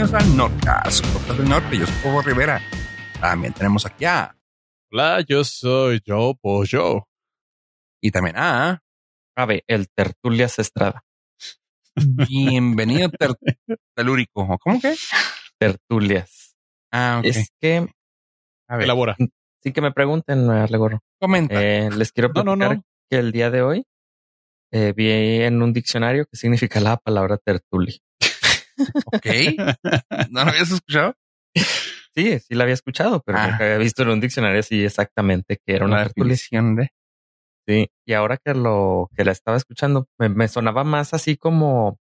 bienvenidos 0.00 0.14
al 0.30 0.36
Nordcast, 0.36 1.06
podcast 1.12 1.38
del 1.40 1.48
norte. 1.50 1.76
Yo 1.78 1.86
soy 1.86 1.94
Hugo 2.10 2.22
Rivera. 2.22 2.58
También 3.20 3.52
tenemos 3.52 3.84
aquí 3.84 4.06
a... 4.06 4.34
Hola, 4.90 5.22
yo 5.28 5.44
soy 5.44 6.00
Joe 6.06 6.34
Pollo. 6.40 7.06
Y 8.02 8.10
también 8.10 8.36
a... 8.38 8.80
Ave, 9.36 9.62
el 9.66 9.88
Tertulias 9.90 10.58
Estrada. 10.58 11.04
Bienvenido 11.94 13.10
ter 13.10 13.32
telúrico. 13.94 14.56
¿Cómo 14.58 14.80
que? 14.80 14.94
Tertulias. 15.58 16.56
Ah, 16.90 17.16
ok. 17.18 17.26
Es 17.26 17.50
que 17.60 17.86
A 18.68 18.76
ver, 18.76 18.84
Elabora. 18.84 19.16
sí 19.62 19.70
que 19.70 19.82
me 19.82 19.92
pregunten, 19.92 20.46
Gorro. 20.78 21.00
comenta. 21.20 21.62
Eh, 21.62 21.90
les 21.94 22.10
quiero 22.12 22.30
No, 22.30 22.42
no, 22.42 22.56
platicar 22.56 22.76
no. 22.78 22.84
que 23.10 23.18
el 23.18 23.32
día 23.32 23.50
de 23.50 23.60
hoy 23.60 23.84
eh, 24.72 24.94
vi 24.96 25.10
en 25.42 25.60
un 25.60 25.74
diccionario 25.74 26.24
que 26.24 26.38
significa 26.38 26.80
la 26.80 26.96
palabra 26.96 27.36
tertulia. 27.36 27.96
Ok. 29.06 29.26
¿No 30.30 30.44
lo 30.44 30.50
habías 30.50 30.70
escuchado? 30.70 31.14
Sí, 32.14 32.38
sí 32.40 32.54
la 32.54 32.64
había 32.64 32.74
escuchado, 32.74 33.22
pero 33.24 33.38
Ah. 33.38 33.48
nunca 33.48 33.64
había 33.64 33.78
visto 33.78 34.02
en 34.02 34.08
un 34.10 34.20
diccionario 34.20 34.60
así 34.60 34.84
exactamente 34.84 35.58
que 35.64 35.74
era 35.76 35.84
una 35.86 36.04
definición 36.04 36.76
de... 36.76 36.88
Sí, 37.68 37.88
y 38.06 38.12
ahora 38.14 38.36
que 38.36 38.54
lo 38.54 39.08
que 39.16 39.24
la 39.24 39.32
estaba 39.32 39.56
escuchando, 39.56 40.08
me, 40.18 40.28
me 40.28 40.48
sonaba 40.48 40.82
más 40.82 41.14
así 41.14 41.36
como 41.36 41.98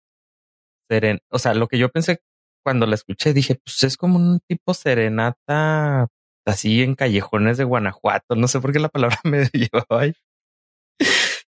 seren, 0.91 1.20
o 1.30 1.38
sea, 1.38 1.55
lo 1.55 1.68
que 1.68 1.79
yo 1.79 1.88
pensé 1.88 2.18
cuando 2.62 2.87
la 2.87 2.95
escuché, 2.96 3.32
dije, 3.32 3.56
pues 3.65 3.82
es 3.84 3.96
como 3.96 4.16
un 4.18 4.41
tipo 4.46 4.74
serenata 4.74 6.09
así 6.46 6.82
en 6.82 6.95
callejones 6.95 7.56
de 7.56 7.65
Guanajuato, 7.65 8.34
no 8.37 8.46
sé 8.48 8.60
por 8.60 8.73
qué 8.73 8.79
la 8.80 8.88
palabra 8.91 9.18
me 9.24 9.48
llevaba 9.52 10.02
ahí. 10.02 10.15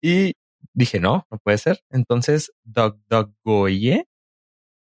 Y 0.02 0.34
dije, 0.72 1.00
no, 1.00 1.26
no 1.30 1.38
puede 1.42 1.58
ser. 1.58 1.80
Entonces, 1.90 2.52
Dog 2.64 2.98
Dog 3.08 3.32
Goye 3.44 4.06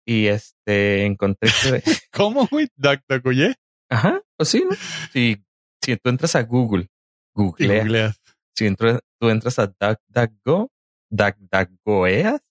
y 0.09 0.27
este 0.27 1.05
encontré 1.05 1.51
que, 1.61 1.83
¿Cómo, 2.11 2.47
güey? 2.47 2.67
Duck, 2.75 3.01
duck, 3.07 3.25
oye. 3.27 3.53
ajá, 3.91 4.21
pues 4.35 4.49
sí, 4.49 4.63
¿no? 4.67 4.75
Si, 5.13 5.37
si 5.83 5.97
tú 5.97 6.09
entras 6.09 6.35
a 6.35 6.41
Google, 6.43 6.83
Y 6.83 6.89
googlea 7.35 7.81
googleas. 7.83 8.19
si 8.55 8.65
entras, 8.65 8.99
tú 9.19 9.29
entras 9.29 9.59
a 9.59 9.67
DuckDuckGo, 9.67 10.71
DuckDuckGoeas, 11.11 12.41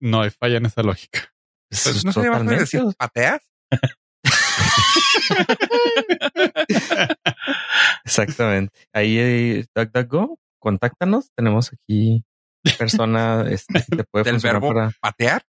No 0.00 0.22
hay 0.22 0.30
falla 0.30 0.56
en 0.56 0.66
esa 0.66 0.82
lógica. 0.82 1.32
pues, 1.70 1.82
Pues, 1.84 2.04
¿No 2.04 2.12
totalmente. 2.12 2.60
decir 2.62 2.82
pateas? 2.98 3.40
Exactamente. 8.04 8.72
Ahí 8.92 9.18
eh, 9.18 9.66
DuckDuckGo, 9.74 10.38
contáctanos. 10.58 11.30
Tenemos 11.36 11.72
aquí 11.72 12.24
persona 12.78 13.44
este, 13.48 13.84
que 13.88 13.96
te 13.98 14.04
puede 14.04 14.24
Del 14.32 14.38
verbo 14.40 14.68
para 14.68 14.90
patear. 15.00 15.42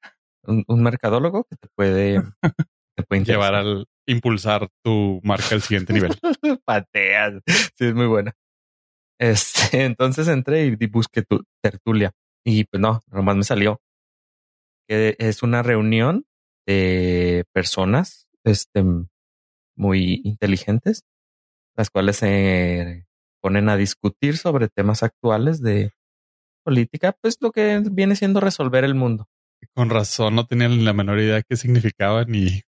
Un, 0.51 0.65
un 0.67 0.83
mercadólogo 0.83 1.45
que 1.45 1.57
te 1.57 1.69
puede, 1.75 2.23
te 2.97 3.03
puede 3.05 3.25
Llevar 3.25 3.55
al 3.55 3.87
impulsar 4.07 4.69
tu 4.85 5.21
marca 5.23 5.55
al 5.55 5.63
siguiente 5.63 5.93
nivel. 5.93 6.13
pateas. 6.65 7.41
Sí, 7.47 7.87
es 7.87 7.95
muy 7.95 8.07
buena. 8.07 8.33
Este, 9.19 9.85
entonces 9.85 10.29
entré 10.29 10.67
y, 10.67 10.77
y 10.79 10.87
busqué 10.87 11.23
tu 11.23 11.45
tertulia. 11.63 12.13
Y 12.45 12.65
pues 12.65 12.81
no, 12.81 13.01
nomás 13.09 13.37
me 13.37 13.45
salió 13.45 13.81
que 14.91 15.15
es 15.21 15.45
una 15.45 15.63
reunión 15.63 16.25
de 16.67 17.45
personas 17.53 18.27
este, 18.45 18.85
muy 19.77 20.21
inteligentes, 20.25 21.05
las 21.77 21.91
cuales 21.91 22.17
se 22.17 23.07
ponen 23.41 23.69
a 23.69 23.77
discutir 23.77 24.37
sobre 24.37 24.69
temas 24.69 25.05
actuales 25.05 25.63
de 25.63 25.93
política, 26.65 27.17
pues 27.21 27.37
lo 27.41 27.53
que 27.53 27.81
viene 27.93 28.17
siendo 28.17 28.41
resolver 28.41 28.83
el 28.83 28.97
mundo. 28.97 29.29
Con 29.75 29.91
razón, 29.91 30.35
no 30.35 30.47
tenía 30.47 30.69
la 30.69 30.93
menor 30.93 31.19
idea 31.21 31.43
qué 31.43 31.57
significaba 31.57 32.25
ni 32.25 32.63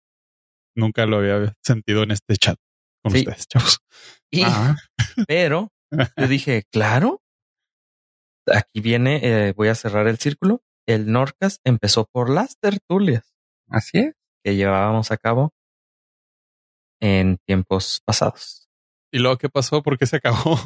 nunca 0.77 1.07
lo 1.07 1.19
había 1.19 1.55
sentido 1.62 2.03
en 2.03 2.13
este 2.13 2.36
chat 2.36 2.57
con 3.03 3.13
Sí. 3.13 3.19
ustedes, 3.20 3.47
chavos. 3.48 3.79
Y, 4.30 4.42
Ah, 4.45 4.77
pero 5.29 5.69
yo 6.17 6.29
dije, 6.29 6.64
claro, 6.73 7.20
aquí 8.47 8.80
viene, 8.80 9.20
eh, 9.23 9.53
voy 9.57 9.69
a 9.69 9.75
cerrar 9.75 10.07
el 10.08 10.19
círculo. 10.19 10.63
El 10.86 11.13
Norcas 11.13 11.61
empezó 11.64 12.07
por 12.13 12.29
las 12.30 12.57
tertulias 12.58 13.35
así 13.69 13.98
es. 13.98 14.14
que 14.45 14.57
llevábamos 14.57 15.11
a 15.13 15.17
cabo 15.17 15.53
en 17.01 17.39
tiempos 17.47 18.01
pasados. 18.05 18.69
¿Y 19.13 19.19
luego 19.19 19.36
qué 19.39 19.48
pasó? 19.48 19.83
¿Por 19.83 19.98
qué 19.98 20.07
se 20.07 20.17
acabó? 20.17 20.59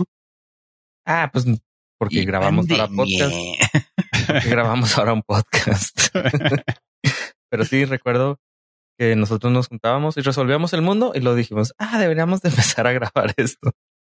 Ah, 1.07 1.31
pues 1.33 1.45
porque 1.99 2.21
Y 2.21 2.25
grabamos 2.25 2.67
pandemia. 2.67 2.97
podcast. 2.97 3.35
Porque 4.27 4.49
grabamos 4.49 4.97
ahora 4.99 5.13
un 5.13 5.23
podcast. 5.23 5.99
Pero 7.51 7.65
sí 7.65 7.85
recuerdo 7.85 8.39
que 8.99 9.15
nosotros 9.17 9.53
nos 9.53 9.69
juntábamos 9.69 10.17
y 10.17 10.23
resolvíamos 10.23 10.73
el 10.73 10.83
mundo 10.83 11.13
y 11.15 11.21
lo 11.21 11.35
dijimos, 11.35 11.75
ah, 11.79 11.99
deberíamos 11.99 12.41
de 12.43 12.49
empezar 12.49 12.87
a 12.87 12.93
grabar 12.93 13.35
esto. 13.37 13.73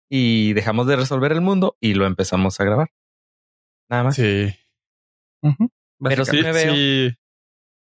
Y 0.09 0.53
dejamos 0.53 0.87
de 0.87 0.95
resolver 0.95 1.31
el 1.31 1.41
mundo 1.41 1.75
y 1.81 1.93
lo 1.95 2.05
empezamos 2.05 2.59
a 2.59 2.63
grabar. 2.63 2.89
Nada 3.89 4.03
más. 4.03 4.15
Sí. 4.15 4.53
Pero 6.01 6.25
sí 6.25 6.41
me 6.41 6.51
veo. 6.51 6.73
sí. 6.73 7.09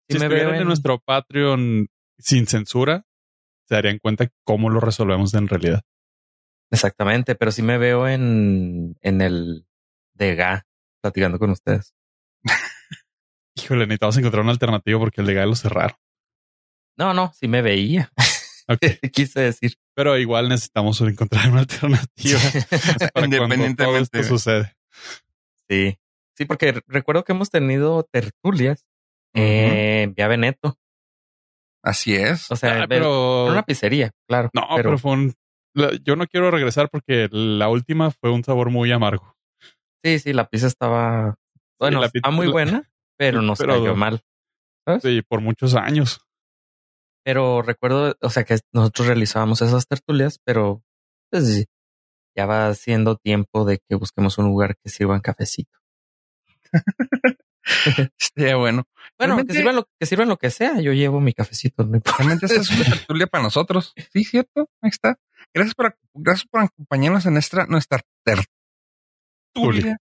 Sí 0.09 0.17
si 0.17 0.19
me 0.19 0.25
estuvieran 0.25 0.47
veo 0.47 0.55
en... 0.55 0.61
en- 0.61 0.67
nuestro 0.67 0.99
Patreon 0.99 1.87
sin 2.19 2.45
censura, 2.47 3.05
se 3.67 3.75
darían 3.75 3.99
cuenta 3.99 4.27
cómo 4.45 4.69
lo 4.69 4.79
resolvemos 4.79 5.33
en 5.33 5.47
realidad. 5.47 5.81
Exactamente, 6.71 7.35
pero 7.35 7.51
sí 7.51 7.61
me 7.61 7.77
veo 7.77 8.07
en, 8.07 8.97
en 9.01 9.21
el 9.21 9.65
Dega 10.13 10.65
platicando 11.01 11.39
con 11.39 11.51
ustedes. 11.51 11.93
Híjole, 13.55 13.85
necesitamos 13.85 14.17
encontrar 14.17 14.43
una 14.43 14.51
alternativa 14.51 14.99
porque 14.99 15.21
el 15.21 15.27
legal 15.27 15.49
lo 15.49 15.55
cerraron. 15.55 15.97
No, 16.97 17.13
no, 17.13 17.31
sí 17.33 17.47
me 17.47 17.61
veía. 17.61 18.11
Quise 19.13 19.41
decir. 19.41 19.75
Pero 19.95 20.17
igual 20.17 20.49
necesitamos 20.49 20.99
encontrar 21.01 21.49
una 21.49 21.59
alternativa 21.61 22.39
para 22.69 23.09
cuando 23.11 23.37
todo 23.37 23.45
Independientemente. 23.45 24.19
esto 24.19 24.23
sucede. 24.37 24.73
sí, 25.69 25.97
sí, 26.37 26.45
porque 26.45 26.81
recuerdo 26.87 27.23
que 27.23 27.33
hemos 27.33 27.49
tenido 27.49 28.03
tertulias 28.11 28.85
en 29.35 30.13
Vía 30.13 30.27
Veneto. 30.27 30.77
Así 31.83 32.15
es. 32.15 32.49
O 32.51 32.55
sea, 32.55 32.83
Ah, 32.83 32.85
pero 32.87 33.47
una 33.47 33.63
pizzería, 33.63 34.11
claro. 34.27 34.49
no, 34.53 34.67
pero, 34.75 34.97
fue 34.97 35.11
un. 35.11 35.33
yo 36.03 36.15
no 36.15 36.27
quiero 36.27 36.49
regresar 36.49 36.89
porque 36.89 37.27
la 37.31 37.67
última 37.67 38.11
fue 38.11 38.31
un 38.31 38.43
sabor 38.43 38.69
muy 38.69 38.91
amargo. 38.91 39.35
sí, 40.03 40.19
sí, 40.19 40.31
la 40.33 40.47
pizza 40.47 40.67
estaba, 40.67 41.35
bueno, 41.79 41.99
la 41.99 42.09
pizza- 42.09 42.29
muy 42.31 42.47
buena, 42.47 42.89
pero 43.17 43.41
nos 43.41 43.59
pero- 43.59 43.73
cayó 43.73 43.95
mal. 43.95 44.21
Sí, 45.01 45.21
por 45.21 45.39
muchos 45.41 45.75
años. 45.75 46.19
Pero 47.25 47.61
recuerdo, 47.61 48.15
o 48.21 48.29
sea, 48.29 48.43
que 48.43 48.59
nosotros 48.73 49.07
realizábamos 49.07 49.61
esas 49.61 49.87
tertulias, 49.87 50.39
pero 50.43 50.83
pues 51.31 51.65
ya 52.35 52.45
va 52.45 52.73
siendo 52.73 53.15
tiempo 53.15 53.63
de 53.63 53.79
que 53.87 53.95
busquemos 53.95 54.37
un 54.37 54.45
lugar 54.47 54.75
que 54.83 54.89
sirvan 54.89 55.21
cafecito. 55.21 55.79
Estaría 58.19 58.55
bueno. 58.57 58.83
Bueno, 59.17 59.35
Realmente- 59.35 59.53
que 59.53 59.57
sirvan, 59.59 59.75
lo, 59.75 59.87
que 59.99 60.05
sirvan 60.05 60.27
lo 60.29 60.37
que 60.37 60.49
sea. 60.49 60.81
Yo 60.81 60.91
llevo 60.93 61.19
mi 61.21 61.33
cafecito, 61.33 61.85
no. 61.85 62.01
Realmente 62.17 62.45
esta 62.47 62.59
es 62.59 62.69
una 62.71 62.83
tertulia 63.07 63.27
para 63.27 63.43
nosotros. 63.43 63.93
Sí, 64.11 64.23
cierto. 64.25 64.69
Ahí 64.81 64.89
está. 64.89 65.17
Gracias 65.53 65.75
por, 65.75 65.97
gracias 66.13 66.47
por 66.49 66.61
acompañarnos 66.61 67.25
en 67.25 67.33
nuestra, 67.33 67.65
nuestra 67.67 68.01
tertulia. 69.53 69.97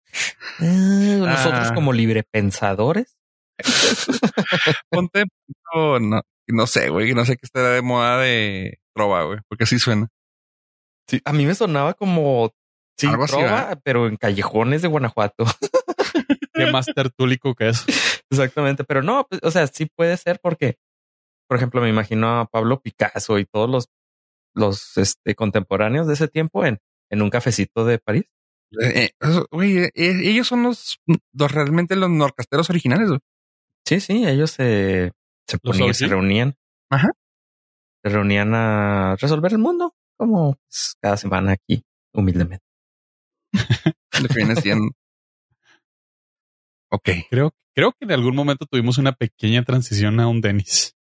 Nosotros 0.60 1.68
Ah. 1.70 1.74
como 1.74 1.94
librepensadores. 1.94 3.18
Ponte, 4.90 5.26
no, 5.74 6.00
no, 6.00 6.22
no 6.48 6.68
sé, 6.68 6.90
güey, 6.90 7.14
no 7.14 7.26
sé 7.26 7.36
qué 7.38 7.42
estará 7.46 7.70
de 7.72 7.82
moda 7.82 8.20
de 8.20 8.80
trova, 8.96 9.24
güey, 9.24 9.40
porque 9.48 9.66
así 9.66 9.80
suena. 9.80 10.08
Sí, 11.08 11.22
a 11.26 11.34
mí 11.34 11.46
me 11.46 11.56
sonaba 11.56 11.94
como 11.94 12.52
sí, 12.98 13.08
Algo 13.08 13.24
así, 13.26 13.34
trova, 13.34 13.78
pero 13.84 14.08
en 14.08 14.18
callejones 14.18 14.82
de 14.82 14.88
Guanajuato. 14.88 15.46
Qué 16.54 16.72
más 16.72 16.86
tertúlico 16.88 17.56
que 17.56 17.70
eso. 17.70 17.86
Exactamente, 18.30 18.84
pero 18.84 19.02
no, 19.02 19.26
pues, 19.30 19.42
o 19.44 19.52
sea, 19.52 19.68
sí 19.68 19.86
puede 19.86 20.18
ser 20.18 20.40
porque, 20.42 20.78
por 21.48 21.58
ejemplo, 21.58 21.82
me 21.82 21.90
imagino 21.90 22.40
a 22.40 22.46
Pablo 22.46 22.82
Picasso 22.82 23.40
y 23.40 23.46
todos 23.46 23.70
los, 23.70 23.90
los 24.56 24.98
este, 24.98 25.36
contemporáneos 25.36 26.08
de 26.08 26.14
ese 26.14 26.28
tiempo 26.28 26.66
en, 26.66 26.80
en 27.10 27.22
un 27.22 27.30
cafecito 27.30 27.86
de 27.86 28.00
París. 28.00 28.26
Eh, 28.80 29.10
eh, 29.20 29.44
güey, 29.52 29.78
eh, 29.78 29.92
ellos 29.96 30.48
son 30.48 30.64
los, 30.64 31.00
los 31.34 31.52
realmente 31.52 31.96
los 31.96 32.10
norcasteros 32.10 32.70
originales. 32.70 33.10
Sí, 33.86 34.00
sí, 34.00 34.26
ellos 34.26 34.52
se, 34.52 35.12
se, 35.48 35.58
¿Los 35.64 35.78
ponían, 35.78 35.94
se 35.94 36.08
reunían. 36.08 36.56
Ajá. 36.90 37.10
Se 38.04 38.10
reunían 38.10 38.54
a 38.56 39.16
resolver 39.20 39.52
el 39.52 39.58
mundo, 39.60 39.94
como 40.18 40.56
pues, 40.56 40.96
cada 41.02 41.18
semana 41.18 41.52
aquí, 41.54 41.84
humildemente. 42.14 42.66
Lo 44.22 44.28
que 44.28 44.36
viene 44.36 44.56
siendo. 44.56 44.92
Ok. 46.90 47.10
Creo, 47.30 47.54
creo 47.74 47.92
que 47.92 48.06
en 48.06 48.12
algún 48.12 48.36
momento 48.36 48.66
tuvimos 48.66 48.98
una 48.98 49.14
pequeña 49.14 49.64
transición 49.64 50.20
a 50.20 50.28
un 50.28 50.42
Denis 50.42 50.96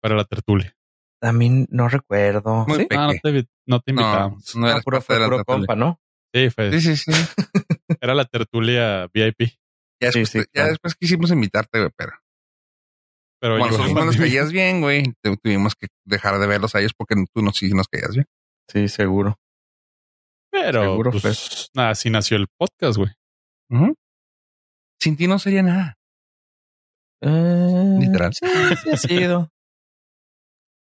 para 0.00 0.16
la 0.16 0.24
tertulia. 0.24 0.74
También 1.20 1.66
no 1.70 1.88
recuerdo. 1.88 2.66
Muy 2.66 2.78
¿Sí? 2.80 2.86
Ah, 2.90 3.08
no 3.08 3.12
te, 3.22 3.48
no 3.66 3.80
te 3.80 3.92
No, 3.92 4.00
invitábamos. 4.02 4.56
no 4.56 4.66
Ah, 4.68 4.80
puro, 4.84 5.00
puro 5.00 5.44
compa, 5.44 5.74
¿no? 5.74 5.98
Sí, 6.34 6.50
fue, 6.50 6.72
Sí, 6.72 6.80
sí, 6.80 6.96
sí. 6.96 7.12
era 8.00 8.14
la 8.14 8.24
tertulia 8.24 9.08
VIP. 9.12 9.58
Ya 10.00 10.08
después, 10.08 10.28
sí, 10.28 10.38
ya 10.38 10.44
claro. 10.52 10.68
después 10.70 10.94
quisimos 10.94 11.30
invitarte, 11.30 11.78
güey, 11.78 11.90
pero 11.96 12.12
pero 13.40 13.58
Cuando 13.58 13.76
yo 13.76 13.82
nosotros 13.82 14.04
no 14.04 14.06
nos 14.06 14.16
caías 14.16 14.50
bien, 14.50 14.80
güey, 14.80 15.04
tuvimos 15.42 15.74
que 15.74 15.88
dejar 16.04 16.38
de 16.38 16.46
verlos 16.46 16.74
a 16.74 16.80
ellos 16.80 16.92
porque 16.96 17.14
tú 17.32 17.42
no 17.42 17.52
sí 17.52 17.70
nos 17.72 17.88
caías 17.88 18.14
bien. 18.14 18.26
Sí, 18.68 18.88
seguro. 18.88 19.38
Pero 20.50 20.82
Seguro, 20.82 21.10
pues, 21.12 21.70
nada, 21.74 21.90
así 21.90 22.08
nació 22.08 22.38
el 22.38 22.46
podcast, 22.48 22.96
güey. 22.96 23.10
Sin 24.98 25.16
ti 25.16 25.26
no 25.26 25.38
sería 25.38 25.62
nada. 25.62 25.98
Eh, 27.20 27.96
Literal. 28.00 28.32
Sí, 28.32 28.46
sí 28.82 28.90
ha 28.90 28.96
sido. 28.96 29.52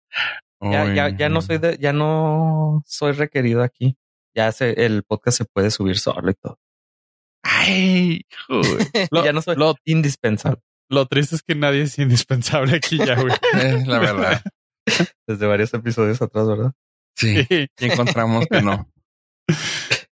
Ya, 0.61 0.91
ya, 0.95 1.09
ya 1.09 1.29
no 1.29 1.41
soy 1.41 1.59
de, 1.59 1.77
ya 1.77 1.93
no 1.93 2.81
soy 2.87 3.11
requerido 3.11 3.61
aquí. 3.61 3.97
Ya 4.35 4.51
se, 4.51 4.85
el 4.85 5.03
podcast 5.03 5.37
se 5.37 5.45
puede 5.45 5.71
subir 5.71 5.97
solo 5.97 6.29
y 6.29 6.33
todo. 6.35 6.59
Ay, 7.43 8.21
joder. 8.47 8.87
Lo- 9.11 9.23
ya 9.25 9.33
no 9.33 9.41
soy 9.41 9.55
lo- 9.55 9.75
indispensable. 9.85 10.61
Lo 10.89 11.05
triste 11.07 11.35
es 11.35 11.41
que 11.43 11.55
nadie 11.55 11.83
es 11.83 11.97
indispensable 11.97 12.75
aquí 12.75 12.97
ya, 12.97 13.15
güey. 13.19 13.33
Eh, 13.55 13.83
la 13.87 13.99
verdad. 13.99 14.43
Desde 15.27 15.45
varios 15.47 15.73
episodios 15.73 16.21
atrás, 16.21 16.47
¿verdad? 16.47 16.73
Sí. 17.17 17.43
Sí, 17.49 17.67
Y 17.79 17.85
encontramos 17.85 18.45
que 18.47 18.61
no. 18.61 18.91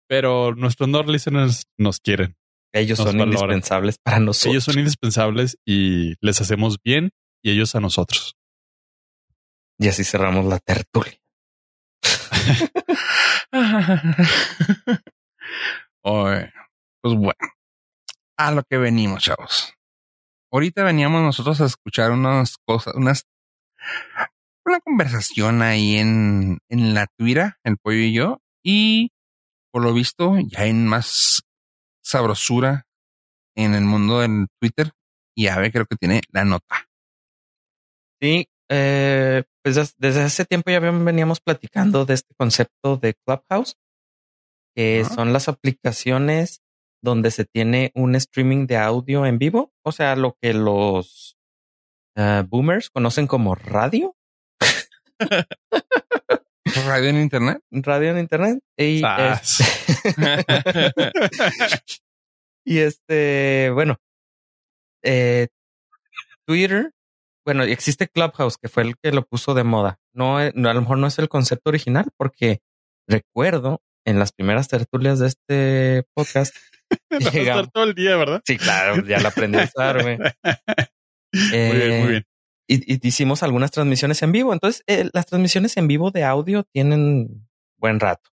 pero 0.07 0.53
nuestros 0.55 0.89
Nord 0.89 1.09
listeners 1.09 1.63
nos 1.77 1.99
quieren. 1.99 2.35
Ellos 2.73 2.99
Nos 2.99 3.07
son 3.09 3.17
valoran. 3.17 3.33
indispensables 3.51 3.97
para 4.03 4.19
nosotros. 4.19 4.51
Ellos 4.53 4.63
son 4.65 4.77
indispensables 4.79 5.57
y 5.65 6.13
les 6.21 6.39
hacemos 6.41 6.77
bien 6.83 7.11
y 7.43 7.51
ellos 7.51 7.73
a 7.75 7.79
nosotros. 7.79 8.35
Y 9.79 9.87
así 9.87 10.03
cerramos 10.03 10.45
la 10.45 10.59
tertulia. 10.59 11.18
Oye, 16.03 16.51
pues 17.01 17.15
bueno, 17.15 17.53
a 18.37 18.51
lo 18.51 18.63
que 18.63 18.77
venimos, 18.77 19.23
chavos. 19.23 19.73
Ahorita 20.51 20.83
veníamos 20.83 21.21
nosotros 21.21 21.61
a 21.61 21.65
escuchar 21.65 22.11
unas 22.11 22.57
cosas, 22.65 22.95
unas, 22.95 23.25
una 24.65 24.79
conversación 24.79 25.61
ahí 25.61 25.97
en, 25.97 26.59
en 26.69 26.93
la 26.93 27.07
Twitter, 27.17 27.53
el 27.63 27.77
pollo 27.77 27.99
y 27.99 28.13
yo, 28.13 28.39
y 28.63 29.11
por 29.71 29.83
lo 29.83 29.93
visto 29.93 30.37
ya 30.39 30.61
hay 30.61 30.73
más 30.73 31.41
sabrosura 32.03 32.85
en 33.55 33.75
el 33.75 33.83
mundo 33.83 34.21
del 34.21 34.47
Twitter 34.59 34.91
y 35.35 35.47
Ave 35.47 35.71
creo 35.71 35.85
que 35.85 35.95
tiene 35.95 36.21
la 36.31 36.45
nota. 36.45 36.87
Sí, 38.21 38.47
eh, 38.69 39.18
pues 39.63 39.75
des- 39.75 39.95
desde 39.97 40.21
hace 40.23 40.45
tiempo 40.45 40.71
ya 40.71 40.79
ven- 40.79 41.03
veníamos 41.05 41.39
platicando 41.41 42.05
de 42.05 42.13
este 42.15 42.33
concepto 42.35 42.97
de 42.97 43.13
Clubhouse, 43.25 43.75
que 44.75 45.03
son 45.05 45.33
las 45.33 45.47
aplicaciones 45.49 46.61
donde 47.03 47.31
se 47.31 47.45
tiene 47.45 47.91
un 47.95 48.15
streaming 48.15 48.67
de 48.67 48.77
audio 48.77 49.25
en 49.25 49.37
vivo, 49.39 49.71
o 49.85 49.91
sea, 49.91 50.15
lo 50.15 50.37
que 50.41 50.53
los 50.53 51.37
eh, 52.17 52.43
boomers 52.47 52.89
conocen 52.89 53.27
como 53.27 53.55
radio, 53.55 54.15
Radio 56.85 57.09
en 57.09 57.17
internet. 57.21 57.61
radio 57.71 58.11
en 58.11 58.19
internet. 58.19 58.59
Y, 58.77 58.99
Sas. 59.01 59.59
es- 59.59 59.91
y 62.65 62.79
este, 62.79 63.71
bueno, 63.73 63.97
eh, 65.03 65.47
Twitter, 66.45 66.91
bueno, 67.45 67.63
existe 67.63 68.07
Clubhouse, 68.07 68.57
que 68.57 68.69
fue 68.69 68.83
el 68.83 68.95
que 68.97 69.11
lo 69.11 69.25
puso 69.25 69.53
de 69.53 69.63
moda. 69.63 69.99
No, 70.13 70.41
eh, 70.41 70.51
no, 70.55 70.69
a 70.69 70.73
lo 70.73 70.81
mejor 70.81 70.97
no 70.97 71.07
es 71.07 71.17
el 71.19 71.29
concepto 71.29 71.69
original, 71.69 72.05
porque 72.17 72.59
recuerdo 73.07 73.81
en 74.05 74.19
las 74.19 74.31
primeras 74.31 74.67
tertulias 74.67 75.19
de 75.19 75.27
este 75.27 76.03
podcast. 76.15 76.55
Vas 76.89 76.99
a 77.11 77.17
estar 77.17 77.33
llegamos- 77.33 77.69
todo 77.71 77.83
el 77.83 77.93
día, 77.95 78.15
¿verdad? 78.17 78.41
Sí, 78.45 78.57
claro, 78.57 79.05
ya 79.05 79.19
la 79.19 79.29
aprendí 79.29 79.57
a 79.59 79.63
usar, 79.65 80.01
güey. 80.01 80.17
Muy 81.33 81.77
bien, 81.77 82.01
muy 82.01 82.09
bien. 82.11 82.23
y, 82.67 82.93
y 82.95 83.07
hicimos 83.07 83.43
algunas 83.43 83.69
transmisiones 83.69 84.21
en 84.23 84.31
vivo. 84.31 84.51
Entonces, 84.51 84.83
eh, 84.87 85.07
las 85.13 85.27
transmisiones 85.27 85.77
en 85.77 85.87
vivo 85.87 86.09
de 86.09 86.23
audio 86.23 86.63
tienen 86.63 87.47
buen 87.77 87.99
rato. 87.99 88.31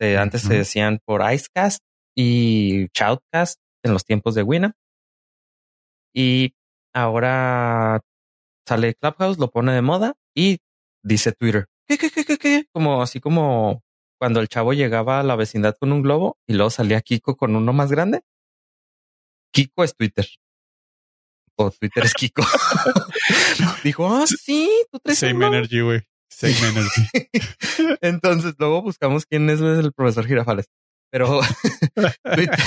Eh, 0.00 0.16
antes 0.16 0.42
se 0.42 0.54
decían 0.54 1.00
por 1.04 1.22
Icecast 1.28 1.82
y 2.16 2.86
Shoutcast 2.94 3.58
en 3.84 3.92
los 3.92 4.04
tiempos 4.04 4.36
de 4.36 4.44
Winamp. 4.44 4.74
Y 6.14 6.54
ahora 6.94 8.00
sale 8.66 8.94
Clubhouse, 8.94 9.38
lo 9.38 9.50
pone 9.50 9.72
de 9.72 9.82
moda 9.82 10.14
y 10.34 10.58
dice 11.02 11.32
Twitter. 11.32 11.66
¿Qué, 11.88 11.98
qué, 11.98 12.10
qué, 12.10 12.24
qué, 12.24 12.36
qué? 12.38 12.66
Como 12.72 13.02
así 13.02 13.20
como 13.20 13.82
cuando 14.18 14.40
el 14.40 14.48
chavo 14.48 14.72
llegaba 14.72 15.20
a 15.20 15.22
la 15.22 15.36
vecindad 15.36 15.76
con 15.78 15.92
un 15.92 16.02
globo 16.02 16.38
y 16.46 16.54
luego 16.54 16.70
salía 16.70 17.00
Kiko 17.00 17.36
con 17.36 17.54
uno 17.54 17.72
más 17.72 17.90
grande. 17.90 18.22
Kiko 19.52 19.84
es 19.84 19.94
Twitter. 19.94 20.26
O 21.56 21.70
Twitter 21.70 22.04
es 22.04 22.12
Kiko. 22.14 22.42
Dijo, 23.84 24.06
ah, 24.08 24.24
sí, 24.26 24.68
tú 24.90 24.98
traes 24.98 25.18
Same 25.18 25.34
globo". 25.34 25.54
energy, 25.54 25.80
güey. 25.80 26.00
Same 26.28 26.56
energy. 26.58 27.08
Entonces 28.02 28.54
luego 28.58 28.82
buscamos 28.82 29.24
quién 29.26 29.48
es 29.48 29.60
el 29.60 29.92
profesor 29.92 30.26
Girafales. 30.26 30.66
Pero 31.10 31.40
Twitter, 32.34 32.58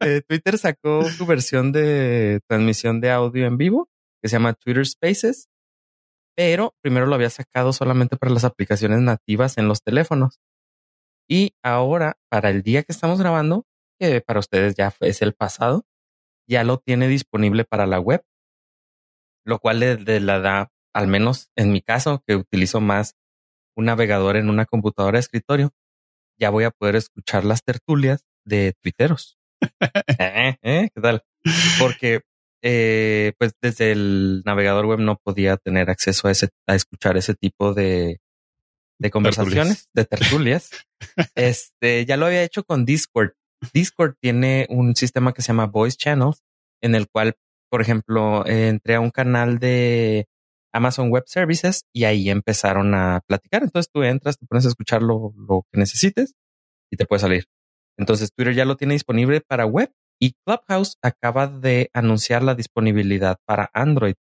eh, 0.00 0.22
Twitter 0.26 0.58
sacó 0.58 1.04
su 1.04 1.26
versión 1.26 1.72
de 1.72 2.40
transmisión 2.48 3.00
de 3.00 3.10
audio 3.10 3.46
en 3.46 3.56
vivo 3.56 3.88
que 4.22 4.28
se 4.28 4.36
llama 4.36 4.54
Twitter 4.54 4.86
Spaces, 4.86 5.48
pero 6.36 6.74
primero 6.82 7.06
lo 7.06 7.14
había 7.14 7.30
sacado 7.30 7.72
solamente 7.72 8.16
para 8.16 8.32
las 8.32 8.44
aplicaciones 8.44 9.00
nativas 9.00 9.58
en 9.58 9.68
los 9.68 9.82
teléfonos. 9.82 10.40
Y 11.28 11.54
ahora, 11.62 12.18
para 12.28 12.50
el 12.50 12.62
día 12.62 12.82
que 12.82 12.92
estamos 12.92 13.20
grabando, 13.20 13.66
que 13.98 14.20
para 14.20 14.40
ustedes 14.40 14.74
ya 14.74 14.92
es 15.00 15.22
el 15.22 15.34
pasado, 15.34 15.84
ya 16.48 16.64
lo 16.64 16.78
tiene 16.78 17.08
disponible 17.08 17.64
para 17.64 17.86
la 17.86 18.00
web, 18.00 18.24
lo 19.44 19.58
cual 19.58 19.80
le 19.80 20.20
la 20.20 20.40
da, 20.40 20.72
al 20.94 21.06
menos 21.06 21.50
en 21.56 21.72
mi 21.72 21.82
caso, 21.82 22.22
que 22.26 22.36
utilizo 22.36 22.80
más 22.80 23.14
un 23.76 23.86
navegador 23.86 24.36
en 24.36 24.50
una 24.50 24.66
computadora 24.66 25.16
de 25.16 25.20
escritorio, 25.20 25.70
ya 26.38 26.50
voy 26.50 26.64
a 26.64 26.70
poder 26.70 26.96
escuchar 26.96 27.44
las 27.44 27.62
tertulias 27.62 28.24
de 28.44 28.74
tuiteros. 28.82 29.39
¿Eh? 30.18 30.56
¿Eh? 30.62 30.88
¿Qué 30.94 31.00
tal? 31.00 31.22
Porque 31.78 32.20
eh, 32.62 33.32
pues 33.38 33.52
desde 33.60 33.92
el 33.92 34.42
navegador 34.44 34.86
web 34.86 34.98
no 34.98 35.16
podía 35.16 35.56
tener 35.56 35.90
acceso 35.90 36.28
a 36.28 36.30
ese, 36.30 36.50
a 36.66 36.74
escuchar 36.74 37.16
ese 37.16 37.34
tipo 37.34 37.72
de, 37.72 38.20
de 38.98 39.10
conversaciones, 39.10 39.88
de 39.94 40.04
tertulias. 40.04 40.70
este 41.34 42.04
ya 42.04 42.16
lo 42.16 42.26
había 42.26 42.42
hecho 42.42 42.64
con 42.64 42.84
Discord. 42.84 43.32
Discord 43.72 44.14
tiene 44.20 44.66
un 44.70 44.94
sistema 44.94 45.32
que 45.32 45.42
se 45.42 45.48
llama 45.48 45.66
Voice 45.66 45.96
Channels, 45.96 46.42
en 46.82 46.94
el 46.94 47.08
cual, 47.08 47.34
por 47.70 47.80
ejemplo, 47.80 48.44
eh, 48.46 48.68
entré 48.68 48.94
a 48.94 49.00
un 49.00 49.10
canal 49.10 49.58
de 49.58 50.26
Amazon 50.72 51.10
Web 51.10 51.24
Services 51.26 51.84
y 51.92 52.04
ahí 52.04 52.30
empezaron 52.30 52.94
a 52.94 53.20
platicar. 53.26 53.62
Entonces 53.62 53.90
tú 53.92 54.02
entras, 54.02 54.38
te 54.38 54.46
pones 54.46 54.66
a 54.66 54.68
escuchar 54.68 55.02
lo, 55.02 55.32
lo 55.36 55.66
que 55.70 55.78
necesites 55.78 56.34
y 56.90 56.96
te 56.96 57.06
puede 57.06 57.20
salir. 57.20 57.46
Entonces 58.00 58.32
Twitter 58.34 58.54
ya 58.54 58.64
lo 58.64 58.76
tiene 58.76 58.94
disponible 58.94 59.42
para 59.42 59.66
web 59.66 59.92
y 60.18 60.32
Clubhouse 60.44 60.96
acaba 61.02 61.46
de 61.48 61.90
anunciar 61.92 62.42
la 62.42 62.54
disponibilidad 62.54 63.38
para 63.44 63.70
Android, 63.74 64.14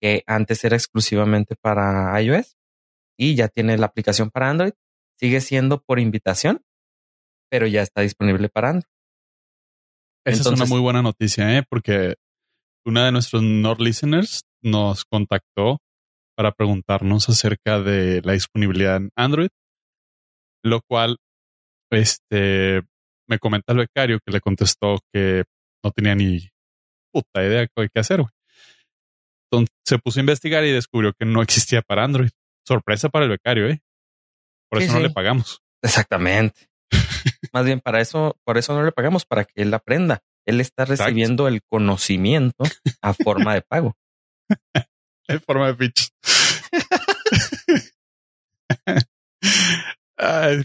que 0.00 0.24
antes 0.26 0.64
era 0.64 0.74
exclusivamente 0.74 1.54
para 1.54 2.20
iOS 2.20 2.56
y 3.16 3.36
ya 3.36 3.46
tiene 3.46 3.78
la 3.78 3.86
aplicación 3.86 4.30
para 4.30 4.50
Android. 4.50 4.72
Sigue 5.20 5.40
siendo 5.40 5.80
por 5.80 6.00
invitación, 6.00 6.62
pero 7.48 7.68
ya 7.68 7.82
está 7.82 8.00
disponible 8.00 8.48
para 8.48 8.70
Android. 8.70 8.92
Esa 10.26 10.42
es 10.42 10.46
una 10.60 10.66
muy 10.66 10.80
buena 10.80 11.00
noticia, 11.00 11.56
¿eh? 11.56 11.62
Porque 11.68 12.16
una 12.84 13.04
de 13.06 13.12
nuestros 13.12 13.40
Nord 13.44 13.80
listeners 13.80 14.42
nos 14.62 15.04
contactó 15.04 15.78
para 16.36 16.50
preguntarnos 16.50 17.28
acerca 17.28 17.80
de 17.80 18.20
la 18.22 18.32
disponibilidad 18.32 18.96
en 18.96 19.10
Android, 19.14 19.50
lo 20.64 20.80
cual, 20.82 21.18
este, 21.90 22.82
me 23.28 23.38
comenta 23.38 23.72
el 23.72 23.78
becario 23.78 24.18
que 24.24 24.32
le 24.32 24.40
contestó 24.40 24.98
que 25.12 25.44
no 25.84 25.90
tenía 25.92 26.14
ni 26.14 26.48
puta 27.12 27.42
idea 27.44 27.60
de 27.60 27.88
qué 27.92 28.00
hacer, 28.00 28.20
güey. 28.22 28.30
Entonces 29.50 29.74
se 29.84 29.98
puso 29.98 30.18
a 30.18 30.22
investigar 30.22 30.64
y 30.64 30.72
descubrió 30.72 31.12
que 31.18 31.24
no 31.24 31.42
existía 31.42 31.82
para 31.82 32.04
Android. 32.04 32.30
Sorpresa 32.66 33.08
para 33.08 33.24
el 33.26 33.30
becario, 33.30 33.68
¿eh? 33.68 33.80
Por 34.68 34.80
Sí, 34.80 34.86
eso 34.86 34.94
no 34.94 35.00
sí. 35.00 35.06
le 35.06 35.10
pagamos. 35.10 35.60
Exactamente. 35.82 36.68
Más 37.52 37.64
bien 37.64 37.80
para 37.80 38.00
eso, 38.00 38.36
por 38.44 38.58
eso 38.58 38.74
no 38.74 38.82
le 38.84 38.92
pagamos, 38.92 39.24
para 39.24 39.44
que 39.44 39.62
él 39.62 39.72
aprenda. 39.72 40.20
Él 40.46 40.60
está 40.60 40.82
Exacto. 40.82 41.04
recibiendo 41.04 41.48
el 41.48 41.60
conocimiento 41.62 42.64
a 43.02 43.14
forma 43.14 43.54
de 43.54 43.62
pago. 43.62 43.94
En 45.28 45.40
forma 45.40 45.66
de 45.66 45.74
pitch. 45.74 46.08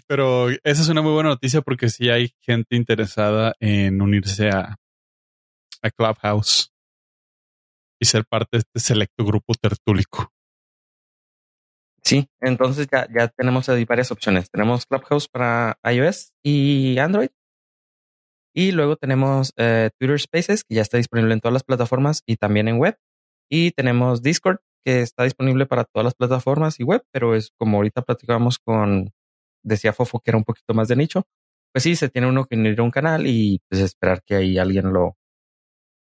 Pero 0.07 0.49
esa 0.49 0.81
es 0.81 0.89
una 0.89 1.01
muy 1.01 1.11
buena 1.11 1.29
noticia 1.29 1.61
porque 1.61 1.89
sí 1.89 2.09
hay 2.09 2.33
gente 2.41 2.75
interesada 2.75 3.53
en 3.59 4.01
unirse 4.01 4.49
a, 4.49 4.77
a 5.81 5.89
Clubhouse 5.89 6.71
y 7.99 8.05
ser 8.05 8.25
parte 8.25 8.57
de 8.57 8.59
este 8.59 8.79
selecto 8.79 9.25
grupo 9.25 9.53
tertúlico. 9.53 10.31
Sí, 12.03 12.27
entonces 12.39 12.87
ya, 12.91 13.07
ya 13.15 13.27
tenemos 13.27 13.67
varias 13.87 14.11
opciones. 14.11 14.49
Tenemos 14.49 14.85
Clubhouse 14.85 15.27
para 15.27 15.77
iOS 15.83 16.33
y 16.43 16.97
Android. 16.97 17.29
Y 18.53 18.71
luego 18.71 18.97
tenemos 18.97 19.53
eh, 19.55 19.91
Twitter 19.97 20.19
Spaces, 20.19 20.63
que 20.63 20.75
ya 20.75 20.81
está 20.81 20.97
disponible 20.97 21.33
en 21.33 21.39
todas 21.39 21.53
las 21.53 21.63
plataformas 21.63 22.23
y 22.25 22.37
también 22.37 22.67
en 22.67 22.79
web. 22.79 22.97
Y 23.49 23.71
tenemos 23.71 24.21
Discord, 24.23 24.57
que 24.83 25.01
está 25.01 25.23
disponible 25.23 25.67
para 25.67 25.85
todas 25.85 26.03
las 26.03 26.15
plataformas 26.15 26.79
y 26.79 26.83
web, 26.83 27.03
pero 27.11 27.35
es 27.35 27.51
como 27.57 27.77
ahorita 27.77 28.01
platicábamos 28.01 28.57
con, 28.59 29.13
decía 29.63 29.93
Fofo 29.93 30.19
que 30.19 30.31
era 30.31 30.37
un 30.37 30.43
poquito 30.43 30.73
más 30.73 30.87
de 30.87 30.95
nicho. 30.95 31.27
Pues 31.73 31.83
sí, 31.83 31.95
se 31.95 32.09
tiene 32.09 32.27
uno 32.27 32.45
que 32.45 32.55
unir 32.55 32.79
a 32.79 32.83
un 32.83 32.91
canal 32.91 33.27
y 33.27 33.61
pues 33.69 33.81
esperar 33.81 34.23
que 34.23 34.35
ahí 34.35 34.57
alguien 34.57 34.91
lo, 34.91 35.17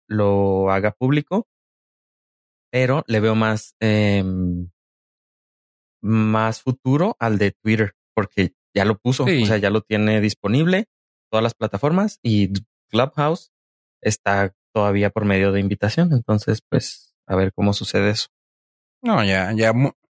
lo 0.08 0.70
haga 0.70 0.92
público. 0.92 1.46
Pero 2.70 3.04
le 3.06 3.20
veo 3.20 3.34
más, 3.34 3.76
em, 3.80 4.70
más 6.02 6.62
futuro 6.62 7.16
al 7.18 7.36
de 7.36 7.52
Twitter, 7.52 7.94
porque 8.14 8.54
ya 8.74 8.86
lo 8.86 8.98
puso, 8.98 9.24
o 9.24 9.46
sea, 9.46 9.58
ya 9.58 9.68
lo 9.68 9.82
tiene 9.82 10.20
disponible 10.22 10.86
todas 11.30 11.42
las 11.42 11.54
plataformas 11.54 12.18
y 12.22 12.52
Clubhouse 12.90 13.52
está 14.02 14.54
todavía 14.74 15.10
por 15.10 15.24
medio 15.24 15.52
de 15.52 15.60
invitación. 15.60 16.12
Entonces, 16.12 16.62
pues, 16.68 17.14
a 17.26 17.36
ver 17.36 17.52
cómo 17.52 17.72
sucede 17.72 18.10
eso. 18.10 18.28
No, 19.02 19.22
ya, 19.24 19.52
ya, 19.52 19.72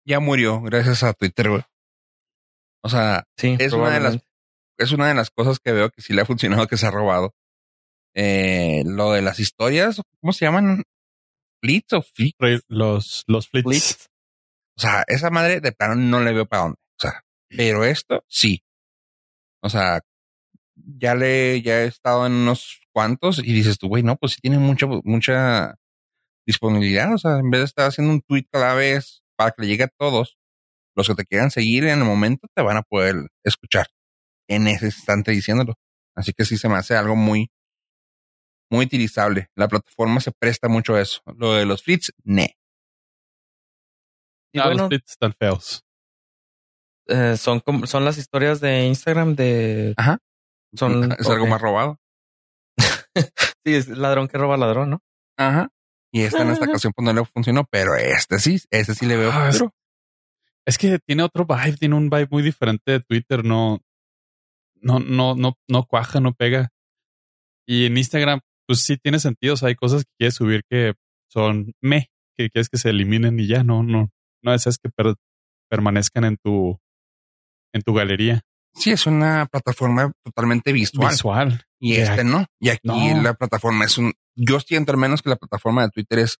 ya 0.05 0.19
murió 0.19 0.61
gracias 0.61 1.03
a 1.03 1.13
Twitter, 1.13 1.49
güey. 1.49 1.63
O 2.83 2.89
sea, 2.89 3.25
sí, 3.37 3.55
es 3.59 3.73
una 3.73 3.91
de 3.91 3.99
las, 4.01 4.19
es 4.77 4.91
una 4.91 5.07
de 5.07 5.13
las 5.13 5.29
cosas 5.29 5.59
que 5.59 5.71
veo 5.71 5.89
que 5.89 6.01
sí 6.01 6.13
le 6.13 6.21
ha 6.21 6.25
funcionado 6.25 6.67
que 6.67 6.77
se 6.77 6.85
ha 6.85 6.91
robado. 6.91 7.33
Eh, 8.15 8.83
lo 8.85 9.11
de 9.11 9.21
las 9.21 9.39
historias, 9.39 10.01
¿cómo 10.21 10.33
se 10.33 10.45
llaman? 10.45 10.83
Flits 11.61 11.93
o 11.93 12.01
fleets? 12.01 12.63
Los, 12.67 13.23
los 13.27 13.47
flits. 13.47 14.09
O 14.77 14.81
sea, 14.81 15.03
esa 15.07 15.29
madre 15.29 15.61
de 15.61 15.71
plano 15.71 15.95
no 15.95 16.19
le 16.19 16.33
veo 16.33 16.45
para 16.45 16.63
dónde. 16.63 16.77
O 16.77 16.99
sea, 16.99 17.23
pero 17.47 17.85
esto 17.85 18.23
sí. 18.27 18.63
O 19.61 19.69
sea, 19.69 20.01
ya 20.75 21.15
le, 21.15 21.61
ya 21.61 21.83
he 21.83 21.85
estado 21.85 22.25
en 22.25 22.33
unos 22.33 22.81
cuantos 22.91 23.39
y 23.39 23.53
dices 23.53 23.77
tú, 23.77 23.87
güey, 23.87 24.03
no, 24.03 24.17
pues 24.17 24.33
sí 24.33 24.39
tiene 24.41 24.59
mucha, 24.59 24.87
mucha 25.03 25.75
disponibilidad. 26.45 27.13
O 27.13 27.17
sea, 27.17 27.37
en 27.39 27.49
vez 27.49 27.61
de 27.61 27.65
estar 27.65 27.87
haciendo 27.87 28.13
un 28.13 28.21
tweet 28.21 28.45
cada 28.51 28.73
vez 28.73 29.23
para 29.37 29.51
que 29.51 29.61
le 29.61 29.67
llegue 29.69 29.83
a 29.85 29.87
todos, 29.87 30.37
los 30.95 31.07
que 31.07 31.15
te 31.15 31.25
quieran 31.25 31.51
seguir 31.51 31.85
en 31.85 31.99
el 31.99 32.05
momento 32.05 32.47
te 32.55 32.61
van 32.61 32.77
a 32.77 32.83
poder 32.83 33.15
escuchar 33.43 33.87
en 34.47 34.67
ese 34.67 34.85
instante 34.85 35.31
diciéndolo. 35.31 35.75
Así 36.15 36.33
que 36.33 36.45
sí 36.45 36.57
se 36.57 36.69
me 36.69 36.75
hace 36.75 36.95
algo 36.95 37.15
muy, 37.15 37.51
muy 38.69 38.85
utilizable. 38.85 39.47
La 39.55 39.67
plataforma 39.67 40.19
se 40.19 40.31
presta 40.31 40.67
mucho 40.67 40.95
a 40.95 41.01
eso. 41.01 41.21
Lo 41.37 41.53
de 41.53 41.65
los 41.65 41.83
flits, 41.83 42.13
ne. 42.23 42.57
no, 44.53 44.73
los 44.73 44.87
flits 44.87 45.11
están 45.11 45.33
feos. 45.33 45.83
Eh, 47.07 47.35
son 47.37 47.59
como, 47.59 47.85
son 47.85 48.05
las 48.05 48.17
historias 48.17 48.61
de 48.61 48.85
Instagram 48.85 49.35
de. 49.35 49.93
Ajá. 49.97 50.19
Son, 50.75 51.11
es 51.19 51.27
algo 51.27 51.47
más 51.47 51.61
robado. 51.61 51.99
sí, 53.65 53.75
es 53.75 53.87
ladrón 53.89 54.27
que 54.27 54.37
roba 54.37 54.57
ladrón, 54.57 54.91
¿no? 54.91 55.03
Ajá. 55.37 55.69
Y 56.11 56.21
esta 56.21 56.43
en 56.43 56.51
esta 56.51 56.65
ocasión 56.69 56.93
pues 56.95 57.05
no 57.05 57.13
le 57.13 57.25
funcionó, 57.25 57.65
pero 57.69 57.95
este 57.95 58.39
sí, 58.39 58.61
este 58.69 58.95
sí 58.95 59.05
le 59.05 59.17
veo. 59.17 59.31
Ah, 59.33 59.51
es, 60.65 60.77
que 60.77 60.99
tiene 60.99 61.23
otro 61.23 61.45
vibe, 61.45 61.77
tiene 61.77 61.95
un 61.95 62.09
vibe 62.09 62.27
muy 62.31 62.43
diferente 62.43 62.93
de 62.93 62.99
Twitter, 63.01 63.43
no, 63.43 63.81
no, 64.75 64.99
no, 64.99 65.35
no, 65.35 65.57
no 65.67 65.83
cuaja, 65.85 66.19
no 66.19 66.33
pega. 66.33 66.69
Y 67.65 67.85
en 67.85 67.97
Instagram, 67.97 68.41
pues 68.67 68.81
sí 68.81 68.97
tiene 68.97 69.19
sentido. 69.19 69.53
O 69.53 69.57
sea, 69.57 69.69
hay 69.69 69.75
cosas 69.75 70.03
que 70.03 70.11
quieres 70.17 70.35
subir 70.35 70.63
que 70.69 70.93
son 71.29 71.73
me, 71.81 72.09
que 72.35 72.49
quieres 72.49 72.69
que 72.69 72.77
se 72.77 72.89
eliminen 72.89 73.39
y 73.39 73.47
ya 73.47 73.63
no, 73.63 73.83
no, 73.83 74.11
no 74.41 74.51
deseas 74.51 74.77
que 74.77 74.89
permanezcan 75.69 76.25
en 76.25 76.37
tu, 76.37 76.79
en 77.73 77.81
tu 77.81 77.93
galería. 77.93 78.41
Sí, 78.75 78.91
es 78.91 79.05
una 79.05 79.45
plataforma 79.45 80.11
totalmente 80.23 80.73
visual. 80.73 81.11
Visual. 81.11 81.65
Y 81.79 81.95
este 81.95 82.23
no. 82.23 82.45
Y 82.59 82.69
aquí 82.69 83.13
la 83.21 83.33
plataforma 83.35 83.85
es 83.85 83.97
un, 83.97 84.13
yo 84.35 84.59
siento 84.59 84.91
al 84.91 84.97
menos 84.97 85.21
que 85.21 85.29
la 85.29 85.35
plataforma 85.35 85.83
de 85.83 85.89
Twitter 85.89 86.19
es 86.19 86.37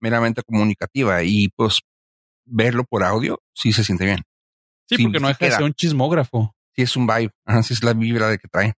meramente 0.00 0.42
comunicativa 0.42 1.22
y 1.22 1.48
pues 1.56 1.80
verlo 2.52 2.84
por 2.84 3.02
audio 3.02 3.42
sí 3.54 3.72
se 3.72 3.82
siente 3.82 4.04
bien. 4.04 4.22
Sí, 4.88 5.02
porque 5.02 5.20
no 5.20 5.28
es 5.28 5.38
que 5.38 5.50
ser 5.50 5.62
un 5.62 5.72
chismógrafo. 5.72 6.54
Sí, 6.74 6.82
es 6.82 6.96
un 6.96 7.06
vibe. 7.06 7.32
Así 7.44 7.74
es 7.74 7.82
la 7.82 7.92
vibra 7.92 8.28
de 8.28 8.38
que 8.38 8.48
trae. 8.48 8.74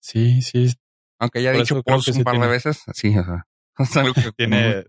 Sí, 0.00 0.42
sí. 0.42 0.72
Aunque 1.18 1.38
haya 1.38 1.52
dicho 1.52 1.82
post 1.82 2.08
un 2.08 2.24
par 2.24 2.38
de 2.38 2.46
veces, 2.46 2.82
sí, 2.92 3.14
o 3.16 3.24
sea, 3.24 3.46
tiene, 4.36 4.84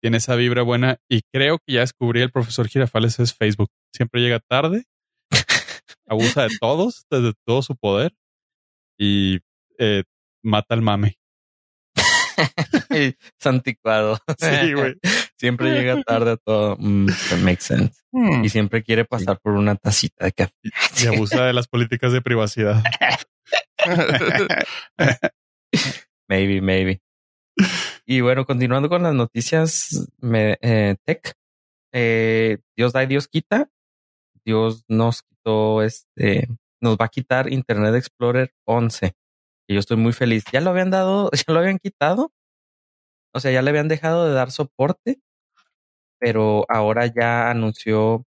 tiene 0.00 0.16
esa 0.18 0.34
vibra 0.34 0.62
buena 0.62 0.98
y 1.08 1.22
creo 1.32 1.58
que 1.58 1.74
ya 1.74 1.80
descubrí 1.80 2.20
el 2.20 2.30
profesor 2.30 2.68
Girafales 2.68 3.18
es 3.18 3.34
Facebook. 3.34 3.70
Siempre 3.94 4.20
llega 4.20 4.40
tarde, 4.40 4.84
abusa 6.06 6.42
de 6.42 6.56
todos, 6.60 7.06
desde 7.10 7.32
todo 7.46 7.62
su 7.62 7.76
poder 7.76 8.14
y 8.98 9.38
eh, 9.78 10.04
mata 10.42 10.74
al 10.74 10.82
mame. 10.82 11.18
es 12.90 13.16
anticuado. 13.44 14.18
Sí, 14.38 14.74
güey. 14.74 14.96
Siempre 15.38 15.72
llega 15.72 16.02
tarde 16.06 16.32
a 16.32 16.36
todo. 16.36 16.76
Mm, 16.78 17.08
makes 17.42 17.62
sense. 17.62 18.00
Hmm. 18.12 18.44
Y 18.44 18.48
siempre 18.48 18.82
quiere 18.82 19.04
pasar 19.04 19.38
por 19.40 19.52
una 19.52 19.76
tacita 19.76 20.24
de 20.24 20.32
café. 20.32 20.54
Y 21.02 21.06
abusa 21.06 21.44
de 21.44 21.52
las 21.52 21.68
políticas 21.68 22.12
de 22.12 22.22
privacidad. 22.22 22.82
maybe, 26.28 26.60
maybe. 26.60 27.00
Y 28.04 28.20
bueno, 28.20 28.44
continuando 28.44 28.88
con 28.88 29.02
las 29.02 29.14
noticias 29.14 30.08
eh, 30.22 30.96
tech, 31.04 31.32
eh, 31.92 32.58
Dios 32.76 32.92
da 32.92 33.02
y 33.02 33.06
Dios 33.06 33.28
quita. 33.28 33.68
Dios 34.44 34.84
nos 34.88 35.22
quitó 35.22 35.82
este, 35.82 36.48
nos 36.80 36.96
va 36.96 37.06
a 37.06 37.08
quitar 37.08 37.52
Internet 37.52 37.94
Explorer 37.94 38.52
11. 38.64 39.12
Y 39.68 39.74
yo 39.74 39.80
estoy 39.80 39.96
muy 39.96 40.12
feliz. 40.12 40.44
Ya 40.52 40.60
lo 40.60 40.70
habían 40.70 40.90
dado, 40.90 41.30
ya 41.46 41.52
lo 41.52 41.60
habían 41.60 41.78
quitado. 41.78 42.32
O 43.36 43.40
sea, 43.40 43.52
ya 43.52 43.60
le 43.60 43.70
habían 43.70 43.88
dejado 43.88 44.26
de 44.26 44.32
dar 44.32 44.50
soporte, 44.50 45.20
pero 46.18 46.64
ahora 46.70 47.06
ya 47.06 47.50
anunció 47.50 48.24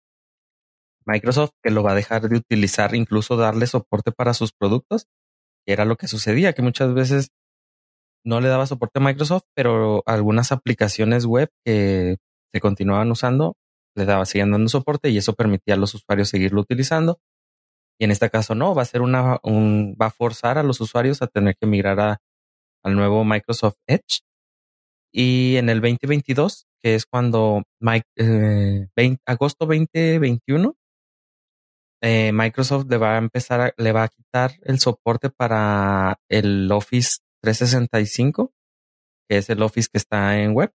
Microsoft 1.05 1.51
que 1.63 1.71
lo 1.71 1.81
va 1.81 1.93
a 1.93 1.95
dejar 1.95 2.27
de 2.27 2.35
utilizar, 2.35 2.93
incluso 2.93 3.37
darle 3.37 3.67
soporte 3.67 4.11
para 4.11 4.33
sus 4.33 4.51
productos. 4.51 5.07
Era 5.65 5.85
lo 5.85 5.95
que 5.95 6.09
sucedía, 6.09 6.51
que 6.51 6.61
muchas 6.61 6.93
veces 6.93 7.29
no 8.25 8.41
le 8.41 8.49
daba 8.49 8.67
soporte 8.67 8.99
a 8.99 9.03
Microsoft, 9.03 9.43
pero 9.55 10.03
algunas 10.05 10.51
aplicaciones 10.51 11.25
web 11.25 11.49
que 11.65 12.17
se 12.53 12.59
continuaban 12.59 13.09
usando 13.09 13.55
le 13.95 14.03
daba, 14.05 14.25
seguían 14.25 14.51
dando 14.51 14.67
soporte 14.67 15.09
y 15.09 15.17
eso 15.17 15.35
permitía 15.35 15.75
a 15.75 15.77
los 15.77 15.95
usuarios 15.95 16.27
seguirlo 16.27 16.59
utilizando. 16.61 17.19
Y 17.97 18.03
en 18.03 18.11
este 18.11 18.29
caso 18.29 18.55
no, 18.55 18.75
va 18.75 18.81
a 18.81 18.85
ser 18.85 19.01
una, 19.01 19.39
un, 19.43 19.95
va 19.99 20.07
a 20.07 20.11
forzar 20.11 20.57
a 20.57 20.63
los 20.63 20.81
usuarios 20.81 21.21
a 21.21 21.27
tener 21.27 21.55
que 21.55 21.65
migrar 21.65 21.99
a, 22.01 22.17
al 22.83 22.95
nuevo 22.95 23.23
Microsoft 23.23 23.77
Edge. 23.87 24.19
Y 25.19 25.57
en 25.57 25.69
el 25.69 25.81
2022, 25.81 26.67
que 26.79 26.93
es 26.93 27.07
cuando 27.07 27.63
Mike, 27.81 28.05
eh, 28.17 29.17
agosto 29.25 29.65
2021, 29.65 30.75
eh, 32.03 32.31
Microsoft 32.31 32.85
le 32.87 32.97
va 32.97 33.15
a 33.15 33.17
empezar, 33.17 33.73
le 33.77 33.91
va 33.93 34.03
a 34.03 34.09
quitar 34.09 34.51
el 34.61 34.79
soporte 34.79 35.31
para 35.31 36.19
el 36.29 36.71
Office 36.71 37.17
365, 37.41 38.53
que 39.27 39.37
es 39.37 39.49
el 39.49 39.63
Office 39.63 39.89
que 39.91 39.97
está 39.97 40.39
en 40.39 40.53
web. 40.53 40.71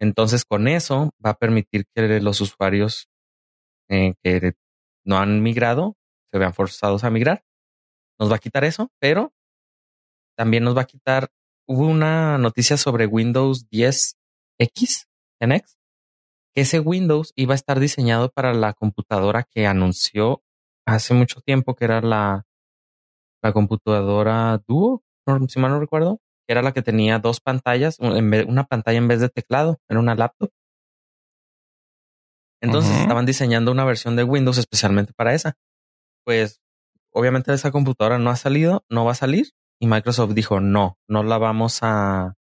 Entonces, 0.00 0.46
con 0.46 0.66
eso 0.66 1.10
va 1.24 1.30
a 1.32 1.38
permitir 1.38 1.84
que 1.94 2.20
los 2.20 2.40
usuarios 2.40 3.10
eh, 3.90 4.14
que 4.22 4.54
no 5.04 5.18
han 5.18 5.42
migrado 5.42 5.98
se 6.32 6.38
vean 6.38 6.54
forzados 6.54 7.04
a 7.04 7.10
migrar. 7.10 7.44
Nos 8.18 8.32
va 8.32 8.36
a 8.36 8.38
quitar 8.38 8.64
eso, 8.64 8.90
pero 8.98 9.34
también 10.38 10.64
nos 10.64 10.74
va 10.74 10.82
a 10.82 10.86
quitar. 10.86 11.28
Hubo 11.68 11.86
una 11.86 12.38
noticia 12.38 12.76
sobre 12.76 13.06
Windows 13.06 13.68
10X, 13.70 15.06
NX, 15.40 15.78
que 16.54 16.62
ese 16.62 16.80
Windows 16.80 17.32
iba 17.36 17.54
a 17.54 17.56
estar 17.56 17.78
diseñado 17.78 18.30
para 18.30 18.52
la 18.52 18.72
computadora 18.72 19.44
que 19.44 19.66
anunció 19.66 20.42
hace 20.86 21.14
mucho 21.14 21.40
tiempo, 21.40 21.74
que 21.76 21.84
era 21.84 22.00
la, 22.00 22.46
la 23.42 23.52
computadora 23.52 24.60
Duo, 24.66 25.04
si 25.48 25.60
mal 25.60 25.70
no 25.70 25.80
recuerdo, 25.80 26.20
que 26.46 26.52
era 26.52 26.62
la 26.62 26.72
que 26.72 26.82
tenía 26.82 27.20
dos 27.20 27.40
pantallas, 27.40 27.98
una 28.00 28.64
pantalla 28.64 28.98
en 28.98 29.08
vez 29.08 29.20
de 29.20 29.28
teclado, 29.28 29.80
era 29.88 30.00
una 30.00 30.16
laptop. 30.16 30.50
Entonces 32.60 32.96
estaban 32.98 33.26
diseñando 33.26 33.72
una 33.72 33.84
versión 33.84 34.16
de 34.16 34.24
Windows 34.24 34.58
especialmente 34.58 35.12
para 35.12 35.34
esa. 35.34 35.56
Pues 36.24 36.60
obviamente 37.12 37.52
esa 37.52 37.70
computadora 37.72 38.18
no 38.18 38.30
ha 38.30 38.36
salido, 38.36 38.84
no 38.88 39.04
va 39.04 39.12
a 39.12 39.16
salir 39.16 39.52
y 39.82 39.88
Microsoft 39.88 40.34
dijo, 40.34 40.60
no, 40.60 40.96
no 41.08 41.24
la 41.24 41.38
vamos 41.38 41.80
a, 41.82 42.34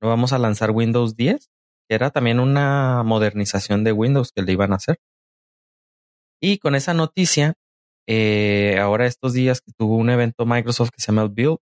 no 0.00 0.08
vamos 0.08 0.32
a 0.32 0.38
lanzar 0.38 0.70
Windows 0.70 1.16
10, 1.16 1.50
que 1.88 1.94
era 1.96 2.10
también 2.10 2.38
una 2.38 3.02
modernización 3.02 3.82
de 3.82 3.90
Windows 3.90 4.30
que 4.30 4.42
le 4.42 4.52
iban 4.52 4.72
a 4.72 4.76
hacer. 4.76 5.00
Y 6.40 6.58
con 6.58 6.76
esa 6.76 6.94
noticia, 6.94 7.54
eh, 8.06 8.78
ahora 8.80 9.06
estos 9.06 9.32
días 9.32 9.60
que 9.60 9.72
tuvo 9.76 9.96
un 9.96 10.08
evento 10.08 10.46
Microsoft 10.46 10.90
que 10.90 11.02
se 11.02 11.10
llama 11.10 11.26
Build, 11.26 11.58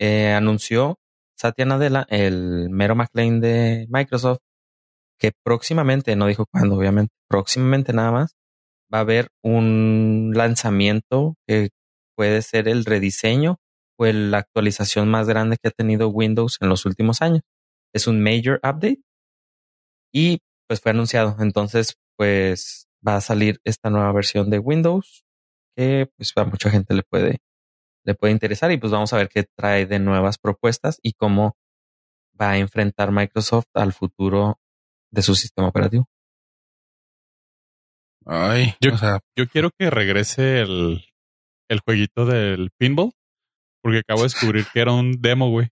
eh, 0.00 0.32
anunció 0.32 0.98
Satya 1.38 1.64
Nadella, 1.64 2.04
el 2.08 2.68
mero 2.68 2.96
McLean 2.96 3.40
de 3.40 3.86
Microsoft, 3.90 4.40
que 5.20 5.30
próximamente, 5.44 6.16
no 6.16 6.26
dijo 6.26 6.46
cuándo, 6.50 6.74
obviamente, 6.74 7.14
próximamente 7.28 7.92
nada 7.92 8.10
más, 8.10 8.34
va 8.92 8.98
a 8.98 9.02
haber 9.02 9.28
un 9.44 10.32
lanzamiento 10.34 11.36
que 11.46 11.68
puede 12.16 12.42
ser 12.42 12.66
el 12.66 12.84
rediseño 12.84 13.60
o 13.98 14.06
la 14.06 14.38
actualización 14.38 15.08
más 15.08 15.28
grande 15.28 15.56
que 15.62 15.68
ha 15.68 15.72
tenido 15.72 16.08
Windows 16.08 16.58
en 16.60 16.68
los 16.68 16.84
últimos 16.86 17.22
años. 17.22 17.42
es 17.94 18.06
un 18.06 18.22
major 18.22 18.58
update 18.62 19.02
y 20.12 20.40
pues 20.68 20.80
fue 20.80 20.92
anunciado. 20.92 21.36
Entonces, 21.40 21.96
pues 22.16 22.88
va 23.06 23.16
a 23.16 23.20
salir 23.20 23.60
esta 23.64 23.90
nueva 23.90 24.12
versión 24.12 24.48
de 24.50 24.58
Windows 24.58 25.24
que 25.76 26.10
pues 26.16 26.32
a 26.36 26.44
mucha 26.44 26.70
gente 26.70 26.94
le 26.94 27.02
puede 27.02 27.38
le 28.04 28.14
puede 28.14 28.32
interesar 28.32 28.72
y 28.72 28.78
pues 28.78 28.90
vamos 28.92 29.12
a 29.12 29.16
ver 29.16 29.28
qué 29.28 29.44
trae 29.56 29.86
de 29.86 29.98
nuevas 30.00 30.36
propuestas 30.38 30.98
y 31.02 31.12
cómo 31.12 31.56
va 32.40 32.50
a 32.52 32.58
enfrentar 32.58 33.12
Microsoft 33.12 33.66
al 33.74 33.92
futuro 33.92 34.58
de 35.12 35.22
su 35.22 35.34
sistema 35.36 35.68
operativo. 35.68 36.08
Ay, 38.24 38.74
Yo- 38.80 38.94
o 38.94 38.98
sea, 38.98 39.20
Yo 39.36 39.46
quiero 39.48 39.70
que 39.78 39.90
regrese 39.90 40.60
el, 40.62 41.04
el 41.68 41.80
jueguito 41.80 42.24
del 42.26 42.70
pinball, 42.78 43.12
porque 43.82 43.98
acabo 43.98 44.20
de 44.20 44.26
descubrir 44.26 44.66
que 44.72 44.80
era 44.80 44.92
un 44.92 45.20
demo, 45.20 45.50
güey, 45.50 45.68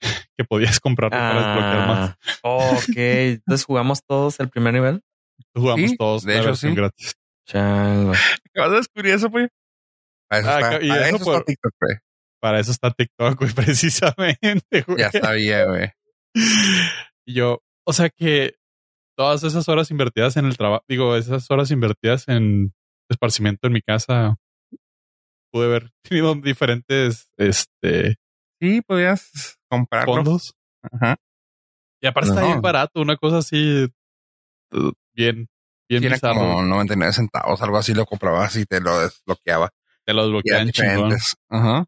que 0.36 0.44
podías 0.44 0.80
comprarlo 0.80 1.16
para 1.18 1.34
desbloquear 1.34 1.88
más. 1.88 2.10
Ah, 2.42 2.72
ok, 2.76 2.96
entonces 2.96 3.64
jugamos 3.64 4.00
todos 4.06 4.38
el 4.40 4.48
primer 4.48 4.74
nivel. 4.74 5.00
Jugamos 5.54 5.90
Sí, 5.90 5.96
todos 5.96 6.24
de 6.24 6.38
hecho, 6.38 6.54
sí. 6.54 6.74
gratis. 6.74 7.14
Chango. 7.48 8.12
acabas 8.50 8.70
de 8.72 8.76
descubrir 8.78 9.14
eso, 9.14 9.28
güey. 9.30 9.48
Para 10.28 10.40
eso 10.40 10.50
Ah, 10.50 10.60
está, 10.60 10.84
y 10.84 10.88
para 10.88 11.06
eso 11.08 11.16
eso 11.16 11.24
por- 11.24 11.34
está 11.34 11.44
TikTok, 11.44 11.72
güey. 11.80 11.96
Para 12.42 12.60
eso 12.60 12.70
está 12.72 12.90
TikTok, 12.90 13.38
güey, 13.38 13.50
precisamente, 13.54 14.82
güey. 14.86 14.98
Ya 14.98 15.10
sabía, 15.12 15.64
güey. 15.66 15.90
Y 17.26 17.34
yo, 17.34 17.62
o 17.86 17.92
sea 17.92 18.10
que 18.10 18.56
todas 19.16 19.42
esas 19.44 19.68
horas 19.68 19.90
invertidas 19.90 20.36
en 20.36 20.44
el 20.46 20.56
trabajo, 20.56 20.84
digo, 20.88 21.16
esas 21.16 21.50
horas 21.50 21.70
invertidas 21.70 22.28
en 22.28 22.72
esparcimiento 23.10 23.66
en 23.68 23.72
mi 23.72 23.80
casa, 23.80 24.36
pude 25.56 25.66
haber 25.66 25.90
tenido 26.02 26.34
diferentes 26.42 27.28
este 27.38 28.16
Sí, 28.60 28.80
podías 28.82 29.58
comprarlo. 29.70 30.14
fondos. 30.14 30.54
Ajá. 30.82 31.16
Y 32.00 32.06
aparte 32.06 32.28
está 32.30 32.40
No. 32.42 32.46
bien 32.48 32.60
barato, 32.62 33.00
una 33.00 33.16
cosa 33.16 33.38
así 33.38 33.84
uh, 34.72 34.92
bien, 35.14 35.48
bien 35.88 36.00
Sí, 36.02 36.06
era 36.06 36.16
bizarro. 36.16 36.40
como 36.40 36.62
99 36.62 37.12
centavos, 37.12 37.60
algo 37.62 37.76
así, 37.78 37.92
lo 37.94 38.06
comprabas 38.06 38.56
y 38.56 38.64
te 38.66 38.80
lo 38.80 38.98
desbloqueaba. 39.00 39.70
Te 40.06 40.12
lo 40.14 40.22
desbloquean 40.24 40.66
diferentes. 40.66 41.34
Ajá. 41.50 41.84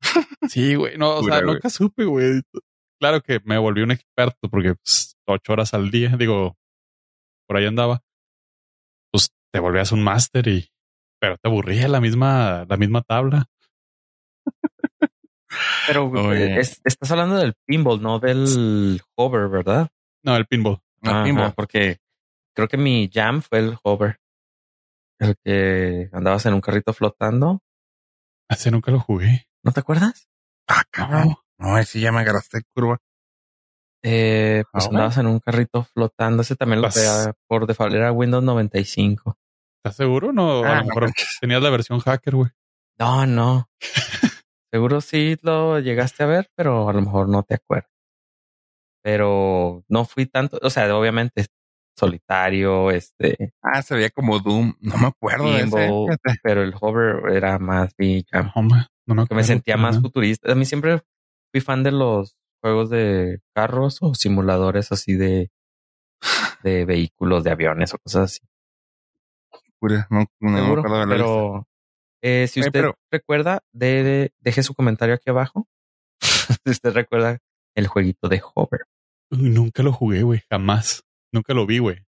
Sí, 0.48 0.74
güey. 0.76 0.96
No, 0.96 1.16
o 1.16 1.22
sea, 1.22 1.22
Pura, 1.22 1.40
güey. 1.42 1.54
nunca 1.54 1.70
supe, 1.70 2.04
güey. 2.04 2.42
Claro 3.00 3.20
que 3.20 3.40
me 3.44 3.58
volví 3.58 3.82
un 3.82 3.90
experto 3.92 4.48
porque 4.50 4.74
pues, 4.74 5.16
ocho 5.26 5.52
horas 5.52 5.74
al 5.74 5.90
día, 5.90 6.10
digo, 6.18 6.56
por 7.46 7.56
ahí 7.56 7.66
andaba. 7.66 8.02
Pues 9.12 9.30
te 9.52 9.60
volvías 9.60 9.92
un 9.92 10.02
máster 10.04 10.46
y, 10.48 10.68
pero 11.20 11.36
te 11.38 11.48
aburría 11.48 11.88
la 11.88 12.00
misma, 12.00 12.64
la 12.68 12.76
misma 12.76 13.02
tabla. 13.02 13.46
Pero 15.86 16.06
Oye. 16.10 16.60
es- 16.60 16.80
estás 16.84 17.10
hablando 17.10 17.36
del 17.36 17.54
pinball, 17.66 18.00
no 18.02 18.18
del 18.18 19.00
hover, 19.16 19.48
¿verdad? 19.48 19.88
No, 20.22 20.36
el 20.36 20.46
pinball. 20.46 20.80
No, 21.02 21.10
Ajá, 21.10 21.24
pinball. 21.24 21.52
porque 21.54 21.98
creo 22.54 22.68
que 22.68 22.76
mi 22.76 23.08
jam 23.12 23.40
fue 23.42 23.60
el 23.60 23.78
hover. 23.82 24.18
El 25.20 25.36
que 25.44 26.08
andabas 26.12 26.46
en 26.46 26.54
un 26.54 26.60
carrito 26.60 26.92
flotando. 26.92 27.60
Ese 28.48 28.70
nunca 28.70 28.90
lo 28.92 29.00
jugué. 29.00 29.46
¿No 29.64 29.72
te 29.72 29.80
acuerdas? 29.80 30.28
Ah, 30.68 30.84
cabrón. 30.90 31.34
No. 31.58 31.82
Sí 31.84 32.00
ya 32.00 32.12
me 32.12 32.20
agarraste 32.20 32.62
curva. 32.74 32.98
Eh, 34.04 34.62
pues 34.70 34.86
andabas 34.86 35.18
en 35.18 35.26
un 35.26 35.40
carrito 35.40 35.82
flotando. 35.82 36.42
Ese 36.42 36.54
también 36.54 36.80
lo 36.80 36.88
traía 36.88 37.32
por 37.48 37.66
default. 37.66 37.94
Era 37.94 38.12
Windows 38.12 38.44
95. 38.44 39.36
¿Estás 39.88 39.96
seguro? 39.96 40.32
No, 40.32 40.64
a 40.64 40.68
Ah, 40.70 40.74
lo 40.76 40.80
no 40.80 40.86
mejor 40.86 41.10
tenías 41.40 41.62
la 41.62 41.70
versión 41.70 41.98
hacker, 42.00 42.34
güey. 42.36 42.50
No, 42.98 43.26
no. 43.26 43.68
Seguro 44.72 45.00
sí 45.00 45.36
lo 45.42 45.78
llegaste 45.80 46.22
a 46.24 46.26
ver, 46.26 46.50
pero 46.54 46.88
a 46.88 46.92
lo 46.92 47.00
mejor 47.00 47.28
no 47.28 47.42
te 47.42 47.54
acuerdas. 47.54 47.90
Pero 49.02 49.84
no 49.88 50.04
fui 50.04 50.26
tanto, 50.26 50.58
o 50.62 50.70
sea, 50.70 50.94
obviamente 50.96 51.46
solitario, 51.96 52.90
este, 52.90 53.54
Ah, 53.62 53.82
se 53.82 53.94
veía 53.94 54.10
como 54.10 54.38
Doom. 54.40 54.74
No 54.80 54.96
me 54.98 55.06
acuerdo 55.06 55.52
de 55.52 55.62
ese. 55.62 56.38
pero 56.42 56.62
el 56.62 56.74
hover 56.80 57.32
era 57.34 57.58
más 57.58 57.92
mi. 57.98 58.24
No, 58.32 58.52
no 58.54 58.62
me 58.62 58.82
que 59.06 59.14
me 59.14 59.22
acuerdo 59.22 59.42
sentía 59.44 59.76
más 59.76 60.00
futurista. 60.00 60.52
A 60.52 60.54
mí 60.54 60.64
siempre 60.64 61.00
fui 61.52 61.60
fan 61.60 61.82
de 61.82 61.92
los 61.92 62.36
juegos 62.62 62.90
de 62.90 63.40
carros 63.54 63.98
o 64.02 64.14
simuladores 64.14 64.92
así 64.92 65.14
de, 65.14 65.50
de 66.62 66.84
vehículos, 66.84 67.42
de 67.44 67.50
aviones 67.52 67.94
o 67.94 67.98
cosas 67.98 68.24
así. 68.24 68.40
No, 69.80 70.26
no 70.40 70.50
me 70.50 70.58
Seguro, 70.60 70.80
acuerdo 70.80 70.96
de 70.96 71.02
haberla 71.02 71.14
visto. 71.14 71.26
pero 71.26 71.66
eh, 72.22 72.46
si 72.48 72.60
Oye, 72.60 72.68
usted 72.68 72.80
pero- 72.80 72.94
recuerda, 73.12 73.60
de, 73.72 74.32
deje 74.40 74.62
su 74.62 74.74
comentario 74.74 75.14
aquí 75.14 75.30
abajo. 75.30 75.66
si 76.20 76.70
usted 76.70 76.92
recuerda 76.92 77.38
el 77.76 77.86
jueguito 77.86 78.28
de 78.28 78.42
Hover. 78.54 78.80
Nunca 79.30 79.82
lo 79.82 79.92
jugué, 79.92 80.22
güey. 80.22 80.42
Jamás. 80.50 81.04
Nunca 81.32 81.54
lo 81.54 81.66
vi, 81.66 81.78
güey. 81.78 82.04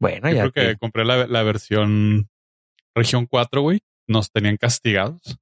Bueno, 0.00 0.28
Yo 0.30 0.34
ya 0.36 0.40
creo 0.42 0.52
que 0.52 0.60
que- 0.72 0.76
compré 0.78 1.04
la, 1.04 1.26
la 1.26 1.42
versión 1.42 2.28
región 2.94 3.26
4, 3.26 3.60
güey. 3.60 3.80
Nos 4.08 4.30
tenían 4.30 4.56
castigados. 4.56 5.38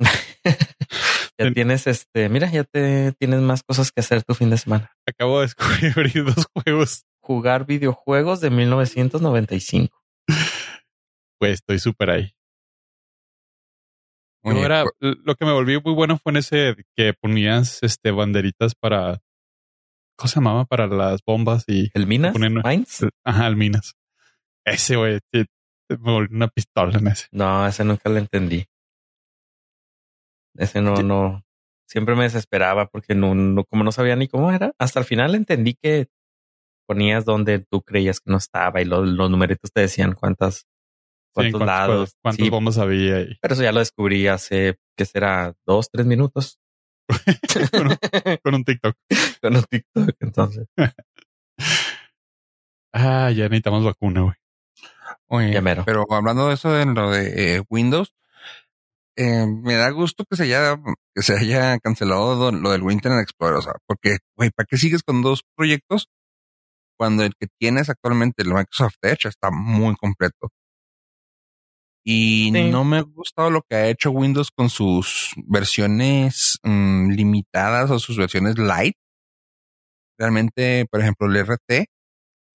ya 1.38 1.50
tienes 1.52 1.86
este, 1.86 2.28
mira, 2.28 2.50
ya 2.50 2.64
te 2.64 3.12
tienes 3.18 3.40
más 3.40 3.62
cosas 3.62 3.90
que 3.92 4.00
hacer 4.00 4.22
tu 4.22 4.34
fin 4.34 4.50
de 4.50 4.58
semana. 4.58 4.92
Acabo 5.06 5.40
de 5.40 5.46
descubrir 5.46 6.24
dos 6.24 6.46
juegos. 6.54 7.04
Jugar 7.20 7.66
videojuegos 7.66 8.40
de 8.40 8.50
1995. 8.50 9.96
Pues 11.38 11.54
estoy 11.54 11.78
súper 11.78 12.10
ahí. 12.10 12.30
Oye, 14.42 14.62
era- 14.62 14.84
lo 15.00 15.34
que 15.36 15.44
me 15.46 15.52
volví 15.52 15.80
muy 15.82 15.94
bueno 15.94 16.18
fue 16.18 16.30
en 16.32 16.36
ese 16.36 16.76
que 16.96 17.14
ponías 17.14 17.82
este 17.82 18.10
banderitas 18.10 18.74
para 18.74 19.20
¿cómo 20.18 20.28
se 20.28 20.34
llamaba? 20.36 20.64
Para 20.66 20.86
las 20.86 21.20
bombas 21.26 21.64
y 21.66 21.90
¿El 21.94 22.06
Minas? 22.06 22.34
Ponen- 22.36 22.60
Mines? 22.62 23.06
ajá, 23.24 23.46
el 23.46 23.56
minas. 23.56 23.94
Ese 24.66 24.96
güey, 24.96 25.18
me 25.32 25.98
volví 25.98 26.34
una 26.34 26.48
pistola 26.48 26.98
en 26.98 27.08
ese. 27.08 27.26
No, 27.32 27.66
ese 27.66 27.84
nunca 27.84 28.08
lo 28.10 28.18
entendí. 28.18 28.66
Ese 30.56 30.80
no, 30.80 30.94
no. 30.96 31.42
Siempre 31.88 32.14
me 32.14 32.24
desesperaba 32.24 32.86
porque 32.86 33.14
no, 33.14 33.34
no, 33.34 33.64
como 33.64 33.82
no 33.84 33.92
sabía 33.92 34.16
ni 34.16 34.28
cómo 34.28 34.52
era. 34.52 34.72
Hasta 34.78 35.00
el 35.00 35.04
final 35.06 35.34
entendí 35.34 35.74
que 35.74 36.08
ponías 36.86 37.24
donde 37.24 37.58
tú 37.60 37.82
creías 37.82 38.20
que 38.20 38.30
no 38.30 38.36
estaba 38.38 38.80
y 38.80 38.84
lo- 38.84 39.04
los 39.04 39.30
numeritos 39.30 39.70
te 39.72 39.82
decían 39.82 40.12
cuántas, 40.14 40.66
Sí, 41.34 41.50
cuántos 41.50 41.58
cuántos 41.58 41.66
lados. 41.66 42.16
cuántas 42.22 42.44
Sí, 42.44 42.50
bombas 42.50 42.78
había 42.78 43.22
y 43.22 43.36
pero 43.40 43.54
eso 43.54 43.62
ya 43.64 43.72
lo 43.72 43.80
descubrí 43.80 44.28
hace, 44.28 44.78
que 44.96 45.04
será? 45.04 45.52
Dos, 45.66 45.90
tres 45.90 46.06
minutos. 46.06 46.60
con, 47.72 47.88
un, 47.88 47.96
con 48.42 48.54
un 48.54 48.64
TikTok. 48.64 48.96
Con 49.42 49.56
un 49.56 49.62
TikTok, 49.64 50.16
entonces. 50.20 50.66
Ah, 52.96 53.28
ya 53.32 53.44
necesitamos 53.44 53.84
vacuna, 53.84 54.20
güey. 54.20 54.36
Oye, 55.26 55.60
pero 55.84 56.06
hablando 56.10 56.46
de 56.46 56.54
eso 56.54 56.72
de 56.72 56.86
lo 56.86 57.10
de 57.10 57.56
eh, 57.56 57.62
Windows, 57.68 58.14
eh, 59.16 59.46
me 59.48 59.74
da 59.74 59.90
gusto 59.90 60.24
que 60.30 60.36
se 60.36 60.44
haya, 60.44 60.80
que 61.12 61.22
se 61.22 61.34
haya 61.36 61.76
cancelado 61.80 62.52
lo, 62.52 62.56
lo 62.56 62.70
del 62.70 62.82
Internet 62.92 63.22
Explorer, 63.22 63.56
o 63.56 63.62
sea, 63.62 63.74
porque, 63.88 64.18
güey, 64.36 64.50
¿para 64.50 64.66
qué 64.66 64.76
sigues 64.76 65.02
con 65.02 65.22
dos 65.22 65.42
proyectos 65.56 66.08
cuando 66.96 67.24
el 67.24 67.34
que 67.34 67.48
tienes 67.58 67.90
actualmente, 67.90 68.44
el 68.44 68.54
Microsoft 68.54 68.98
Edge, 69.02 69.26
está 69.26 69.50
muy 69.50 69.96
completo? 69.96 70.50
Y 72.06 72.50
Sí. 72.52 72.70
no 72.70 72.84
me 72.84 72.98
ha 72.98 73.02
gustado 73.02 73.50
lo 73.50 73.62
que 73.62 73.76
ha 73.76 73.88
hecho 73.88 74.10
Windows 74.10 74.50
con 74.50 74.68
sus 74.68 75.32
versiones 75.46 76.58
mm, 76.62 77.10
limitadas 77.12 77.90
o 77.90 77.98
sus 77.98 78.18
versiones 78.18 78.58
light. 78.58 78.94
Realmente, 80.18 80.86
por 80.90 81.00
ejemplo, 81.00 81.26
el 81.26 81.36
RT 81.36 81.86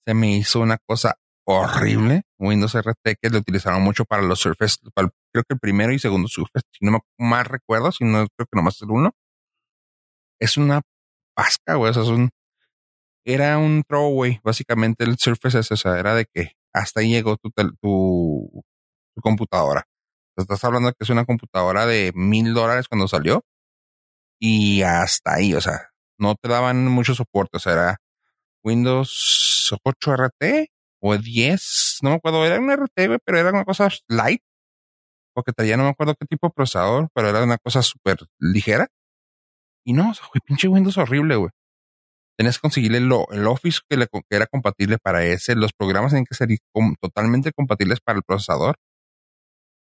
se 0.08 0.14
me 0.14 0.38
hizo 0.38 0.60
una 0.62 0.78
cosa 0.86 1.16
horrible. 1.46 2.22
Windows 2.40 2.76
RT 2.76 3.16
que 3.22 3.30
lo 3.30 3.40
utilizaron 3.40 3.82
mucho 3.82 4.06
para 4.06 4.22
los 4.22 4.40
Surface, 4.40 4.78
para 4.94 5.08
el- 5.08 5.12
creo 5.34 5.44
que 5.48 5.54
el 5.56 5.60
primero 5.60 5.92
y 5.92 6.00
segundo 6.00 6.28
Surface, 6.28 6.66
si 6.72 6.86
no 6.86 6.92
me 6.94 7.00
mal 7.18 7.46
recuerdo, 7.46 7.92
si 7.92 8.06
no 8.06 8.28
creo 8.38 8.48
que 8.52 8.56
nomás 8.56 8.82
el 8.82 8.92
uno. 8.92 9.12
Es 10.40 10.58
una 10.58 10.82
pasca, 11.36 11.76
güey. 11.76 11.92
O 11.92 11.94
sea, 11.94 12.04
es 12.04 12.10
un, 12.10 12.30
era 13.26 13.58
un 13.58 13.84
throwaway, 13.88 14.40
básicamente 14.44 15.04
el 15.04 15.18
Surface 15.18 15.60
es, 15.60 15.72
o 15.72 15.78
sea, 15.78 16.00
era 16.00 16.16
de 16.16 16.26
que 16.34 16.54
hasta 16.74 17.02
ahí 17.02 17.10
llegó 17.12 17.38
tu, 17.38 17.52
tu, 17.82 18.64
tu 19.16 19.22
computadora. 19.22 19.86
Estás 20.38 20.64
hablando 20.64 20.92
que 20.92 21.04
es 21.04 21.10
una 21.10 21.26
computadora 21.26 21.86
de 21.86 22.12
mil 22.16 22.54
dólares 22.54 22.88
cuando 22.88 23.08
salió 23.08 23.44
y 24.40 24.84
hasta 24.84 25.36
ahí, 25.36 25.54
o 25.54 25.62
sea, 25.62 25.90
no 26.18 26.36
te 26.36 26.50
daban 26.50 26.88
mucho 26.88 27.14
soporte, 27.14 27.58
o 27.58 27.60
sea, 27.60 27.74
era 27.74 27.98
Windows 28.64 29.78
8 29.84 30.14
RT 30.14 30.70
o 31.02 31.18
10, 31.18 32.00
no 32.04 32.12
me 32.12 32.16
acuerdo, 32.18 32.46
era 32.46 32.60
un 32.60 32.72
RT, 32.72 33.20
pero 33.26 33.38
era 33.38 33.50
una 33.50 33.66
cosa 33.66 33.90
light, 34.08 34.42
porque 35.34 35.54
traía 35.54 35.78
no 35.78 35.84
me 35.84 35.90
acuerdo 35.90 36.16
qué 36.20 36.26
tipo 36.26 36.48
de 36.48 36.54
procesador, 36.54 37.10
pero 37.14 37.30
era 37.30 37.44
una 37.44 37.58
cosa 37.58 37.82
súper 37.82 38.18
ligera. 38.40 38.88
Y 39.86 39.94
no, 39.94 40.12
o 40.12 40.14
sea, 40.14 40.28
güey, 40.28 40.42
pinche 40.46 40.68
Windows 40.68 40.98
horrible, 40.98 41.36
güey. 41.36 41.52
Tenías 42.38 42.58
que 42.58 42.62
conseguirle 42.62 43.00
el 43.00 43.48
Office 43.48 43.80
que, 43.90 43.98
le, 43.98 44.08
era 44.30 44.48
compatible 44.48 44.98
para 44.98 45.26
ese, 45.26 45.56
los 45.56 45.74
programas 45.74 46.12
tienen 46.12 46.26
que 46.26 46.36
ser 46.36 46.50
totalmente 47.02 47.52
compatibles 47.52 48.00
para 48.02 48.18
el 48.18 48.24
procesador. 48.24 48.76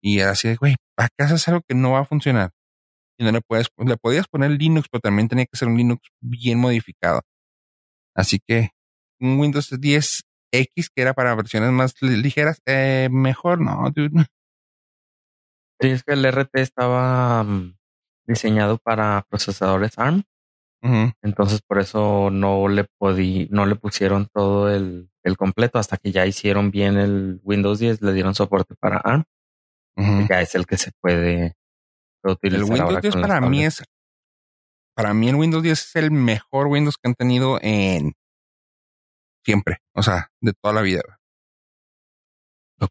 Y 0.02 0.20
era 0.20 0.32
así, 0.32 0.48
de, 0.48 0.56
güey, 0.56 0.76
¿para 0.96 1.08
qué 1.16 1.24
haces 1.24 1.46
algo 1.48 1.62
que 1.66 1.74
no 1.74 1.92
va 1.92 2.00
a 2.00 2.04
funcionar? 2.04 2.50
y 3.18 3.24
no 3.24 3.32
le 3.32 3.40
puedes, 3.40 3.68
le 3.76 3.96
podías 3.96 4.28
poner 4.28 4.52
Linux, 4.52 4.88
pero 4.90 5.00
también 5.00 5.28
tenía 5.28 5.46
que 5.46 5.56
ser 5.56 5.68
un 5.68 5.76
Linux 5.76 6.08
bien 6.20 6.58
modificado. 6.58 7.20
Así 8.14 8.38
que 8.46 8.70
un 9.20 9.38
Windows 9.40 9.74
10 9.78 10.22
X 10.52 10.90
que 10.90 11.02
era 11.02 11.14
para 11.14 11.34
versiones 11.34 11.70
más 11.72 12.00
ligeras, 12.00 12.62
eh, 12.66 13.08
mejor 13.10 13.60
no, 13.60 13.90
dude. 13.90 14.26
Sí, 15.80 15.88
es 15.90 16.02
que 16.02 16.12
el 16.14 16.24
RT 16.24 16.56
estaba 16.56 17.42
mm, 17.44 17.76
diseñado 18.26 18.78
para 18.78 19.26
procesadores 19.28 19.98
ARM. 19.98 20.22
Entonces 21.22 21.60
por 21.60 21.80
eso 21.80 22.30
no 22.30 22.68
le 22.68 22.84
podí, 22.84 23.48
no 23.50 23.66
le 23.66 23.74
pusieron 23.74 24.28
todo 24.32 24.72
el, 24.72 25.10
el, 25.24 25.36
completo 25.36 25.80
hasta 25.80 25.96
que 25.96 26.12
ya 26.12 26.24
hicieron 26.24 26.70
bien 26.70 26.96
el 26.96 27.40
Windows 27.42 27.80
10, 27.80 28.00
le 28.00 28.12
dieron 28.12 28.36
soporte 28.36 28.76
para 28.76 28.98
ARM. 28.98 29.24
Ya 30.28 30.40
es 30.40 30.54
el 30.54 30.66
que 30.66 30.76
se 30.76 30.92
puede, 31.00 31.54
utilizar. 32.22 32.64
El 32.64 32.72
Windows 32.72 33.02
10 33.02 33.16
para 33.16 33.40
mí 33.40 33.64
es, 33.64 33.82
para 34.94 35.12
mí 35.12 35.28
el 35.28 35.34
Windows 35.34 35.62
10 35.62 35.78
es 35.78 35.96
el 35.96 36.10
mejor 36.10 36.68
Windows 36.68 36.96
que 36.96 37.08
han 37.08 37.14
tenido 37.14 37.58
en 37.62 38.12
siempre, 39.44 39.78
o 39.94 40.02
sea, 40.02 40.30
de 40.40 40.52
toda 40.52 40.74
la 40.74 40.82
vida. 40.82 41.02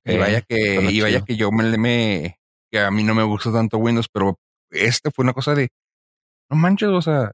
Y 0.04 0.18
vaya 0.18 0.42
que, 0.42 0.82
y 0.92 1.02
vaya 1.02 1.24
que 1.24 1.38
yo 1.38 1.50
me, 1.52 1.78
me, 1.78 2.40
que 2.70 2.80
a 2.80 2.92
mí 2.92 3.04
no 3.04 3.16
me 3.16 3.24
gusta 3.24 3.54
tanto 3.54 3.78
Windows, 3.78 4.10
pero 4.12 4.38
este 4.70 5.12
fue 5.12 5.24
una 5.24 5.34
cosa 5.34 5.56
de, 5.56 5.70
no 6.50 6.58
manches, 6.58 6.90
o 6.90 7.02
sea, 7.02 7.32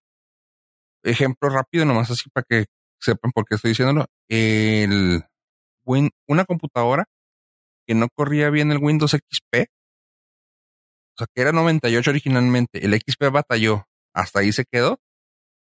ejemplo 1.04 1.50
rápido, 1.50 1.86
nomás 1.86 2.12
así 2.12 2.30
para 2.30 2.46
que 2.48 2.66
sepan 3.00 3.32
por 3.32 3.46
qué 3.46 3.56
estoy 3.56 3.70
diciéndolo. 3.70 4.06
El 4.30 5.24
Win, 5.86 6.12
una 6.28 6.46
computadora 6.46 7.06
que 7.86 7.96
no 7.96 8.08
corría 8.16 8.50
bien 8.50 8.72
el 8.72 8.80
Windows 8.80 9.12
XP, 9.12 9.70
o 11.16 11.18
sea, 11.18 11.28
que 11.34 11.42
era 11.42 11.52
98 11.52 12.10
originalmente, 12.10 12.86
el 12.86 12.94
XP 13.00 13.32
batalló, 13.32 13.86
hasta 14.14 14.40
ahí 14.40 14.52
se 14.52 14.66
quedó. 14.66 15.00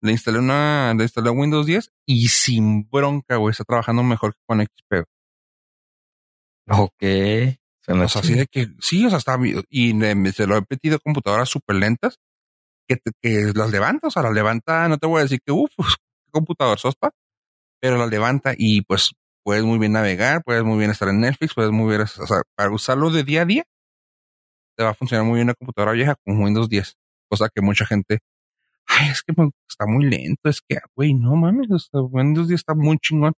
Le 0.00 0.12
instalé 0.12 0.38
una, 0.38 0.94
le 0.96 1.04
instalé 1.04 1.30
Windows 1.30 1.66
10 1.66 1.92
y 2.06 2.28
sin 2.28 2.88
bronca, 2.90 3.36
güey, 3.36 3.52
está 3.52 3.64
trabajando 3.64 4.02
mejor 4.02 4.34
que 4.34 4.40
con 4.46 4.60
XP. 4.60 5.04
Ok. 6.68 7.02
O 7.88 8.08
sea, 8.08 8.20
así 8.20 8.34
de 8.34 8.46
que, 8.46 8.68
sí, 8.80 9.04
o 9.04 9.10
sea, 9.10 9.18
está, 9.18 9.38
y 9.68 9.92
se 10.32 10.46
lo 10.46 10.56
he 10.56 10.62
pedido 10.62 10.98
computadoras 11.00 11.48
súper 11.48 11.76
lentas 11.76 12.18
que, 12.88 12.98
que 13.20 13.52
las 13.54 13.70
levanta, 13.70 14.08
o 14.08 14.10
sea, 14.10 14.22
las 14.22 14.32
levanta, 14.32 14.88
no 14.88 14.98
te 14.98 15.06
voy 15.06 15.20
a 15.20 15.22
decir 15.24 15.40
que, 15.44 15.52
uff, 15.52 15.72
computador 16.30 16.78
sospa, 16.78 17.10
pero 17.80 17.98
las 17.98 18.08
levanta 18.08 18.54
y 18.56 18.82
pues 18.82 19.12
puedes 19.44 19.64
muy 19.64 19.78
bien 19.78 19.92
navegar, 19.92 20.42
puedes 20.44 20.64
muy 20.64 20.78
bien 20.78 20.90
estar 20.90 21.08
en 21.08 21.20
Netflix, 21.20 21.54
puedes 21.54 21.70
muy 21.70 21.88
bien, 21.88 22.02
o 22.02 22.06
sea, 22.06 22.42
para 22.56 22.70
usarlo 22.70 23.10
de 23.10 23.24
día 23.24 23.42
a 23.42 23.44
día, 23.44 23.64
te 24.76 24.84
va 24.84 24.90
a 24.90 24.94
funcionar 24.94 25.26
muy 25.26 25.36
bien 25.36 25.46
una 25.46 25.54
computadora 25.54 25.92
vieja 25.92 26.16
con 26.24 26.40
Windows 26.40 26.68
10, 26.68 26.96
cosa 27.28 27.48
que 27.54 27.60
mucha 27.60 27.86
gente, 27.86 28.20
ay, 28.86 29.10
es 29.10 29.22
que 29.22 29.34
está 29.68 29.86
muy 29.86 30.04
lento, 30.04 30.48
es 30.48 30.60
que, 30.60 30.78
güey, 30.96 31.14
no 31.14 31.36
mames, 31.36 31.68
Windows 31.92 32.48
10 32.48 32.60
está 32.60 32.74
muy 32.74 32.98
chingón. 32.98 33.32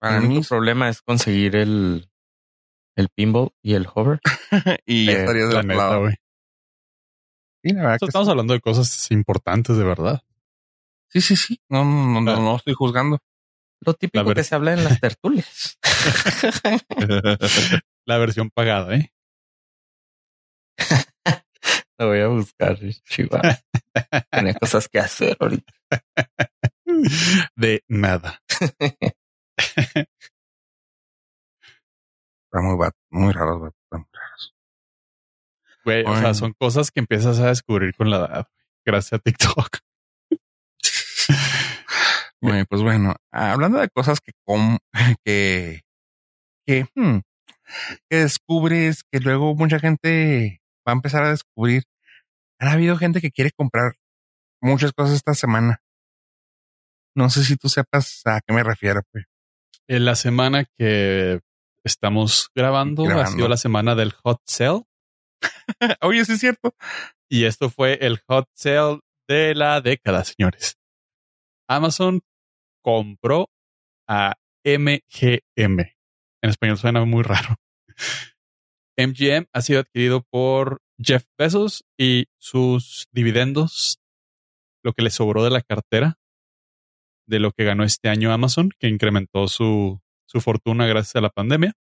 Para 0.00 0.18
el 0.18 0.28
mí, 0.28 0.40
problema 0.42 0.88
es 0.88 1.02
conseguir 1.02 1.56
el, 1.56 2.08
el 2.94 3.08
pinball 3.08 3.50
y 3.62 3.74
el 3.74 3.88
hover. 3.92 4.20
y 4.86 5.06
ya 5.06 5.12
estaría 5.12 5.46
de 5.46 5.62
lado. 5.64 6.00
Güey. 6.02 6.14
Sí, 7.64 7.72
la 7.72 7.82
verdad 7.82 7.98
estamos 8.00 8.28
hablando 8.28 8.54
de 8.54 8.60
cosas 8.60 9.10
importantes 9.10 9.76
de 9.76 9.84
verdad. 9.84 10.22
Sí, 11.08 11.20
sí, 11.20 11.36
sí. 11.36 11.60
No, 11.68 11.84
no, 11.84 12.20
no, 12.20 12.36
no, 12.36 12.56
estoy 12.56 12.74
juzgando. 12.74 13.18
Lo 13.80 13.94
típico 13.94 14.34
que 14.34 14.44
se 14.44 14.54
habla 14.54 14.72
en 14.72 14.84
las 14.84 15.00
tertulias. 15.00 15.78
la 18.06 18.18
versión 18.18 18.50
pagada, 18.50 18.96
¿eh? 18.96 19.12
Lo 21.98 22.08
voy 22.08 22.20
a 22.20 22.28
buscar, 22.28 22.78
Chihuahua. 22.78 23.58
Tiene 24.30 24.54
cosas 24.54 24.88
que 24.88 24.98
hacer 24.98 25.36
ahorita. 25.40 25.72
De 27.56 27.84
nada. 27.88 28.42
Está 32.50 32.60
muy, 32.60 32.76
muy 33.10 33.32
raro, 33.32 33.58
muy 33.58 33.70
raros. 33.90 34.54
Güey, 35.84 36.04
o 36.04 36.16
sea, 36.16 36.34
son 36.34 36.52
cosas 36.52 36.90
que 36.90 37.00
empiezas 37.00 37.38
a 37.40 37.48
descubrir 37.48 37.94
con 37.94 38.10
la 38.10 38.18
edad, 38.18 38.48
gracias 38.84 39.14
a 39.14 39.18
TikTok. 39.18 39.78
Bueno, 42.40 42.64
pues 42.68 42.82
bueno, 42.82 43.16
hablando 43.32 43.78
de 43.78 43.88
cosas 43.88 44.20
que, 44.20 44.32
que, 45.24 45.82
que, 46.66 46.86
hmm, 46.94 47.18
que 48.08 48.16
descubres, 48.16 49.02
que 49.10 49.20
luego 49.20 49.54
mucha 49.54 49.78
gente 49.78 50.60
va 50.86 50.92
a 50.92 50.96
empezar 50.96 51.24
a 51.24 51.30
descubrir. 51.30 51.84
Ha 52.60 52.72
habido 52.72 52.96
gente 52.96 53.20
que 53.20 53.30
quiere 53.30 53.50
comprar 53.50 53.94
muchas 54.60 54.92
cosas 54.92 55.16
esta 55.16 55.34
semana. 55.34 55.80
No 57.14 57.30
sé 57.30 57.44
si 57.44 57.56
tú 57.56 57.68
sepas 57.68 58.22
a 58.26 58.40
qué 58.46 58.52
me 58.54 58.62
refiero, 58.62 59.02
pues. 59.12 59.24
En 59.88 60.04
la 60.04 60.14
semana 60.14 60.64
que 60.76 61.40
estamos 61.82 62.50
grabando, 62.54 63.08
ha 63.08 63.26
sido 63.26 63.48
la 63.48 63.56
semana 63.56 63.94
del 63.94 64.12
hot 64.12 64.40
sale. 64.44 64.82
Oye, 66.02 66.24
sí 66.24 66.32
es 66.32 66.40
cierto. 66.40 66.74
Y 67.28 67.44
esto 67.44 67.70
fue 67.70 67.98
el 68.02 68.20
hot 68.28 68.48
sale 68.54 69.00
de 69.26 69.54
la 69.54 69.80
década, 69.80 70.24
señores. 70.24 70.76
Amazon 71.68 72.20
compró 72.82 73.50
a 74.08 74.34
MGM. 74.64 75.80
En 76.42 76.50
español 76.50 76.78
suena 76.78 77.04
muy 77.04 77.22
raro. 77.22 77.56
MGM 78.96 79.46
ha 79.52 79.60
sido 79.60 79.80
adquirido 79.80 80.22
por 80.22 80.80
Jeff 80.98 81.24
Bezos 81.38 81.84
y 81.96 82.26
sus 82.38 83.06
dividendos, 83.12 84.00
lo 84.82 84.92
que 84.92 85.02
le 85.02 85.10
sobró 85.10 85.44
de 85.44 85.50
la 85.50 85.62
cartera 85.62 86.18
de 87.28 87.38
lo 87.38 87.52
que 87.52 87.64
ganó 87.64 87.84
este 87.84 88.08
año 88.08 88.32
Amazon, 88.32 88.70
que 88.78 88.88
incrementó 88.88 89.48
su, 89.48 90.00
su 90.26 90.40
fortuna 90.40 90.86
gracias 90.86 91.16
a 91.16 91.20
la 91.20 91.28
pandemia. 91.28 91.74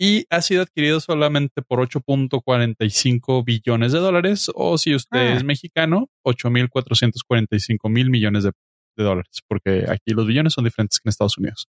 Y 0.00 0.26
ha 0.30 0.42
sido 0.42 0.62
adquirido 0.62 1.00
solamente 1.00 1.60
por 1.62 1.80
8.45 1.80 3.44
billones 3.44 3.92
de 3.92 3.98
dólares, 3.98 4.48
o 4.54 4.78
si 4.78 4.94
usted 4.94 5.32
es 5.32 5.42
ah. 5.42 5.44
mexicano, 5.44 6.08
8.445 6.24 7.90
mil 7.90 8.08
millones 8.08 8.44
de, 8.44 8.52
de 8.96 9.04
dólares, 9.04 9.40
porque 9.48 9.86
aquí 9.88 10.12
los 10.12 10.26
billones 10.26 10.52
son 10.52 10.64
diferentes 10.64 11.00
que 11.00 11.08
en 11.08 11.10
Estados 11.10 11.36
Unidos. 11.38 11.68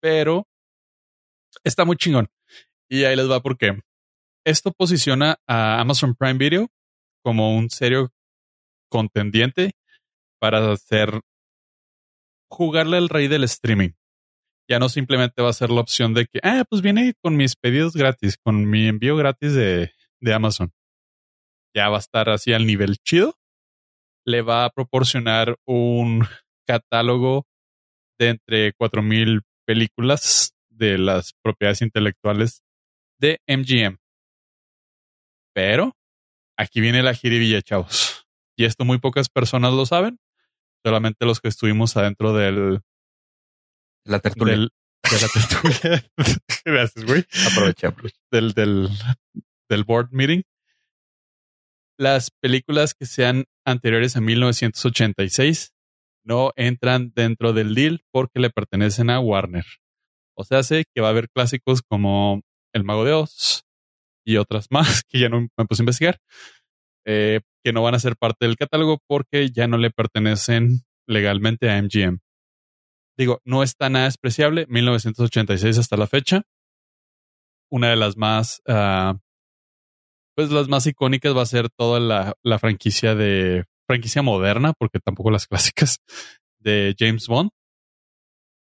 Pero 0.00 0.46
está 1.64 1.84
muy 1.84 1.96
chingón. 1.96 2.28
Y 2.88 3.04
ahí 3.04 3.16
les 3.16 3.30
va 3.30 3.40
porque 3.40 3.78
esto 4.46 4.72
posiciona 4.72 5.36
a 5.46 5.80
Amazon 5.80 6.14
Prime 6.14 6.38
Video 6.38 6.68
como 7.22 7.54
un 7.54 7.68
serio 7.68 8.10
contendiente 8.88 9.72
para 10.40 10.72
hacer 10.72 11.20
jugarle 12.50 12.96
al 12.96 13.08
rey 13.10 13.28
del 13.28 13.44
streaming. 13.44 13.90
Ya 14.68 14.78
no 14.78 14.88
simplemente 14.88 15.40
va 15.40 15.48
a 15.50 15.54
ser 15.54 15.70
la 15.70 15.80
opción 15.80 16.12
de 16.14 16.26
que, 16.26 16.40
ah, 16.42 16.64
pues 16.68 16.82
viene 16.82 17.14
con 17.22 17.36
mis 17.36 17.56
pedidos 17.56 17.94
gratis, 17.94 18.36
con 18.36 18.68
mi 18.68 18.86
envío 18.86 19.16
gratis 19.16 19.54
de, 19.54 19.92
de 20.20 20.34
Amazon. 20.34 20.72
Ya 21.74 21.88
va 21.88 21.96
a 21.96 22.00
estar 22.00 22.28
así 22.28 22.52
al 22.52 22.66
nivel 22.66 22.96
chido. 22.98 23.34
Le 24.26 24.42
va 24.42 24.64
a 24.64 24.70
proporcionar 24.70 25.56
un 25.64 26.26
catálogo 26.66 27.46
de 28.18 28.28
entre 28.30 28.72
4000 28.74 29.42
películas 29.64 30.54
de 30.68 30.98
las 30.98 31.32
propiedades 31.42 31.82
intelectuales 31.82 32.62
de 33.18 33.40
MGM. 33.46 33.98
Pero 35.54 35.96
aquí 36.56 36.80
viene 36.80 37.02
la 37.02 37.14
jiribilla, 37.14 37.62
chavos. 37.62 38.26
Y 38.56 38.64
esto 38.64 38.84
muy 38.84 38.98
pocas 38.98 39.28
personas 39.28 39.72
lo 39.72 39.86
saben. 39.86 40.18
Solamente 40.84 41.26
los 41.26 41.40
que 41.40 41.48
estuvimos 41.48 41.96
adentro 41.96 42.32
del. 42.32 42.80
La 44.08 44.20
tertulia. 44.20 44.56
de 44.56 44.68
la 45.20 45.28
tertulia. 45.28 46.10
Gracias, 46.64 47.04
güey. 47.04 47.26
Aprovecha, 47.52 47.94
Del, 48.32 48.54
del, 48.54 48.88
del 49.68 49.84
board 49.84 50.08
meeting. 50.12 50.42
Las 51.98 52.30
películas 52.30 52.94
que 52.94 53.04
sean 53.04 53.44
anteriores 53.66 54.16
a 54.16 54.22
1986 54.22 55.74
no 56.24 56.52
entran 56.56 57.12
dentro 57.14 57.52
del 57.52 57.74
deal 57.74 58.00
porque 58.10 58.40
le 58.40 58.48
pertenecen 58.48 59.10
a 59.10 59.20
Warner. 59.20 59.66
O 60.34 60.44
sea, 60.44 60.62
sé 60.62 60.84
que 60.94 61.02
va 61.02 61.08
a 61.08 61.10
haber 61.10 61.28
clásicos 61.28 61.82
como 61.82 62.40
El 62.72 62.84
Mago 62.84 63.04
de 63.04 63.12
Oz 63.12 63.64
y 64.24 64.38
otras 64.38 64.68
más 64.70 65.02
que 65.08 65.18
ya 65.18 65.28
no 65.28 65.40
me 65.40 65.66
puse 65.66 65.82
a 65.82 65.84
investigar. 65.84 66.18
Eh, 67.04 67.40
que 67.62 67.74
no 67.74 67.82
van 67.82 67.94
a 67.94 67.98
ser 67.98 68.16
parte 68.16 68.46
del 68.46 68.56
catálogo 68.56 69.00
porque 69.06 69.50
ya 69.50 69.66
no 69.66 69.76
le 69.76 69.90
pertenecen 69.90 70.80
legalmente 71.06 71.70
a 71.70 71.82
MGM. 71.82 72.20
Digo, 73.18 73.40
no 73.44 73.62
está 73.62 73.90
nada 73.90 74.04
despreciable, 74.04 74.66
1986 74.68 75.78
hasta 75.78 75.96
la 75.96 76.06
fecha. 76.06 76.42
Una 77.70 77.90
de 77.90 77.96
las 77.96 78.16
más, 78.16 78.62
uh, 78.68 79.18
pues 80.36 80.50
las 80.50 80.68
más 80.68 80.86
icónicas 80.86 81.36
va 81.36 81.42
a 81.42 81.46
ser 81.46 81.68
toda 81.68 82.00
la, 82.00 82.34
la 82.42 82.58
franquicia 82.58 83.14
de, 83.14 83.64
franquicia 83.88 84.22
moderna, 84.22 84.74
porque 84.78 85.00
tampoco 85.00 85.30
las 85.30 85.46
clásicas, 85.48 85.98
de 86.60 86.94
James 86.98 87.26
Bond. 87.26 87.50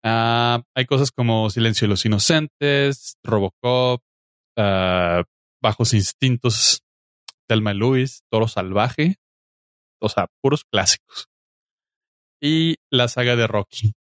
Uh, 0.04 0.60
hay 0.74 0.84
cosas 0.86 1.10
como 1.10 1.48
Silencio 1.48 1.86
de 1.86 1.90
los 1.90 2.04
Inocentes, 2.04 3.16
Robocop, 3.22 4.02
uh, 4.58 5.22
Bajos 5.62 5.94
Instintos, 5.94 6.82
Telma 7.48 7.72
Luis, 7.72 8.22
Toro 8.30 8.48
Salvaje, 8.48 9.16
o 10.02 10.10
sea, 10.10 10.26
puros 10.42 10.64
clásicos. 10.64 11.28
Y 12.42 12.76
la 12.90 13.08
saga 13.08 13.36
de 13.36 13.46
Rocky. 13.46 13.94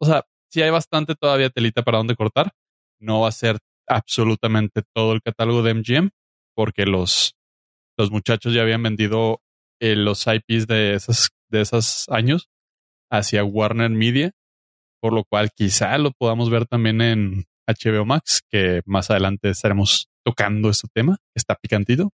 O 0.00 0.06
sea, 0.06 0.24
si 0.50 0.62
hay 0.62 0.70
bastante 0.70 1.14
todavía 1.14 1.50
telita 1.50 1.82
para 1.82 1.98
donde 1.98 2.16
cortar. 2.16 2.52
No 3.00 3.20
va 3.20 3.28
a 3.28 3.32
ser 3.32 3.58
absolutamente 3.86 4.82
todo 4.94 5.12
el 5.12 5.22
catálogo 5.22 5.62
de 5.62 5.74
MGM, 5.74 6.10
porque 6.54 6.84
los, 6.86 7.34
los 7.98 8.10
muchachos 8.10 8.52
ya 8.52 8.62
habían 8.62 8.82
vendido 8.82 9.42
eh, 9.80 9.96
los 9.96 10.26
IPs 10.26 10.66
de 10.66 10.94
esos, 10.94 11.30
de 11.48 11.62
esos 11.62 12.08
años 12.08 12.48
hacia 13.10 13.44
Warner 13.44 13.90
Media, 13.90 14.32
por 15.00 15.12
lo 15.12 15.24
cual 15.24 15.50
quizá 15.54 15.96
lo 15.98 16.12
podamos 16.12 16.50
ver 16.50 16.66
también 16.66 17.00
en 17.00 17.44
HBO 17.66 18.04
Max, 18.04 18.42
que 18.48 18.82
más 18.84 19.10
adelante 19.10 19.50
estaremos 19.50 20.08
tocando 20.24 20.70
este 20.70 20.88
tema, 20.92 21.16
está 21.34 21.54
picantito. 21.54 22.10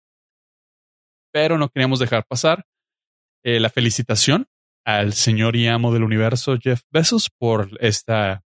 Pero 1.33 1.59
no 1.59 1.69
queríamos 1.69 1.99
dejar 1.99 2.25
pasar 2.27 2.65
eh, 3.43 3.59
la 3.59 3.71
felicitación 3.71 4.47
al 4.85 5.13
señor 5.13 5.57
y 5.57 5.67
amo 5.67 5.93
del 5.93 6.03
universo 6.03 6.57
Jeff 6.61 6.83
Bezos 6.91 7.31
por 7.31 7.71
esta 7.81 8.43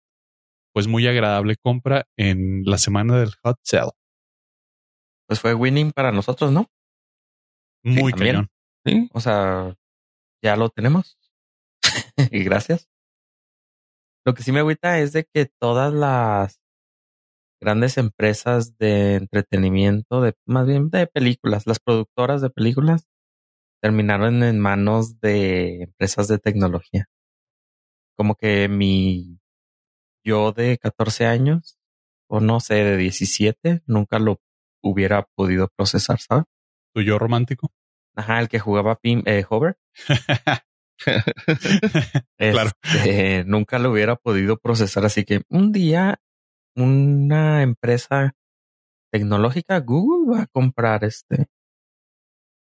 pues 0.73 0.88
muy 0.88 1.08
agradable 1.08 1.56
compra 1.56 2.06
en 2.17 2.63
la 2.63 2.78
semana 2.78 3.17
del 3.17 3.34
hot 3.43 3.58
sale. 3.63 3.91
Pues 5.28 5.39
fue 5.39 5.56
winning 5.56 5.91
para 5.91 6.12
nosotros, 6.12 6.52
¿no? 6.52 6.67
Muy 7.84 8.12
también. 8.12 8.36
cañón. 8.36 8.50
Sí. 8.86 9.10
O 9.13 9.19
sea, 9.19 9.76
ya 10.43 10.56
lo 10.56 10.69
tenemos. 10.69 11.17
y 12.32 12.43
gracias. 12.43 12.88
Lo 14.23 14.34
que 14.34 14.43
sí 14.43 14.52
me 14.52 14.60
agüita 14.60 15.00
es 15.00 15.13
de 15.13 15.26
que 15.26 15.50
todas 15.60 15.93
las 15.93 16.60
grandes 17.60 17.97
empresas 17.97 18.78
de 18.78 19.15
entretenimiento, 19.15 20.21
de 20.21 20.36
más 20.45 20.67
bien 20.67 20.89
de 20.89 21.08
películas, 21.08 21.65
las 21.65 21.80
productoras 21.80 22.41
de 22.41 22.50
películas, 22.50 23.08
terminaron 23.81 24.43
en 24.43 24.59
manos 24.59 25.19
de 25.19 25.83
empresas 25.83 26.27
de 26.27 26.39
tecnología. 26.39 27.05
Como 28.15 28.35
que 28.35 28.67
mi 28.67 29.39
yo 30.25 30.51
de 30.51 30.77
14 30.77 31.25
años, 31.25 31.77
o 32.29 32.39
no 32.39 32.59
sé, 32.59 32.75
de 32.75 32.97
17, 32.97 33.83
nunca 33.85 34.19
lo 34.19 34.41
hubiera 34.83 35.27
podido 35.35 35.69
procesar, 35.75 36.19
¿sabes? 36.19 36.45
Tu 36.93 37.01
yo 37.01 37.19
romántico. 37.19 37.71
Ajá, 38.15 38.39
el 38.39 38.49
que 38.49 38.59
jugaba 38.59 38.95
Pim, 38.95 39.23
eh, 39.25 39.45
Hover. 39.49 39.77
Claro. 42.37 42.71
Este, 42.81 43.43
nunca 43.45 43.77
lo 43.77 43.91
hubiera 43.91 44.15
podido 44.15 44.57
procesar. 44.57 45.05
Así 45.05 45.25
que 45.25 45.43
un 45.49 45.71
día 45.71 46.19
una 46.75 47.63
empresa 47.63 48.35
tecnológica, 49.11 49.79
Google 49.79 50.31
va 50.31 50.43
a 50.43 50.47
comprar 50.47 51.03
este, 51.03 51.47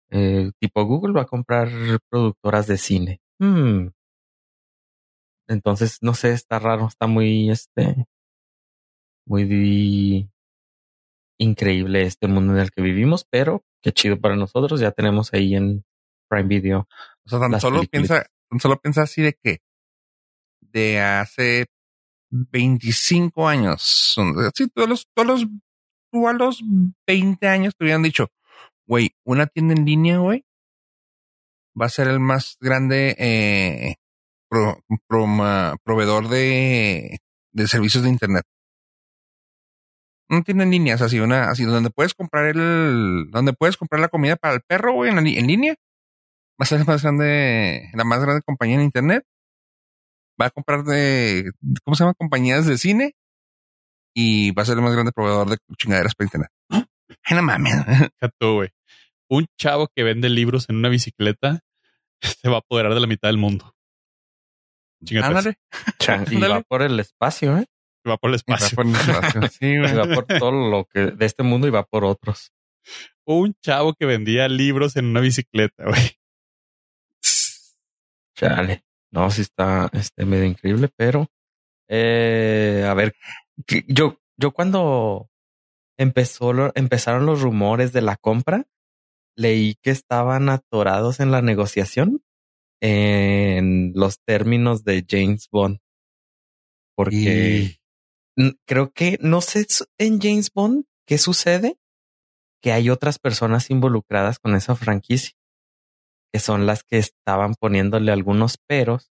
eh, 0.09 0.51
tipo 0.59 0.85
Google 0.85 1.13
va 1.13 1.23
a 1.23 1.27
comprar 1.27 1.69
productoras 2.09 2.67
de 2.67 2.77
cine. 2.77 3.21
Hmm. 3.39 3.89
Entonces, 5.47 5.99
no 6.01 6.13
sé, 6.13 6.33
está 6.33 6.59
raro, 6.59 6.87
está 6.87 7.07
muy, 7.07 7.49
este, 7.49 8.05
muy 9.25 10.29
increíble 11.39 12.03
este 12.03 12.27
mundo 12.27 12.53
en 12.53 12.59
el 12.59 12.71
que 12.71 12.81
vivimos, 12.81 13.25
pero 13.29 13.63
qué 13.81 13.91
chido 13.91 14.19
para 14.19 14.35
nosotros. 14.35 14.79
Ya 14.79 14.91
tenemos 14.91 15.33
ahí 15.33 15.55
en 15.55 15.85
Prime 16.29 16.47
Video. 16.47 16.87
O 17.25 17.29
sea, 17.29 17.39
tan 17.39 17.59
solo 17.59 17.79
películas. 17.79 17.89
piensa, 17.89 18.25
tan 18.49 18.59
solo 18.59 18.77
piensa 18.77 19.03
así 19.03 19.21
de 19.21 19.33
que 19.33 19.59
de 20.61 20.99
hace 20.99 21.67
25 22.29 23.47
años, 23.47 24.15
sí, 24.53 24.67
todos 24.73 24.89
los, 24.89 25.07
todos 25.13 25.27
los, 25.27 25.47
tú 26.11 26.27
a 26.27 26.33
los 26.33 26.61
20 27.07 27.47
años 27.47 27.73
te 27.77 27.85
hubieran 27.85 28.03
dicho, 28.03 28.27
güey, 28.87 29.11
una 29.25 29.47
tienda 29.47 29.73
en 29.73 29.85
línea, 29.85 30.17
güey, 30.19 30.45
va 31.79 31.85
a 31.85 31.89
ser 31.89 32.07
el 32.07 32.19
más 32.19 32.57
grande 32.59 33.15
eh, 33.19 33.95
pro- 34.49 34.81
proveedor 35.83 36.29
de, 36.29 37.19
de 37.53 37.67
servicios 37.67 38.03
de 38.03 38.09
internet. 38.09 38.45
Una 40.29 40.41
tienda 40.41 40.63
en 40.65 40.71
línea, 40.71 40.95
o 40.95 40.97
sea, 40.97 41.07
así 41.07 41.19
una, 41.19 41.49
así 41.49 41.63
donde 41.63 41.89
puedes 41.89 42.13
comprar 42.13 42.45
el, 42.47 43.29
donde 43.31 43.53
puedes 43.53 43.77
comprar 43.77 44.01
la 44.01 44.09
comida 44.09 44.35
para 44.35 44.55
el 44.55 44.61
perro, 44.61 44.93
güey, 44.93 45.11
en, 45.11 45.47
línea. 45.47 45.75
Va 46.59 46.63
a 46.63 46.65
ser 46.65 46.79
la 46.79 46.85
más 46.85 47.03
grande, 47.03 47.89
la 47.93 48.03
más 48.03 48.19
grande 48.19 48.41
compañía 48.41 48.75
en 48.75 48.81
internet. 48.81 49.23
Va 50.41 50.47
a 50.47 50.49
comprar 50.49 50.83
de, 50.83 51.51
¿cómo 51.83 51.95
se 51.95 52.03
llama? 52.03 52.13
Compañías 52.15 52.65
de 52.65 52.77
cine. 52.77 53.13
Y 54.15 54.51
va 54.51 54.63
a 54.63 54.65
ser 54.65 54.77
el 54.77 54.83
más 54.83 54.93
grande 54.93 55.11
proveedor 55.11 55.49
de 55.49 55.57
chingaderas 55.77 56.15
para 56.15 56.25
internet. 56.25 56.49
Ay, 56.71 57.35
no 57.35 57.43
mames. 57.43 57.73
Güey. 58.41 58.69
Un 59.29 59.47
chavo 59.57 59.87
que 59.93 60.03
vende 60.03 60.29
libros 60.29 60.69
en 60.69 60.77
una 60.77 60.89
bicicleta 60.89 61.61
se 62.21 62.49
va 62.49 62.55
a 62.55 62.59
apoderar 62.59 62.93
de 62.93 62.99
la 62.99 63.07
mitad 63.07 63.29
del 63.29 63.37
mundo. 63.37 63.73
Chingate, 65.03 65.27
Ándale. 65.27 65.55
Y 66.31 66.39
va 66.39 66.61
por 66.61 66.81
el 66.81 66.99
espacio, 66.99 67.57
¿eh? 67.57 67.65
se 68.03 68.09
va 68.09 68.17
por 68.17 68.29
el 68.29 68.35
espacio. 68.35 68.69
Va 68.77 68.83
por 68.83 68.85
el 68.85 68.95
espacio. 68.95 69.41
Sí, 69.49 69.65
Y 69.65 69.77
va 69.77 70.15
por 70.15 70.25
todo 70.25 70.51
lo 70.51 70.85
que 70.85 71.11
de 71.11 71.25
este 71.25 71.43
mundo 71.43 71.67
y 71.67 71.71
va 71.71 71.83
por 71.83 72.05
otros. 72.05 72.51
Un 73.25 73.53
chavo 73.61 73.93
que 73.93 74.05
vendía 74.05 74.47
libros 74.47 74.95
en 74.95 75.05
una 75.05 75.19
bicicleta, 75.19 75.83
güey. 75.85 76.17
Chale. 78.35 78.83
No, 79.11 79.29
sí 79.31 79.41
está 79.41 79.89
este 79.93 80.25
medio 80.25 80.45
increíble, 80.45 80.89
pero 80.95 81.27
eh, 81.89 82.85
a 82.87 82.93
ver, 82.93 83.15
yo, 83.87 84.21
yo 84.37 84.51
cuando 84.51 85.29
empezó 85.97 86.71
empezaron 86.75 87.25
los 87.25 87.41
rumores 87.41 87.93
de 87.93 88.01
la 88.01 88.17
compra, 88.17 88.65
leí 89.37 89.75
que 89.81 89.91
estaban 89.91 90.49
atorados 90.49 91.21
en 91.21 91.31
la 91.31 91.41
negociación 91.41 92.21
en 92.81 93.93
los 93.95 94.19
términos 94.19 94.83
de 94.83 95.05
James 95.07 95.47
Bond. 95.51 95.79
Porque 96.95 97.77
creo 98.65 98.91
que 98.91 99.17
no 99.21 99.41
sé 99.41 99.65
en 99.99 100.19
James 100.19 100.51
Bond 100.53 100.85
qué 101.07 101.17
sucede, 101.17 101.77
que 102.61 102.71
hay 102.71 102.89
otras 102.89 103.19
personas 103.19 103.69
involucradas 103.69 104.39
con 104.39 104.55
esa 104.55 104.75
franquicia, 104.75 105.37
que 106.33 106.39
son 106.39 106.65
las 106.65 106.83
que 106.83 106.97
estaban 106.97 107.53
poniéndole 107.53 108.11
algunos 108.11 108.57
peros 108.57 109.11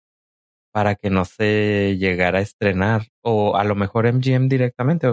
para 0.73 0.95
que 0.95 1.09
no 1.09 1.25
se 1.25 1.97
llegara 1.99 2.39
a 2.39 2.41
estrenar, 2.41 3.09
o 3.21 3.57
a 3.57 3.63
lo 3.63 3.75
mejor 3.75 4.11
MGM 4.11 4.47
directamente, 4.47 5.07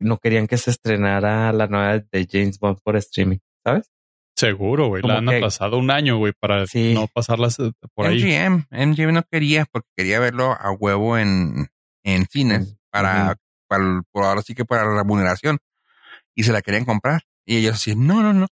no 0.00 0.18
querían 0.18 0.48
que 0.48 0.58
se 0.58 0.70
estrenara 0.70 1.52
la 1.52 1.68
nueva 1.68 1.98
de 1.98 2.28
James 2.30 2.58
Bond 2.58 2.80
por 2.82 2.96
streaming, 2.96 3.38
¿sabes? 3.64 3.90
Seguro, 4.36 4.88
güey. 4.88 5.02
La 5.02 5.18
han 5.18 5.26
que- 5.26 5.40
pasado 5.40 5.78
un 5.78 5.90
año, 5.90 6.16
güey, 6.18 6.32
para 6.32 6.66
Sí. 6.66 6.94
no 6.94 7.06
pasarlas 7.06 7.58
eh, 7.60 7.72
por 7.94 8.06
ahí. 8.06 8.22
MGM, 8.22 8.66
MGM 8.70 9.12
no 9.12 9.22
quería 9.30 9.66
porque 9.70 9.88
quería 9.96 10.18
verlo 10.20 10.52
a 10.52 10.70
huevo 10.72 11.18
en, 11.18 11.68
en 12.04 12.26
cines 12.26 12.72
Mm, 12.72 12.76
para, 12.90 13.36
para 13.68 13.84
el- 13.84 14.02
por 14.10 14.24
ahora 14.24 14.42
sí 14.42 14.54
que 14.54 14.64
para 14.64 14.84
la 14.86 14.96
remuneración 14.98 15.58
y 16.34 16.42
se 16.44 16.52
la 16.52 16.62
querían 16.62 16.84
comprar 16.86 17.22
y 17.46 17.58
ellos 17.58 17.74
decían 17.74 18.06
no 18.06 18.22
no 18.22 18.32
no 18.32 18.46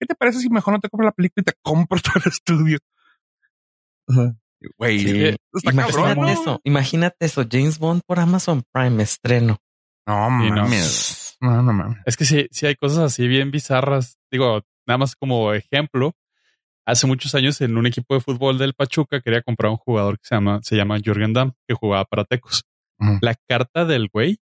¿qué 0.00 0.06
te 0.06 0.14
parece 0.16 0.40
si 0.40 0.50
mejor 0.50 0.74
no 0.74 0.80
te 0.80 0.88
compro 0.88 1.06
la 1.06 1.12
película 1.12 1.42
y 1.42 1.44
te 1.44 1.52
compro 1.62 1.98
todo 2.02 2.14
el 2.24 2.30
estudio? 2.30 2.78
Güey, 4.78 4.98
Sí. 5.00 5.36
está 5.54 5.70
Imagínate 5.72 6.32
eso, 6.32 6.60
imagínate 6.64 7.26
eso, 7.26 7.44
James 7.50 7.78
Bond 7.78 8.02
por 8.06 8.18
Amazon 8.20 8.62
Prime 8.72 9.02
estreno. 9.02 9.58
No. 10.06 10.28
mames. 10.30 11.21
No, 11.42 11.60
no 11.62 11.72
mames. 11.72 11.98
Es 12.06 12.16
que 12.16 12.24
sí, 12.24 12.46
sí 12.50 12.66
hay 12.66 12.76
cosas 12.76 13.00
así 13.00 13.26
bien 13.28 13.50
bizarras. 13.50 14.16
Digo, 14.30 14.62
nada 14.86 14.98
más 14.98 15.14
como 15.16 15.52
ejemplo. 15.52 16.14
Hace 16.86 17.06
muchos 17.06 17.34
años 17.34 17.60
en 17.60 17.76
un 17.76 17.86
equipo 17.86 18.14
de 18.14 18.20
fútbol 18.20 18.58
del 18.58 18.74
Pachuca 18.74 19.20
quería 19.20 19.42
comprar 19.42 19.70
un 19.70 19.76
jugador 19.76 20.18
que 20.18 20.26
se 20.26 20.34
llama, 20.34 20.60
se 20.62 20.76
llama 20.76 20.98
Jürgen 21.04 21.32
Damm, 21.32 21.52
que 21.68 21.74
jugaba 21.74 22.04
para 22.04 22.24
Tecos. 22.24 22.64
La 23.20 23.34
carta 23.48 23.84
del 23.84 24.08
güey 24.12 24.38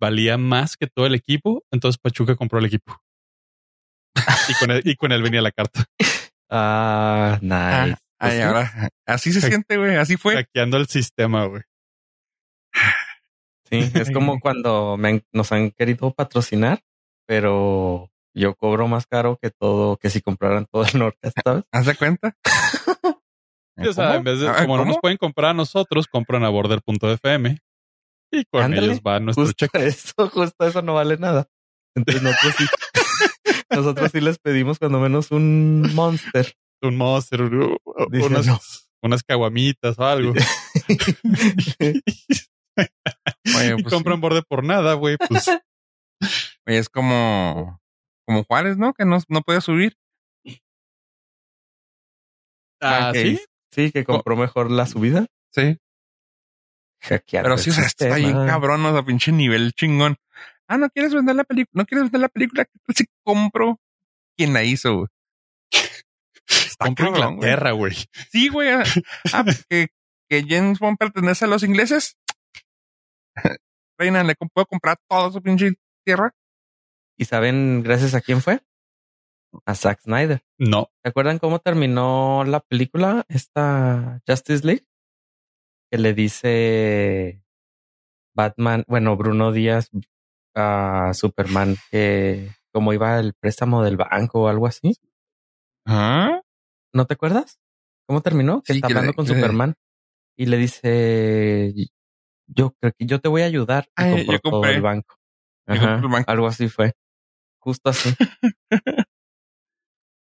valía 0.00 0.38
más 0.38 0.76
que 0.78 0.86
todo 0.86 1.04
el 1.06 1.14
equipo, 1.14 1.62
entonces 1.70 1.98
Pachuca 1.98 2.34
compró 2.36 2.58
el 2.58 2.64
equipo. 2.64 2.98
y, 4.48 4.54
con 4.54 4.70
él, 4.70 4.82
y 4.84 4.96
con 4.96 5.12
él 5.12 5.22
venía 5.22 5.42
la 5.42 5.52
carta, 5.52 5.84
Ah, 6.50 7.38
nice. 7.40 7.54
Ah, 7.54 7.86
Pues 8.18 8.32
ay, 8.32 8.36
sí. 8.38 8.42
ahora, 8.42 8.90
así 9.06 9.32
se 9.32 9.40
siente, 9.40 9.76
güey. 9.78 9.96
Así 9.96 10.16
fue. 10.16 10.34
hackeando 10.36 10.76
el 10.76 10.86
sistema, 10.86 11.44
güey. 11.46 11.62
Sí, 13.72 13.90
es 13.94 14.10
como 14.10 14.38
cuando 14.40 14.96
me 14.98 15.08
han- 15.08 15.24
nos 15.32 15.50
han 15.52 15.70
querido 15.70 16.12
patrocinar, 16.12 16.82
pero 17.26 18.10
yo 18.34 18.54
cobro 18.54 18.86
más 18.88 19.06
caro 19.06 19.38
que 19.40 19.50
todo, 19.50 19.96
que 19.96 20.10
si 20.10 20.20
compraran 20.20 20.66
todo 20.70 20.84
el 20.84 20.98
norte, 20.98 21.32
¿sabes? 21.44 21.64
¿Haz 21.72 21.86
de 21.86 21.94
cuenta? 21.96 22.36
O 23.78 23.92
sea, 23.94 24.16
en 24.16 24.24
vez 24.24 24.38
de, 24.38 24.52
como 24.54 24.76
no 24.76 24.84
nos 24.84 24.98
pueden 24.98 25.16
comprar 25.16 25.52
a 25.52 25.54
nosotros, 25.54 26.06
compran 26.06 26.44
a 26.44 26.50
border.fm 26.50 27.58
y 28.30 28.44
con 28.44 28.62
Ándale, 28.62 28.86
ellos 28.88 29.00
va 29.00 29.18
nuestro 29.18 29.44
Justo 29.46 29.66
cheque. 29.66 29.86
eso, 29.86 30.28
justo 30.28 30.66
eso 30.66 30.82
no 30.82 30.92
vale 30.94 31.16
nada. 31.16 31.48
Entonces 31.96 32.22
nosotros 32.22 32.54
sí, 32.58 32.66
nosotros 33.70 34.10
sí 34.12 34.20
les 34.20 34.38
pedimos 34.38 34.78
cuando 34.78 35.00
menos 35.00 35.30
un 35.30 35.90
monster. 35.94 36.52
Un 36.82 36.96
monster, 36.98 37.40
u- 37.42 37.78
u- 37.82 38.10
Dice, 38.10 38.26
unas, 38.26 38.46
no. 38.46 38.60
unas 39.02 39.22
caguamitas 39.22 39.98
o 39.98 40.04
algo. 40.04 40.34
Oye, 43.56 43.74
y 43.78 43.82
pues, 43.82 43.92
compran 43.94 44.20
borde 44.20 44.42
por 44.42 44.64
nada, 44.64 44.94
güey. 44.94 45.16
Pues 45.16 45.48
Oye, 46.66 46.78
es 46.78 46.88
como 46.88 47.80
como 48.26 48.44
Juárez, 48.44 48.78
¿no? 48.78 48.94
Que 48.94 49.04
no, 49.04 49.18
no 49.28 49.42
puede 49.42 49.60
subir. 49.60 49.96
Ah, 52.80 53.10
Ok. 53.10 53.16
sí. 53.16 53.40
Sí, 53.70 53.90
que 53.90 54.04
compró 54.04 54.36
mejor 54.36 54.70
la 54.70 54.86
subida. 54.86 55.26
Sí. 55.50 55.78
Hackear 57.00 57.42
Pero 57.44 57.56
sí, 57.58 57.70
o 57.70 57.72
sea, 57.72 57.84
está 57.86 58.06
bien 58.16 58.20
sistema. 58.28 58.46
cabrón, 58.46 58.84
o 58.84 58.92
sea, 58.92 59.02
pinche 59.02 59.32
nivel 59.32 59.72
chingón. 59.72 60.16
Ah, 60.68 60.76
¿no 60.76 60.90
quieres 60.90 61.14
vender 61.14 61.34
la 61.36 61.44
película? 61.44 61.80
¿No 61.82 61.86
quieres 61.86 62.04
vender 62.04 62.20
la 62.20 62.28
película? 62.28 62.66
Pues 62.84 62.98
sí 62.98 63.06
compro 63.24 63.80
quien 64.36 64.52
la 64.52 64.62
hizo, 64.62 64.94
güey. 64.96 65.08
Está 66.46 66.84
Compró 66.84 67.12
cabrón. 67.12 67.34
Inglaterra, 67.34 67.72
güey. 67.72 67.94
Sí, 68.30 68.48
güey. 68.48 68.68
Ah, 68.70 68.84
ah, 69.32 69.44
que, 69.70 69.88
que 70.28 70.44
James 70.46 70.78
Bond 70.78 70.98
pertenece 70.98 71.46
a 71.46 71.48
los 71.48 71.62
ingleses. 71.62 72.16
Reina, 73.98 74.22
le 74.24 74.34
puedo 74.34 74.66
comprar 74.66 74.98
toda 75.08 75.30
su 75.30 75.42
pinche 75.42 75.72
tierra. 76.04 76.34
¿Y 77.16 77.24
saben 77.24 77.82
gracias 77.82 78.14
a 78.14 78.20
quién 78.20 78.40
fue? 78.40 78.60
A 79.66 79.74
Zack 79.74 80.00
Snyder. 80.00 80.42
No. 80.58 80.90
¿Se 81.02 81.10
acuerdan 81.10 81.38
cómo 81.38 81.58
terminó 81.58 82.44
la 82.44 82.60
película, 82.60 83.24
esta 83.28 84.20
Justice 84.26 84.66
League? 84.66 84.86
Que 85.90 85.98
le 85.98 86.14
dice 86.14 87.44
Batman, 88.34 88.84
bueno, 88.88 89.16
Bruno 89.16 89.52
Díaz 89.52 89.90
a 90.54 91.12
Superman 91.14 91.76
que 91.90 92.50
como 92.72 92.92
iba 92.92 93.18
el 93.18 93.34
préstamo 93.34 93.82
del 93.82 93.96
banco 93.96 94.42
o 94.42 94.48
algo 94.48 94.66
así. 94.66 94.96
¿Ah? 95.86 96.40
¿No 96.94 97.06
te 97.06 97.14
acuerdas? 97.14 97.60
¿Cómo 98.06 98.22
terminó? 98.22 98.62
Que 98.62 98.72
Sí, 98.72 98.78
está 98.78 98.88
hablando 98.88 99.14
con 99.14 99.26
que 99.26 99.34
Superman 99.34 99.74
y 100.36 100.46
le 100.46 100.56
dice, 100.56 101.72
yo 102.46 102.72
creo 102.80 102.92
que 102.98 103.06
yo 103.06 103.20
te 103.20 103.28
voy 103.28 103.42
a 103.42 103.46
ayudar. 103.46 103.88
Y 103.98 104.02
yo 104.26 104.40
compró 104.40 104.40
todo 104.50 104.66
el 104.66 104.82
banco. 104.82 105.16
Yo 105.66 105.74
Ajá, 105.74 105.80
compré 105.92 106.06
el 106.06 106.12
banco. 106.12 106.30
Algo 106.30 106.46
así 106.46 106.68
fue. 106.68 106.92
Justo 107.60 107.90
así. 107.90 108.14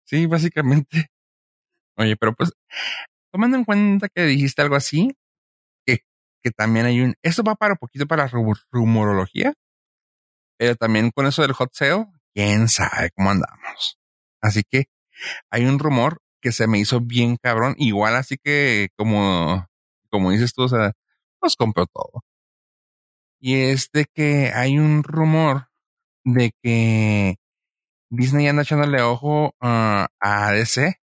Sí, 0.06 0.26
básicamente. 0.26 1.08
Oye, 1.98 2.16
pero 2.18 2.34
pues, 2.34 2.52
tomando 3.32 3.58
en 3.58 3.66
cuenta 3.66 4.10
que 4.10 4.24
dijiste 4.26 4.62
algo 4.62 4.76
así, 4.76 5.16
que, 5.86 6.00
que 6.44 6.52
también 6.52 6.86
hay 6.88 7.02
un, 7.02 7.16
eso 7.24 7.44
va 7.44 7.56
para 7.56 7.74
un 7.74 7.78
poquito 7.80 8.08
para 8.08 8.26
la 8.26 8.32
ru- 8.32 8.62
rumorología, 8.72 9.54
pero 10.58 10.76
también 10.76 11.12
con 11.12 11.26
eso 11.26 11.42
del 11.42 11.54
hot 11.54 11.72
sale, 11.74 12.06
quién 12.34 12.68
sabe 12.70 13.12
cómo 13.16 13.32
andamos. 13.32 13.98
Así 14.42 14.64
que 14.70 14.86
hay 15.52 15.66
un 15.66 15.80
rumor 15.80 16.20
que 16.42 16.52
se 16.52 16.68
me 16.68 16.80
hizo 16.80 17.02
bien 17.02 17.38
cabrón, 17.38 17.76
igual 17.78 18.16
así 18.16 18.38
que 18.38 18.90
como, 18.98 19.68
como 20.10 20.32
dices 20.32 20.54
tú, 20.54 20.64
o 20.64 20.70
sea, 20.70 20.94
pues 21.40 21.56
compró 21.56 21.86
todo. 21.88 22.24
Y 23.40 23.56
es 23.56 23.90
de 23.92 24.06
que 24.06 24.52
hay 24.54 24.78
un 24.78 25.04
rumor 25.04 25.70
de 26.26 26.52
que 26.62 27.38
Disney 28.10 28.48
anda 28.48 28.64
echándole 28.64 29.02
ojo 29.02 29.54
ah, 29.62 30.08
a 30.20 30.52
DC. 30.52 31.00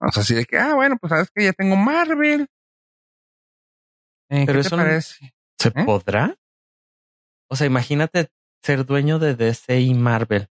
O 0.00 0.10
sea, 0.12 0.22
así 0.22 0.34
de 0.34 0.46
que, 0.46 0.58
ah, 0.58 0.74
bueno, 0.74 0.96
pues 0.98 1.10
sabes 1.10 1.30
que 1.34 1.44
ya 1.44 1.52
tengo 1.52 1.76
Marvel. 1.76 2.46
Eh, 4.30 4.44
Pero 4.46 4.60
¿Qué 4.60 4.66
eso 4.66 4.76
te 4.76 4.84
no-? 4.84 5.00
¿Se 5.00 5.68
¿Eh? 5.68 5.84
podrá? 5.84 6.34
O 7.50 7.56
sea, 7.56 7.66
imagínate 7.66 8.28
ser 8.62 8.86
dueño 8.86 9.18
de 9.18 9.34
DC 9.34 9.80
y 9.80 9.94
Marvel. 9.94 10.48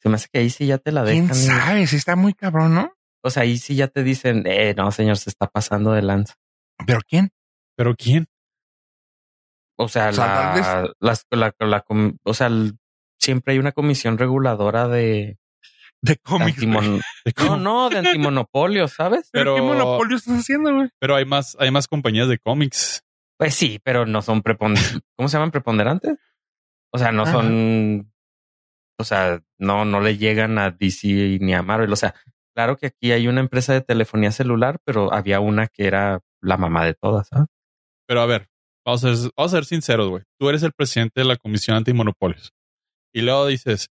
Se 0.00 0.08
me 0.08 0.14
hace 0.14 0.28
que 0.32 0.38
ahí 0.38 0.50
sí 0.50 0.66
ya 0.66 0.78
te 0.78 0.92
la 0.92 1.02
dejan. 1.02 1.28
¿Quién 1.28 1.34
sabe? 1.34 1.86
Sí 1.86 1.96
está 1.96 2.16
muy 2.16 2.32
cabrón, 2.32 2.74
¿no? 2.74 2.94
O 3.22 3.28
sea, 3.28 3.42
ahí 3.42 3.58
sí 3.58 3.74
ya 3.74 3.88
te 3.88 4.02
dicen, 4.02 4.44
eh, 4.46 4.74
no, 4.74 4.90
señor, 4.92 5.18
se 5.18 5.28
está 5.28 5.46
pasando 5.46 5.92
de 5.92 6.02
lanza. 6.02 6.34
¿Pero 6.86 7.00
quién? 7.08 7.30
¿Pero 7.76 7.94
quién? 7.96 8.26
O 9.78 9.88
sea, 9.88 10.10
O 10.10 10.12
sea, 10.12 10.26
la, 10.26 10.92
las- 11.00 11.26
la- 11.30 11.54
la 11.60 11.80
com- 11.80 12.16
o 12.24 12.34
sea, 12.34 12.48
el- 12.48 12.78
siempre 13.18 13.52
hay 13.54 13.58
una 13.58 13.72
comisión 13.72 14.18
reguladora 14.18 14.88
de 14.88 15.38
De 16.02 16.16
cómics. 16.16 16.66
no, 16.66 17.56
no, 17.58 17.90
de 17.90 17.98
antimonopolio, 17.98 18.88
¿sabes? 18.88 19.28
¿Pero 19.32 19.54
qué 19.54 19.60
Pero- 19.62 19.72
monopolio 19.74 20.16
estás 20.16 20.38
haciendo, 20.40 20.74
güey? 20.74 20.88
Pero 20.98 21.16
hay 21.16 21.24
más, 21.24 21.56
hay 21.60 21.70
más 21.70 21.86
compañías 21.88 22.28
de 22.28 22.38
cómics. 22.38 23.02
Pues 23.38 23.54
sí, 23.54 23.80
pero 23.82 24.04
no 24.06 24.20
son 24.22 24.42
preponderantes. 24.42 25.02
¿Cómo 25.16 25.28
se 25.28 25.36
llaman 25.36 25.50
preponderantes? 25.50 26.18
O 26.92 26.98
sea, 26.98 27.12
no 27.12 27.22
Ajá. 27.22 27.32
son, 27.32 28.12
o 28.98 29.04
sea, 29.04 29.40
no, 29.58 29.84
no 29.86 30.00
le 30.00 30.18
llegan 30.18 30.58
a 30.58 30.70
DC 30.70 31.38
ni 31.40 31.54
a 31.54 31.62
Marvel. 31.62 31.92
O 31.92 31.96
sea, 31.96 32.14
claro 32.54 32.76
que 32.76 32.86
aquí 32.88 33.12
hay 33.12 33.28
una 33.28 33.40
empresa 33.40 33.72
de 33.72 33.80
telefonía 33.80 34.30
celular, 34.32 34.78
pero 34.84 35.12
había 35.12 35.40
una 35.40 35.68
que 35.68 35.86
era 35.86 36.20
la 36.42 36.56
mamá 36.56 36.84
de 36.84 36.94
todas. 36.94 37.28
¿sabes? 37.28 37.46
Pero 38.06 38.20
a 38.22 38.26
ver, 38.26 38.48
vamos 38.84 39.04
a 39.04 39.14
ser, 39.14 39.30
vamos 39.36 39.52
a 39.52 39.56
ser 39.56 39.64
sinceros, 39.64 40.08
güey. 40.08 40.24
Tú 40.38 40.48
eres 40.48 40.62
el 40.62 40.72
presidente 40.72 41.20
de 41.20 41.26
la 41.26 41.36
Comisión 41.36 41.76
Antimonopolios. 41.76 42.52
Y 43.12 43.22
luego 43.22 43.46
dices, 43.46 43.88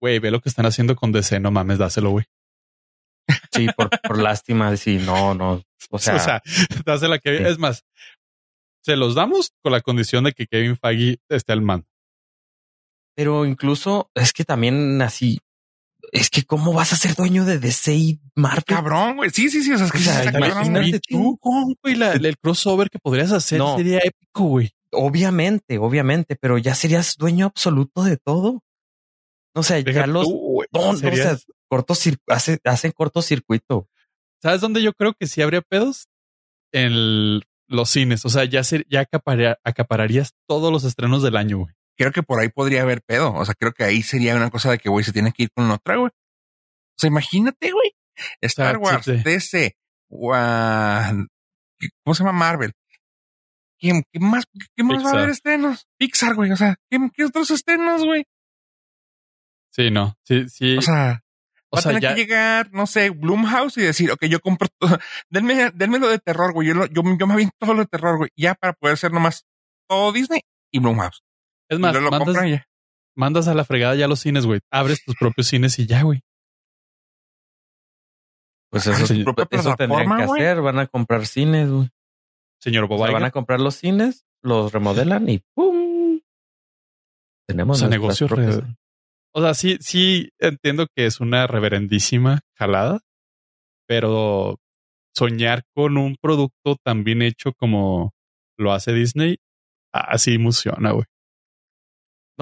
güey, 0.00 0.18
ve 0.18 0.30
lo 0.30 0.40
que 0.40 0.48
están 0.48 0.66
haciendo 0.66 0.96
con 0.96 1.12
DC, 1.12 1.40
no 1.40 1.50
mames, 1.50 1.78
dáselo, 1.78 2.10
güey. 2.10 2.24
Sí, 3.52 3.68
por, 3.76 3.88
por 4.02 4.18
lástima, 4.18 4.76
sí, 4.76 4.98
no, 4.98 5.34
no. 5.34 5.62
O 5.90 5.98
sea, 5.98 6.16
O 6.16 6.18
sea, 6.18 6.42
dásela 6.84 7.18
que 7.18 7.38
sí. 7.38 7.44
es 7.44 7.58
más, 7.58 7.84
se 8.82 8.96
los 8.96 9.14
damos 9.14 9.52
con 9.62 9.72
la 9.72 9.80
condición 9.80 10.24
de 10.24 10.32
que 10.32 10.46
Kevin 10.46 10.76
Feige 10.76 11.18
esté 11.28 11.52
al 11.52 11.62
mando. 11.62 11.86
pero 13.16 13.44
incluso 13.46 14.10
es 14.14 14.32
que 14.32 14.44
también 14.44 15.00
así, 15.02 15.38
es 16.12 16.28
que 16.30 16.42
cómo 16.44 16.72
vas 16.74 16.92
a 16.92 16.96
ser 16.96 17.14
dueño 17.14 17.44
de 17.44 17.58
DC 17.58 17.94
y 17.94 18.20
Marvel. 18.36 18.64
Cabrón, 18.66 19.16
güey. 19.16 19.30
Sí, 19.30 19.48
sí, 19.50 19.62
sí. 19.64 19.72
O 19.72 19.78
sea, 19.78 19.86
es 19.86 19.92
que 19.92 19.98
O 19.98 20.00
sea, 20.02 20.24
imagínate 20.30 21.00
tú. 21.08 21.38
güey, 21.82 21.94
la- 21.96 22.12
el 22.12 22.36
crossover 22.38 22.90
que 22.90 22.98
podrías 22.98 23.32
hacer 23.32 23.58
No. 23.58 23.76
sería 23.76 23.98
épico, 23.98 24.44
güey. 24.44 24.70
Obviamente, 24.92 25.78
obviamente, 25.78 26.36
pero 26.38 26.58
ya 26.58 26.74
serías 26.74 27.16
dueño 27.16 27.46
absoluto 27.46 28.02
de 28.04 28.18
todo. 28.18 28.60
O 29.54 29.62
sea, 29.62 29.78
ya 29.78 29.84
Deja 29.84 30.06
los 30.06 30.26
tú, 30.26 30.62
no, 30.72 30.80
no, 30.80 30.88
o 30.90 30.96
sea, 30.96 31.36
cortos 31.68 32.02
hace, 32.28 32.58
hacen 32.64 32.92
cortocircuito. 32.92 33.88
¿Sabes 34.42 34.60
dónde 34.60 34.82
yo 34.82 34.92
creo 34.92 35.14
que 35.14 35.26
sí 35.26 35.40
habría 35.42 35.62
pedos? 35.62 36.08
En 36.72 36.86
el- 36.92 37.42
los 37.68 37.88
cines. 37.90 38.24
O 38.26 38.28
sea, 38.28 38.44
ya, 38.44 38.62
ser, 38.64 38.86
ya 38.90 39.00
acaparar- 39.00 39.58
acapararías 39.64 40.32
todos 40.46 40.70
los 40.70 40.84
estrenos 40.84 41.22
del 41.22 41.36
año, 41.36 41.58
güey. 41.60 41.74
Creo 41.98 42.12
que 42.12 42.22
por 42.22 42.40
ahí 42.40 42.48
podría 42.48 42.82
haber 42.82 43.02
pedo. 43.02 43.32
O 43.34 43.44
sea, 43.44 43.54
creo 43.54 43.72
que 43.72 43.84
ahí 43.84 44.02
sería 44.02 44.34
una 44.36 44.50
cosa 44.50 44.70
de 44.70 44.78
que, 44.78 44.88
güey, 44.88 45.04
se 45.04 45.12
tiene 45.12 45.32
que 45.32 45.44
ir 45.44 45.50
con 45.54 45.70
otra, 45.70 45.96
güey. 45.96 46.08
O 46.10 46.98
sea, 46.98 47.08
imagínate, 47.08 47.70
güey. 47.72 47.92
Star 48.40 48.76
Wars. 48.78 49.06
DC, 49.24 49.76
gua- 50.10 51.26
¿cómo 52.04 52.14
se 52.14 52.24
llama 52.24 52.38
Marvel? 52.38 52.72
¿Qué, 53.78 54.02
qué 54.12 54.20
más, 54.20 54.44
qué 54.76 54.84
más 54.84 55.04
va 55.04 55.08
a 55.10 55.12
haber 55.14 55.30
estrenos? 55.30 55.86
Pixar, 55.98 56.34
güey. 56.34 56.52
O 56.52 56.56
sea, 56.56 56.76
¿qué, 56.90 56.98
qué 57.14 57.24
otros 57.24 57.50
estrenos, 57.50 58.04
güey? 58.04 58.24
Sí, 59.72 59.90
no. 59.90 60.14
Sí, 60.24 60.48
sí. 60.48 60.76
O 60.76 60.82
sea, 60.82 61.22
O 61.70 61.76
va 61.76 61.80
a 61.80 61.82
tener 61.82 62.02
ya, 62.02 62.14
que 62.14 62.20
llegar, 62.20 62.70
no 62.72 62.86
sé, 62.86 63.10
Bloomhouse 63.10 63.78
y 63.78 63.82
decir, 63.82 64.10
ok, 64.12 64.24
yo 64.26 64.40
compro, 64.40 64.68
todo. 64.78 64.98
denme, 65.30 65.70
denme 65.74 65.98
lo 65.98 66.08
de 66.08 66.18
terror, 66.18 66.52
güey. 66.52 66.68
Yo, 66.68 66.74
lo- 66.74 66.86
yo, 66.86 67.02
yo 67.18 67.26
me 67.26 67.32
aviento 67.34 67.56
todo 67.58 67.74
lo 67.74 67.80
de 67.80 67.86
terror, 67.88 68.18
güey. 68.18 68.30
Ya 68.36 68.54
para 68.54 68.72
poder 68.74 68.96
ser 68.98 69.12
nomás 69.12 69.44
todo 69.88 70.12
Disney 70.12 70.42
y 70.72 70.78
Bloomhouse. 70.78 71.22
Es 71.74 71.78
más, 71.80 71.94
lo 71.94 72.10
mandas, 72.10 72.20
compran 72.26 72.48
y 72.48 72.50
ya. 72.52 72.66
mandas 73.16 73.48
a 73.48 73.54
la 73.54 73.64
fregada 73.64 73.94
ya 73.94 74.08
los 74.08 74.20
cines, 74.20 74.46
güey. 74.46 74.60
Abres 74.70 75.04
tus 75.04 75.14
propios 75.16 75.46
cines 75.48 75.78
y 75.78 75.86
ya, 75.86 76.02
güey. 76.02 76.20
Pues 78.70 78.86
eso, 78.86 79.06
su 79.06 79.22
propia 79.24 79.46
eso 79.50 79.74
tendrían 79.76 80.16
que 80.16 80.22
hacer. 80.22 80.60
Van 80.62 80.78
a 80.78 80.86
comprar 80.86 81.26
cines, 81.26 81.70
güey. 81.70 81.88
Señor 82.60 82.84
O 82.84 82.88
sea, 82.88 82.96
Bobaiga. 82.96 83.18
van 83.18 83.24
a 83.24 83.30
comprar 83.30 83.60
los 83.60 83.74
cines, 83.74 84.24
los 84.42 84.72
remodelan 84.72 85.28
y 85.28 85.40
¡pum! 85.54 86.20
Tenemos 87.46 87.76
O 87.76 87.80
sea, 87.80 87.88
nuestras 87.88 88.20
negocio 88.20 88.28
propias- 88.28 88.60
re- 88.66 88.76
O 89.34 89.42
sea, 89.42 89.54
sí, 89.54 89.76
sí 89.80 90.30
entiendo 90.38 90.86
que 90.94 91.06
es 91.06 91.20
una 91.20 91.46
reverendísima 91.46 92.40
jalada, 92.56 93.00
pero 93.86 94.58
soñar 95.14 95.64
con 95.74 95.98
un 95.98 96.16
producto 96.20 96.76
tan 96.82 97.04
bien 97.04 97.20
hecho 97.20 97.52
como 97.58 98.12
lo 98.56 98.72
hace 98.72 98.92
Disney, 98.92 99.36
así 99.92 100.34
emociona, 100.34 100.92
güey. 100.92 101.04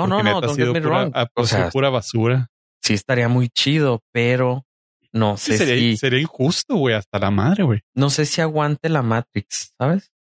No, 0.06 0.22
no, 0.22 0.32
no, 0.32 0.40
don't 0.40 0.56
get 0.58 0.66
me 0.72 0.80
pura, 0.80 1.04
wrong. 1.04 1.12
O 1.34 1.46
sido 1.46 1.60
sea, 1.62 1.70
pura 1.70 1.90
basura. 1.90 2.48
sí 2.82 2.94
estaría 2.94 3.28
muy 3.28 3.48
chido, 3.48 4.02
pero 4.12 4.64
no 5.12 5.36
Sí, 5.36 5.52
sé 5.52 5.58
sería, 5.66 5.74
si, 5.76 5.96
sería 5.96 6.20
injusto, 6.20 6.76
güey, 6.76 6.94
hasta 6.94 7.18
la 7.18 7.30
madre, 7.30 7.62
güey. 7.64 7.80
no 7.94 8.10
sé 8.10 8.24
si 8.26 8.40
aguante 8.40 8.88
la 8.88 9.02
Matrix, 9.02 9.72
¿sabes? 9.78 10.10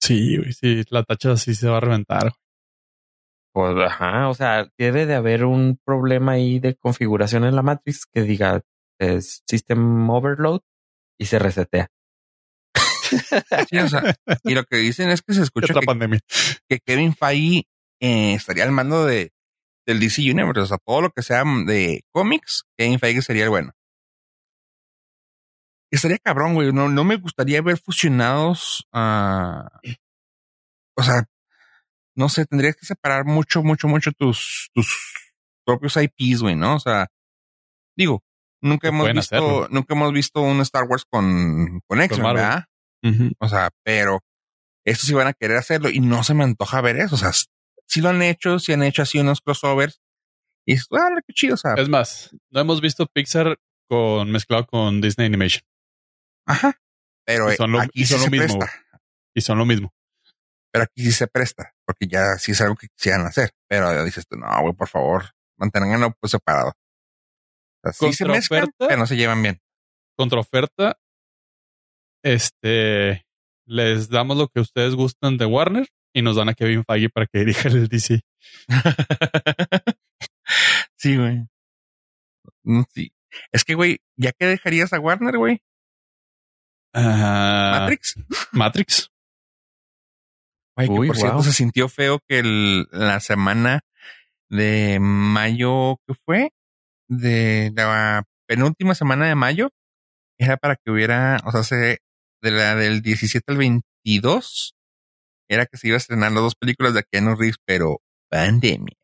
Sí, 0.00 0.36
güey, 0.36 0.52
sí, 0.52 0.82
la 0.90 1.02
tacha 1.02 1.32
así 1.32 1.54
se 1.54 1.68
va 1.68 1.78
a 1.78 1.80
reventar. 1.80 2.22
güey. 3.54 3.74
Pues, 3.74 3.86
ajá, 3.90 4.28
o 4.28 4.34
sea, 4.34 4.68
debe 4.78 5.04
de 5.06 5.14
haber 5.16 5.44
un 5.44 5.78
problema 5.84 6.32
ahí 6.32 6.60
de 6.60 6.76
configuración 6.76 7.44
en 7.44 7.56
la 7.56 7.62
Matrix 7.62 8.06
que 8.06 8.22
diga 8.22 8.60
es 9.00 9.42
System 9.48 10.08
Overload 10.10 10.60
y 11.18 11.26
se 11.26 11.38
resetea. 11.40 11.88
Sí, 13.70 13.78
o 13.78 13.88
sea, 13.88 14.14
y 14.44 14.54
lo 14.54 14.64
que 14.64 14.76
dicen 14.76 15.08
es 15.10 15.22
que 15.22 15.32
se 15.34 15.42
escucha 15.42 15.68
Es 15.70 15.74
la 15.74 15.80
que, 15.80 15.86
pandemia. 15.86 16.20
que 16.68 16.78
Kevin 16.84 17.14
Feige 17.14 17.64
eh, 18.00 18.34
estaría 18.34 18.64
al 18.64 18.72
mando 18.72 19.04
de 19.04 19.32
del 19.86 20.00
DC 20.00 20.20
Universe. 20.22 20.60
O 20.60 20.66
sea, 20.66 20.78
todo 20.78 21.00
lo 21.00 21.10
que 21.10 21.22
sea 21.22 21.42
de 21.66 22.04
cómics, 22.12 22.64
Kevin 22.76 22.98
Feige 22.98 23.22
sería 23.22 23.44
el 23.44 23.50
bueno. 23.50 23.72
Estaría 25.90 26.18
cabrón, 26.18 26.54
güey. 26.54 26.72
No, 26.72 26.88
no 26.88 27.04
me 27.04 27.16
gustaría 27.16 27.62
ver 27.62 27.78
fusionados 27.78 28.86
a. 28.92 29.68
o 30.96 31.02
sea, 31.02 31.24
no 32.14 32.28
sé, 32.28 32.44
tendrías 32.44 32.76
que 32.76 32.84
separar 32.84 33.24
mucho, 33.24 33.62
mucho, 33.62 33.88
mucho 33.88 34.12
tus, 34.12 34.70
tus 34.74 34.88
propios 35.64 35.96
IPs, 35.96 36.42
güey, 36.42 36.56
¿no? 36.56 36.76
O 36.76 36.80
sea, 36.80 37.06
digo, 37.96 38.22
nunca 38.60 38.88
hemos 38.88 39.10
visto, 39.12 39.68
nunca 39.70 39.94
hemos 39.94 40.12
visto 40.12 40.42
un 40.42 40.60
Star 40.60 40.84
Wars 40.84 41.04
con, 41.08 41.80
con 41.86 42.02
X-Men, 42.02 42.34
¿verdad? 42.34 42.64
O 43.38 43.48
sea, 43.48 43.70
pero 43.82 44.20
estos 44.84 45.06
sí 45.06 45.14
van 45.14 45.28
a 45.28 45.32
querer 45.32 45.56
hacerlo 45.56 45.88
y 45.88 46.00
no 46.00 46.24
se 46.24 46.34
me 46.34 46.44
antoja 46.44 46.80
ver 46.80 46.96
eso. 46.96 47.14
O 47.14 47.18
sea, 47.18 47.30
si 47.88 48.00
lo 48.00 48.10
han 48.10 48.22
hecho, 48.22 48.58
si 48.58 48.72
han 48.72 48.82
hecho 48.82 49.02
así 49.02 49.18
unos 49.18 49.40
crossovers 49.40 50.00
y 50.66 50.74
es, 50.74 50.86
ah, 50.92 51.08
qué 51.26 51.32
chido. 51.32 51.56
Es 51.76 51.88
más, 51.88 52.30
no 52.50 52.60
hemos 52.60 52.82
visto 52.82 53.06
Pixar 53.06 53.58
con 53.88 54.30
mezclado 54.30 54.66
con 54.66 55.00
Disney 55.00 55.26
Animation. 55.26 55.62
Ajá. 56.46 56.78
Pero 57.24 57.50
son 57.52 57.72
lo, 57.72 57.80
aquí 57.80 58.04
son 58.04 58.20
lo 58.20 58.30
mismo. 58.30 58.60
Y 59.34 59.40
son 59.40 59.56
lo 59.56 59.64
mismo. 59.64 59.94
Pero 60.70 60.84
aquí 60.84 61.02
sí 61.02 61.12
se 61.12 61.26
presta, 61.26 61.74
porque 61.86 62.06
ya 62.06 62.36
sí 62.36 62.52
es 62.52 62.60
algo 62.60 62.76
que 62.76 62.88
quisieran 62.88 63.26
hacer. 63.26 63.52
Pero 63.66 64.04
dices 64.04 64.26
tú, 64.28 64.36
no, 64.36 64.46
güey, 64.60 64.74
por 64.74 64.88
favor, 64.88 65.30
manténganlo 65.56 66.12
pues 66.20 66.32
separado. 66.32 66.74
O 67.82 67.90
sea, 67.90 67.92
sí 67.92 68.12
se 68.12 68.26
mezclan, 68.26 68.68
pero 68.76 68.98
no 68.98 69.06
se 69.06 69.16
llevan 69.16 69.42
bien. 69.42 69.62
Contra 70.18 70.40
oferta, 70.40 70.98
este, 72.22 73.24
les 73.64 74.10
damos 74.10 74.36
lo 74.36 74.48
que 74.48 74.60
ustedes 74.60 74.94
gustan 74.94 75.38
de 75.38 75.46
Warner 75.46 75.88
y 76.18 76.22
nos 76.22 76.36
dan 76.36 76.48
a 76.48 76.54
Kevin 76.54 76.84
Feige 76.84 77.08
para 77.08 77.26
que 77.26 77.38
dirija 77.44 77.68
el 77.68 77.88
DC. 77.88 78.20
sí, 80.96 81.16
güey. 81.16 81.46
Mm, 82.64 82.82
sí. 82.92 83.12
Es 83.52 83.64
que, 83.64 83.74
güey, 83.74 83.98
¿ya 84.16 84.32
qué 84.32 84.46
dejarías 84.46 84.92
a 84.92 85.00
Warner, 85.00 85.36
güey? 85.36 85.62
Ah, 86.94 87.80
Matrix. 87.80 88.14
Matrix. 88.52 89.10
Güey, 90.76 90.88
que 90.88 91.06
por 91.08 91.16
cierto 91.16 91.42
se 91.42 91.52
sintió 91.52 91.88
feo 91.88 92.20
que 92.26 92.42
la 92.92 93.20
semana 93.20 93.80
de 94.48 94.98
mayo, 95.00 95.96
¿qué 96.06 96.14
fue? 96.14 96.52
De 97.08 97.72
la 97.74 98.24
penúltima 98.46 98.94
semana 98.94 99.26
de 99.26 99.34
mayo, 99.34 99.70
era 100.38 100.56
para 100.56 100.76
que 100.76 100.90
hubiera, 100.90 101.40
o 101.44 101.50
sea, 101.50 101.64
se, 101.64 101.98
de 102.42 102.50
la 102.50 102.76
del 102.76 103.02
17 103.02 103.44
al 103.52 103.58
22, 103.58 104.77
era 105.48 105.66
que 105.66 105.76
se 105.76 105.88
iba 105.88 105.96
a 105.96 105.98
estrenar 105.98 106.32
las 106.32 106.42
dos 106.42 106.54
películas 106.54 106.94
de 106.94 107.04
Keanu 107.04 107.34
Reeves, 107.34 107.56
pero 107.64 108.00
pandemia. 108.30 108.96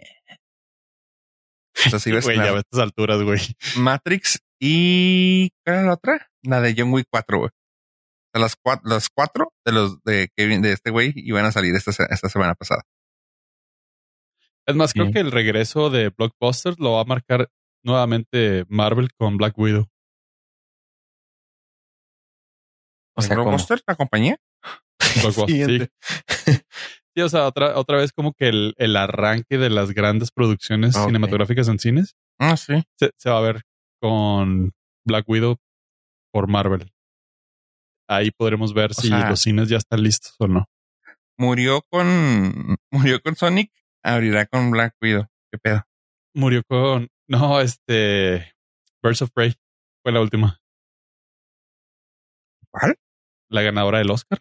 O 1.87 1.99
sea, 1.99 2.01
iba 2.07 2.17
a 2.17 2.21
estrenar. 2.21 2.23
güey, 2.25 2.53
ya 2.53 2.57
a 2.57 2.61
estas 2.61 2.81
alturas, 2.81 3.23
güey. 3.23 3.41
Matrix 3.77 4.41
y. 4.61 5.51
¿Cuál 5.65 5.77
era 5.77 5.87
la 5.87 5.95
otra? 5.95 6.31
La 6.43 6.61
de 6.61 6.75
John 6.77 6.93
Wick 6.93 7.07
4, 7.11 7.39
güey. 7.39 7.49
O 7.49 7.53
sea, 8.33 8.41
las, 8.41 8.57
cuatro, 8.57 8.89
las 8.89 9.09
cuatro 9.09 9.53
de 9.65 9.73
los 9.73 10.03
de 10.03 10.29
Kevin, 10.37 10.63
de 10.63 10.73
este 10.73 10.91
güey, 10.91 11.13
iban 11.17 11.45
a 11.45 11.53
salir 11.53 11.75
esta, 11.75 11.91
esta 11.91 12.29
semana 12.29 12.55
pasada. 12.55 12.83
Es 14.67 14.75
más, 14.75 14.93
creo 14.93 15.13
que 15.13 15.21
el 15.21 15.31
regreso 15.31 15.91
de 15.91 16.09
Blockbuster 16.09 16.75
lo 16.79 16.93
va 16.93 17.03
a 17.03 17.05
marcar 17.05 17.51
nuevamente 17.85 18.65
Marvel 18.69 19.13
con 19.13 19.37
Black 19.37 19.59
Widow. 19.59 19.87
O 23.17 23.23
sea, 23.23 23.37
¿Blockbuster, 23.37 23.83
la 23.87 23.95
compañía? 23.95 24.39
sí. 25.47 25.87
sí, 27.15 27.21
o 27.21 27.29
sea, 27.29 27.47
otra, 27.47 27.79
otra 27.79 27.99
vez 27.99 28.13
como 28.13 28.33
que 28.33 28.49
el, 28.49 28.75
el 28.79 28.97
arranque 28.97 29.59
de 29.59 29.71
las 29.71 29.93
grandes 29.93 30.31
producciones 30.31 30.95
cinematográficas 30.95 31.69
en 31.69 31.79
cines. 31.79 32.17
Ah, 32.39 32.57
sí. 32.57 32.83
Se, 32.99 33.11
se, 33.17 33.31
va 33.31 33.39
a 33.39 33.43
ver 33.43 33.63
con 34.01 34.73
Black 35.05 35.29
Widow 35.29 35.57
por 36.33 36.49
Marvel. 36.49 36.91
Ahí 38.09 38.31
podremos 38.31 38.75
ver 38.75 38.93
si 38.95 39.09
los 39.09 39.41
cines 39.41 39.69
ya 39.69 39.79
están 39.79 40.03
listos 40.03 40.35
o 40.39 40.47
no. 40.47 40.67
Murió 41.39 41.83
con 41.91 42.77
murió 42.91 43.21
con 43.21 43.35
Sonic, 43.35 43.73
abrirá 44.03 44.47
con 44.47 44.71
Black 44.71 44.95
Widow. 45.01 45.27
¿Qué 45.51 45.59
pedo? 45.59 45.85
Murió 46.35 46.63
con 46.65 47.09
no, 47.27 47.61
este 47.61 48.55
Birds 49.03 49.23
of 49.23 49.31
Prey 49.33 49.55
fue 50.03 50.13
la 50.13 50.21
última. 50.21 50.61
¿Cuál? 52.71 52.97
La 53.49 53.63
ganadora 53.63 53.99
del 53.99 54.11
Oscar. 54.11 54.41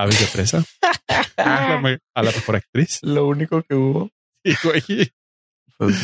Aves 0.00 0.18
de 0.18 0.26
presa. 0.28 0.64
a, 1.36 2.22
la, 2.22 2.30
mejor 2.32 2.56
actriz. 2.56 3.00
Lo 3.02 3.26
único 3.28 3.62
que 3.62 3.74
hubo. 3.74 4.10
Sí, 4.42 4.54
güey. 4.64 5.12
Pues 5.76 5.96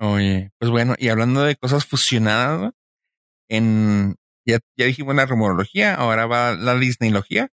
Oye, 0.00 0.50
pues 0.58 0.70
bueno, 0.70 0.94
y 0.96 1.10
hablando 1.10 1.42
de 1.42 1.56
cosas 1.56 1.84
fusionadas, 1.84 2.72
en 3.50 4.16
ya, 4.46 4.60
ya 4.78 4.86
dijimos 4.86 5.14
la 5.14 5.26
rumorología, 5.26 5.94
ahora 5.94 6.24
va 6.24 6.54
la 6.54 6.74
Disneylogía. 6.76 7.50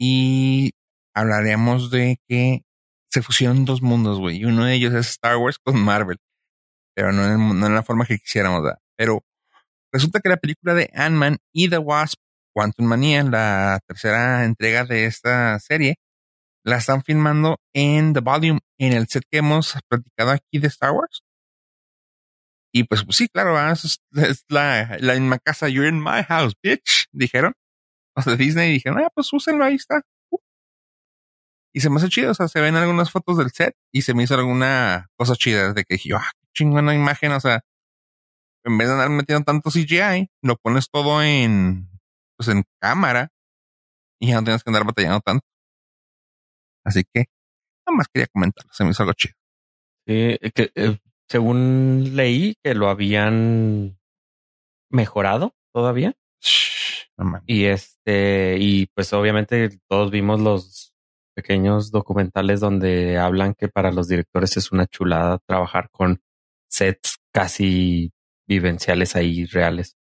Y 0.00 0.72
hablaremos 1.14 1.92
de 1.92 2.18
que 2.26 2.62
se 3.08 3.22
fusionan 3.22 3.64
dos 3.64 3.82
mundos, 3.82 4.18
güey. 4.18 4.38
Y 4.38 4.44
uno 4.46 4.64
de 4.64 4.74
ellos 4.74 4.92
es 4.94 5.10
Star 5.10 5.36
Wars 5.36 5.60
con 5.62 5.80
Marvel. 5.80 6.18
Pero 6.96 7.12
no 7.12 7.24
en, 7.24 7.60
no 7.60 7.66
en 7.68 7.74
la 7.74 7.84
forma 7.84 8.06
que 8.06 8.18
quisiéramos, 8.18 8.64
¿verdad? 8.64 8.80
Pero 8.96 9.22
resulta 9.92 10.18
que 10.18 10.28
la 10.28 10.38
película 10.38 10.74
de 10.74 10.90
Ant-Man 10.92 11.38
y 11.52 11.70
The 11.70 11.78
Wasp 11.78 12.18
Quantum 12.54 12.86
Manía, 12.86 13.22
la 13.22 13.80
tercera 13.86 14.44
entrega 14.44 14.84
de 14.84 15.06
esta 15.06 15.58
serie, 15.60 15.96
la 16.64 16.76
están 16.76 17.02
filmando 17.02 17.58
en 17.74 18.12
The 18.12 18.20
Volume, 18.20 18.60
en 18.78 18.92
el 18.92 19.08
set 19.08 19.24
que 19.30 19.38
hemos 19.38 19.78
platicado 19.88 20.30
aquí 20.32 20.58
de 20.58 20.68
Star 20.68 20.92
Wars. 20.92 21.22
Y 22.72 22.84
pues, 22.84 23.04
sí, 23.10 23.28
claro, 23.28 23.58
es, 23.72 24.00
la, 24.48 24.96
la 25.00 25.14
misma 25.14 25.38
casa, 25.38 25.68
you're 25.68 25.88
in 25.88 26.00
my 26.00 26.22
house, 26.28 26.54
bitch, 26.62 27.06
dijeron. 27.12 27.54
Los 28.16 28.26
de 28.26 28.36
Disney 28.36 28.72
dijeron, 28.72 28.98
ah, 29.00 29.10
pues 29.14 29.32
úsenlo, 29.32 29.64
ahí 29.64 29.74
está. 29.74 30.02
Y 31.72 31.80
se 31.80 31.90
me 31.90 31.96
hace 31.96 32.08
chido, 32.08 32.32
o 32.32 32.34
sea, 32.34 32.48
se 32.48 32.60
ven 32.60 32.74
algunas 32.76 33.10
fotos 33.10 33.38
del 33.38 33.50
set 33.50 33.74
y 33.92 34.02
se 34.02 34.14
me 34.14 34.24
hizo 34.24 34.34
alguna 34.34 35.08
cosa 35.16 35.36
chida 35.36 35.72
de 35.72 35.84
que 35.84 35.94
dije, 35.94 36.10
ah, 36.14 36.30
qué 36.40 36.48
chingona 36.52 36.94
imagen, 36.94 37.32
o 37.32 37.40
sea, 37.40 37.62
en 38.64 38.76
vez 38.76 38.88
de 38.88 38.94
andar 38.94 39.10
metiendo 39.10 39.44
tanto 39.44 39.70
CGI, 39.70 40.30
lo 40.42 40.56
pones 40.56 40.90
todo 40.90 41.22
en, 41.22 41.89
pues 42.40 42.48
en 42.48 42.64
cámara 42.80 43.28
y 44.18 44.28
ya 44.28 44.36
no 44.36 44.44
tienes 44.44 44.64
que 44.64 44.70
andar 44.70 44.86
batallando 44.86 45.20
tanto. 45.20 45.44
Así 46.86 47.04
que 47.04 47.26
nada 47.86 47.98
más 47.98 48.08
quería 48.08 48.28
comentarlo, 48.28 48.72
se 48.72 48.82
me 48.82 48.90
hizo 48.90 49.02
algo 49.02 49.12
chido. 49.12 49.34
Sí, 50.06 50.38
que, 50.54 50.72
eh, 50.74 50.98
según 51.28 52.16
leí 52.16 52.54
que 52.64 52.74
lo 52.74 52.88
habían 52.88 53.98
mejorado 54.88 55.54
todavía. 55.74 56.14
y 57.44 57.66
este, 57.66 58.56
y 58.58 58.86
pues 58.86 59.12
obviamente 59.12 59.78
todos 59.86 60.10
vimos 60.10 60.40
los 60.40 60.94
pequeños 61.36 61.90
documentales 61.90 62.60
donde 62.60 63.18
hablan 63.18 63.52
que 63.52 63.68
para 63.68 63.92
los 63.92 64.08
directores 64.08 64.56
es 64.56 64.72
una 64.72 64.86
chulada 64.86 65.40
trabajar 65.46 65.90
con 65.90 66.22
sets 66.70 67.18
casi 67.34 68.14
vivenciales 68.48 69.14
ahí 69.14 69.44
reales 69.44 69.99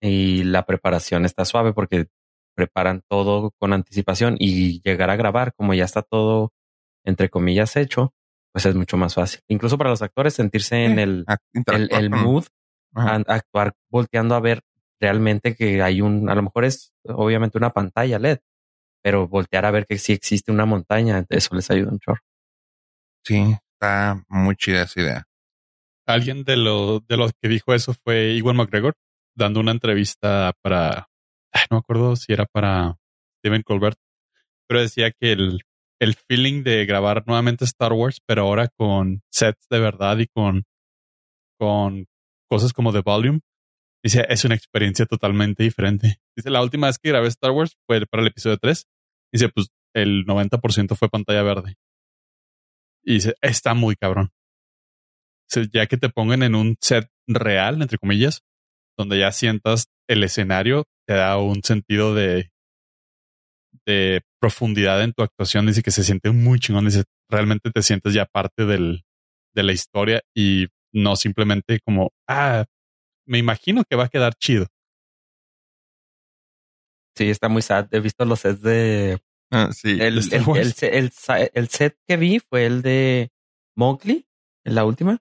y 0.00 0.44
la 0.44 0.64
preparación 0.64 1.24
está 1.24 1.44
suave 1.44 1.72
porque 1.72 2.06
preparan 2.54 3.02
todo 3.08 3.52
con 3.58 3.72
anticipación 3.72 4.36
y 4.38 4.80
llegar 4.82 5.10
a 5.10 5.16
grabar 5.16 5.52
como 5.54 5.74
ya 5.74 5.84
está 5.84 6.02
todo 6.02 6.52
entre 7.04 7.28
comillas 7.28 7.76
hecho, 7.76 8.14
pues 8.52 8.66
es 8.66 8.74
mucho 8.74 8.96
más 8.96 9.14
fácil. 9.14 9.40
Incluso 9.48 9.78
para 9.78 9.90
los 9.90 10.02
actores 10.02 10.34
sentirse 10.34 10.84
en 10.84 10.98
el, 10.98 11.24
el, 11.66 12.10
mood, 12.10 12.46
actuar 12.94 13.74
volteando 13.90 14.34
a 14.34 14.40
ver 14.40 14.62
realmente 15.00 15.54
que 15.54 15.82
hay 15.82 16.00
un, 16.00 16.28
a 16.28 16.34
lo 16.34 16.42
mejor 16.42 16.64
es 16.64 16.92
obviamente 17.04 17.58
una 17.58 17.70
pantalla 17.70 18.18
LED, 18.18 18.38
pero 19.02 19.28
voltear 19.28 19.66
a 19.66 19.70
ver 19.70 19.86
que 19.86 19.98
sí 19.98 20.12
existe 20.12 20.50
una 20.50 20.66
montaña, 20.66 21.24
eso 21.28 21.54
les 21.54 21.70
ayuda 21.70 21.92
un 21.92 22.00
chorro. 22.00 22.22
Sí, 23.24 23.56
está 23.74 24.24
muy 24.28 24.56
chida 24.56 24.82
esa 24.82 25.00
idea. 25.00 25.24
Alguien 26.06 26.44
de 26.44 26.56
lo, 26.56 27.00
de 27.00 27.16
los 27.16 27.32
que 27.40 27.48
dijo 27.48 27.74
eso 27.74 27.92
fue 27.92 28.34
Iwan 28.34 28.56
McGregor, 28.56 28.94
dando 29.36 29.60
una 29.60 29.72
entrevista 29.72 30.52
para, 30.62 31.08
no 31.70 31.76
me 31.76 31.78
acuerdo 31.78 32.16
si 32.16 32.32
era 32.32 32.46
para 32.46 32.96
Steven 33.38 33.62
Colbert, 33.62 33.98
pero 34.68 34.80
decía 34.80 35.12
que 35.12 35.32
el, 35.32 35.60
el 36.00 36.14
feeling 36.14 36.62
de 36.62 36.84
grabar 36.86 37.24
nuevamente 37.26 37.64
Star 37.64 37.92
Wars, 37.92 38.20
pero 38.26 38.42
ahora 38.42 38.68
con 38.68 39.22
sets 39.30 39.66
de 39.70 39.78
verdad 39.78 40.18
y 40.18 40.26
con, 40.26 40.64
con 41.58 42.06
cosas 42.48 42.72
como 42.72 42.92
The 42.92 43.00
Volume, 43.00 43.40
dice, 44.02 44.26
es 44.28 44.44
una 44.44 44.54
experiencia 44.54 45.06
totalmente 45.06 45.62
diferente. 45.62 46.20
Dice, 46.36 46.50
la 46.50 46.62
última 46.62 46.86
vez 46.88 46.98
que 46.98 47.10
grabé 47.10 47.28
Star 47.28 47.50
Wars 47.50 47.76
fue 47.86 48.04
para 48.06 48.22
el 48.22 48.28
episodio 48.28 48.56
3. 48.56 48.86
Dice, 49.32 49.48
pues 49.48 49.68
el 49.94 50.24
90% 50.26 50.96
fue 50.96 51.08
pantalla 51.08 51.42
verde. 51.42 51.74
Y 53.02 53.14
dice, 53.14 53.34
está 53.40 53.74
muy 53.74 53.96
cabrón. 53.96 54.30
ya 55.72 55.86
que 55.86 55.96
te 55.96 56.08
pongan 56.08 56.42
en 56.42 56.54
un 56.54 56.76
set 56.80 57.08
real, 57.26 57.80
entre 57.80 57.98
comillas, 57.98 58.42
donde 58.96 59.18
ya 59.18 59.32
sientas 59.32 59.86
el 60.08 60.22
escenario, 60.24 60.84
te 61.06 61.14
da 61.14 61.36
un 61.38 61.62
sentido 61.62 62.14
de, 62.14 62.50
de 63.86 64.22
profundidad 64.40 65.02
en 65.02 65.12
tu 65.12 65.22
actuación. 65.22 65.66
Dice 65.66 65.82
que 65.82 65.90
se 65.90 66.04
siente 66.04 66.30
muy 66.30 66.58
chingón. 66.58 66.84
Dice, 66.86 67.04
realmente 67.30 67.70
te 67.70 67.82
sientes 67.82 68.14
ya 68.14 68.24
parte 68.26 68.64
del, 68.64 69.02
de 69.54 69.62
la 69.62 69.72
historia 69.72 70.22
y 70.34 70.66
no 70.92 71.16
simplemente 71.16 71.80
como, 71.84 72.10
ah, 72.28 72.64
me 73.26 73.38
imagino 73.38 73.84
que 73.88 73.96
va 73.96 74.04
a 74.04 74.08
quedar 74.08 74.34
chido. 74.34 74.66
Sí, 77.16 77.30
está 77.30 77.48
muy 77.48 77.62
sad. 77.62 77.88
He 77.92 78.00
visto 78.00 78.24
los 78.24 78.40
sets 78.40 78.60
de, 78.62 79.18
Ah, 79.50 79.70
sí. 79.72 79.92
El, 80.00 80.18
el- 80.32 80.72
el 81.54 81.68
set 81.68 81.96
que 82.06 82.16
vi 82.16 82.40
fue 82.40 82.66
el 82.66 82.82
de 82.82 83.30
Mowgli, 83.76 84.26
en 84.64 84.74
la 84.74 84.84
última. 84.84 85.18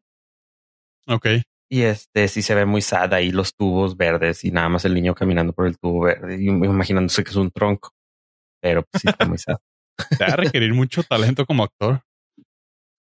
Ok. 1.08 1.28
Y 1.76 1.82
este 1.84 2.30
sí 2.30 2.42
se 2.42 2.56
ve 2.56 2.66
muy 2.66 2.82
sad 2.82 3.14
ahí 3.14 3.32
los 3.32 3.54
tubos 3.54 3.98
verdes 3.98 4.46
y 4.46 4.52
nada 4.52 4.70
más 4.70 4.86
el 4.86 4.94
niño 4.94 5.14
caminando 5.14 5.52
por 5.52 5.68
el 5.68 5.78
tubo 5.78 6.06
verde 6.06 6.42
y 6.42 6.48
imaginándose 6.48 7.22
que 7.22 7.32
es 7.32 7.36
un 7.36 7.52
tronco. 7.52 7.92
Pero 8.62 8.84
pues, 8.84 9.02
sí 9.02 9.10
está 9.10 9.26
muy 9.26 9.38
sad. 9.40 9.58
Te 10.18 10.24
va 10.26 10.34
a 10.34 10.38
requerir 10.38 10.74
mucho 10.74 11.04
talento 11.04 11.46
como 11.46 11.64
actor. 11.66 12.02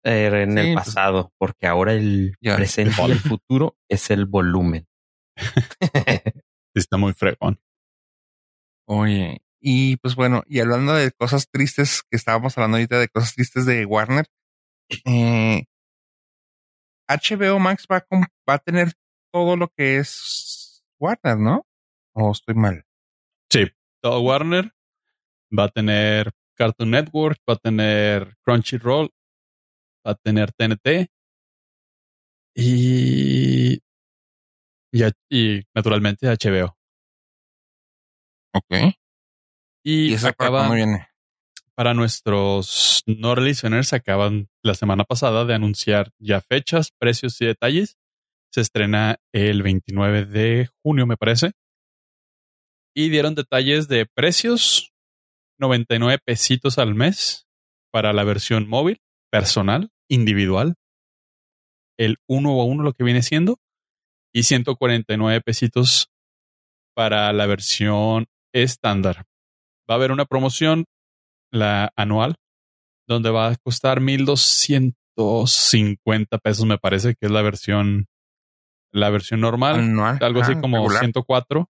Eh, 0.03 0.29
en 0.43 0.51
Sí, 0.53 0.59
el 0.59 0.73
pues- 0.73 0.85
pasado, 0.85 1.31
porque 1.37 1.65
ahora 1.65 1.93
el 1.93 2.35
Ya, 2.41 2.57
presente 2.57 3.01
y 3.07 3.11
el 3.11 3.19
futuro 3.19 3.77
es 3.89 4.09
el 4.11 4.25
volumen. 4.25 4.85
Sí, 6.75 6.79
está 6.81 6.97
muy 6.97 7.13
fregón. 7.13 7.59
Oye, 8.87 9.41
y 9.61 9.95
pues 9.97 10.15
bueno, 10.15 10.43
y 10.45 10.59
hablando 10.59 10.93
de 10.93 11.11
cosas 11.11 11.47
tristes 11.49 12.03
que 12.03 12.17
estábamos 12.17 12.57
hablando 12.57 12.77
ahorita 12.77 12.99
de 12.99 13.07
cosas 13.07 13.33
tristes 13.33 13.65
de 13.65 13.85
Warner, 13.85 14.25
eh, 15.05 15.63
HBO 17.07 17.59
Max 17.59 17.85
va 17.91 17.97
a, 17.97 18.01
com- 18.01 18.27
va 18.49 18.55
a 18.55 18.59
tener 18.59 18.93
todo 19.31 19.55
lo 19.55 19.67
que 19.69 19.97
es 19.97 20.83
Warner, 20.99 21.37
¿no? 21.37 21.65
¿O 22.13 22.31
estoy 22.31 22.55
mal? 22.55 22.83
Sí, 23.49 23.67
todo 24.01 24.21
Warner 24.21 24.71
va 25.57 25.65
a 25.65 25.69
tener 25.69 26.31
Cartoon 26.55 26.91
Network, 26.91 27.39
va 27.49 27.53
a 27.53 27.57
tener 27.57 28.35
Crunchyroll, 28.43 29.09
va 30.05 30.11
a 30.11 30.15
tener 30.15 30.51
TNT 30.51 31.07
y, 32.55 33.79
y, 35.29 35.61
naturalmente 35.75 36.27
HBO. 36.27 36.75
Ok. 38.53 38.95
Y, 39.83 40.09
¿Y 40.09 40.13
esa 40.13 40.29
acaba, 40.29 40.73
viene? 40.73 41.07
Para 41.77 41.93
nuestros 41.93 43.03
no 43.05 43.35
listeners, 43.35 43.93
acaban 43.93 44.49
la 44.63 44.73
semana 44.73 45.03
pasada 45.03 45.45
de 45.45 45.53
anunciar 45.53 46.09
ya 46.17 46.41
fechas, 46.41 46.91
precios 46.97 47.39
y 47.39 47.45
detalles. 47.45 47.99
Se 48.51 48.61
estrena 48.61 49.17
el 49.31 49.61
29 49.61 50.25
de 50.25 50.69
junio, 50.81 51.05
me 51.05 51.17
parece. 51.17 51.51
Y 52.95 53.09
dieron 53.09 53.35
detalles 53.35 53.87
de 53.87 54.07
precios, 54.07 54.91
99 55.59 56.17
pesitos 56.25 56.79
al 56.79 56.95
mes 56.95 57.45
para 57.91 58.11
la 58.11 58.23
versión 58.23 58.67
móvil, 58.67 58.99
personal, 59.29 59.91
individual. 60.09 60.73
El 61.95 62.17
uno 62.27 62.59
a 62.59 62.65
uno 62.65 62.81
lo 62.81 62.93
que 62.93 63.03
viene 63.03 63.21
siendo. 63.21 63.59
Y 64.33 64.43
149 64.43 65.41
pesitos 65.41 66.09
para 66.95 67.31
la 67.33 67.45
versión 67.45 68.25
estándar. 68.51 69.25
Va 69.87 69.93
a 69.93 69.97
haber 69.97 70.11
una 70.11 70.25
promoción 70.25 70.85
la 71.51 71.91
anual, 71.95 72.35
donde 73.07 73.29
va 73.29 73.47
a 73.49 73.55
costar 73.57 74.01
1250 75.15 76.37
pesos, 76.39 76.65
me 76.65 76.77
parece 76.77 77.15
que 77.15 77.25
es 77.27 77.31
la 77.31 77.41
versión, 77.41 78.07
la 78.91 79.09
versión 79.09 79.41
normal, 79.41 79.75
Anual. 79.79 80.17
algo 80.21 80.41
así 80.41 80.53
Ah, 80.55 80.61
como 80.61 80.77
regular. 80.77 80.99
104, 81.01 81.69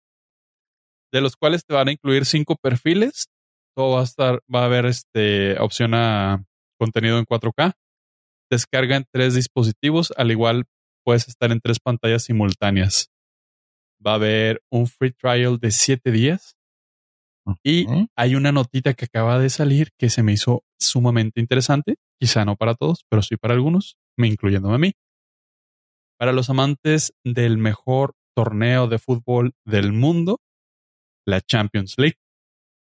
de 1.13 1.21
los 1.21 1.35
cuales 1.35 1.63
te 1.65 1.73
van 1.73 1.87
a 1.87 1.91
incluir 1.91 2.25
cinco 2.25 2.55
perfiles. 2.55 3.27
Todo 3.75 3.95
va 3.95 4.01
a 4.01 4.05
estar, 4.05 4.41
va 4.53 4.61
a 4.63 4.65
haber 4.65 4.85
este 4.85 5.57
opción 5.59 5.93
a 5.93 6.43
contenido 6.79 7.17
en 7.19 7.25
4K. 7.25 7.73
Descarga 8.49 8.95
en 8.95 9.05
tres 9.11 9.35
dispositivos, 9.35 10.11
al 10.17 10.31
igual 10.31 10.65
puedes 11.05 11.27
estar 11.27 11.51
en 11.51 11.59
tres 11.61 11.79
pantallas 11.79 12.23
simultáneas. 12.23 13.09
Va 14.05 14.11
a 14.11 14.15
haber 14.15 14.61
un 14.71 14.87
free 14.87 15.11
trial 15.11 15.59
de 15.59 15.71
siete 15.71 16.11
días. 16.11 16.55
Y 17.63 17.85
hay 18.15 18.35
una 18.35 18.51
notita 18.51 18.93
que 18.93 19.05
acaba 19.05 19.39
de 19.39 19.49
salir 19.49 19.89
que 19.97 20.09
se 20.09 20.23
me 20.23 20.33
hizo 20.33 20.63
sumamente 20.79 21.39
interesante, 21.39 21.95
quizá 22.19 22.45
no 22.45 22.55
para 22.55 22.75
todos, 22.75 23.05
pero 23.09 23.21
sí 23.21 23.37
para 23.37 23.53
algunos, 23.53 23.97
me 24.17 24.27
incluyéndome 24.27 24.75
a 24.75 24.79
mí. 24.79 24.93
Para 26.19 26.31
los 26.31 26.49
amantes 26.49 27.13
del 27.23 27.57
mejor 27.57 28.15
torneo 28.35 28.87
de 28.87 28.99
fútbol 28.99 29.53
del 29.65 29.93
mundo, 29.93 30.39
la 31.25 31.41
Champions 31.41 31.95
League, 31.97 32.17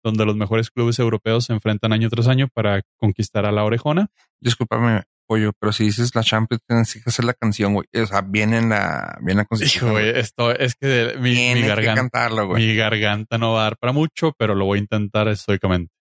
donde 0.03 0.25
los 0.25 0.35
mejores 0.35 0.69
clubes 0.71 0.99
europeos 0.99 1.45
se 1.45 1.53
enfrentan 1.53 1.93
año 1.93 2.09
tras 2.09 2.27
año 2.27 2.47
para 2.53 2.81
conquistar 2.97 3.45
a 3.45 3.51
la 3.51 3.63
orejona. 3.63 4.07
Discúlpame, 4.39 5.03
pollo, 5.27 5.51
pero 5.59 5.73
si 5.73 5.85
dices 5.85 6.15
la 6.15 6.23
Champions, 6.23 6.61
tienes 6.67 6.93
que 6.93 7.01
hacer 7.05 7.25
la 7.25 7.33
canción, 7.33 7.73
güey. 7.73 7.87
O 8.01 8.05
sea, 8.05 8.21
viene 8.21 8.59
en 8.59 8.69
la, 8.69 9.17
viene 9.21 9.45
la 9.49 9.65
Hijo, 9.65 9.91
güey, 9.91 10.17
esto 10.17 10.51
es 10.51 10.75
que 10.75 11.13
mi, 11.15 11.31
mi 11.31 11.35
Tienes 11.35 11.63
que 11.63 11.67
garganta, 11.67 12.01
cantarlo, 12.01 12.47
güey. 12.47 12.65
mi 12.65 12.75
garganta 12.75 13.37
no 13.37 13.53
va 13.53 13.61
a 13.61 13.63
dar 13.65 13.77
para 13.77 13.93
mucho, 13.93 14.33
pero 14.37 14.55
lo 14.55 14.65
voy 14.65 14.79
a 14.79 14.81
intentar 14.81 15.27
estoicamente. 15.27 15.93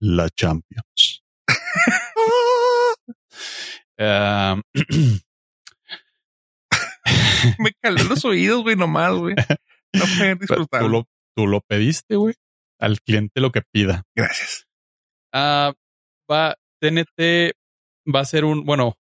La 0.00 0.28
Champions. 0.30 1.22
Me 7.58 7.72
caló 7.82 8.02
los 8.04 8.24
oídos, 8.24 8.62
güey, 8.62 8.76
nomás, 8.76 9.14
güey. 9.14 9.34
No 9.92 10.04
pueden 10.16 10.38
disfrutar. 10.38 10.82
tú, 10.82 10.88
lo, 10.88 11.08
tú 11.36 11.46
lo 11.46 11.60
pediste, 11.60 12.16
güey. 12.16 12.34
Al 12.78 13.00
cliente 13.00 13.40
lo 13.40 13.52
que 13.52 13.62
pida. 13.62 14.04
Gracias. 14.14 14.66
Ah, 15.32 15.72
va, 16.30 16.56
TNT 16.80 17.52
va 18.06 18.20
a 18.20 18.24
ser 18.24 18.44
un, 18.44 18.64
bueno, 18.64 18.96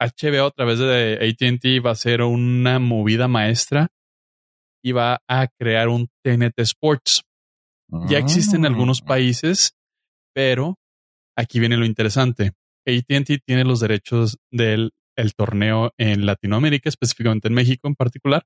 HBO 0.00 0.46
a 0.46 0.50
través 0.50 0.78
de 0.78 1.14
ATT 1.20 1.84
va 1.84 1.92
a 1.92 1.96
ser 1.96 2.22
una 2.22 2.78
movida 2.78 3.28
maestra 3.28 3.88
y 4.84 4.92
va 4.92 5.22
a 5.28 5.46
crear 5.58 5.88
un 5.88 6.08
TNT 6.24 6.58
Sports. 6.60 7.22
Ya 8.08 8.18
existe 8.18 8.56
en 8.56 8.64
algunos 8.66 9.02
Mm. 9.02 9.06
países, 9.06 9.76
pero 10.34 10.76
aquí 11.36 11.60
viene 11.60 11.76
lo 11.76 11.84
interesante. 11.84 12.52
ATT 12.86 13.38
tiene 13.46 13.64
los 13.64 13.80
derechos 13.80 14.38
del 14.50 14.92
el 15.14 15.34
torneo 15.34 15.92
en 15.98 16.24
Latinoamérica, 16.24 16.88
específicamente 16.88 17.48
en 17.48 17.54
México 17.54 17.86
en 17.86 17.94
particular, 17.94 18.44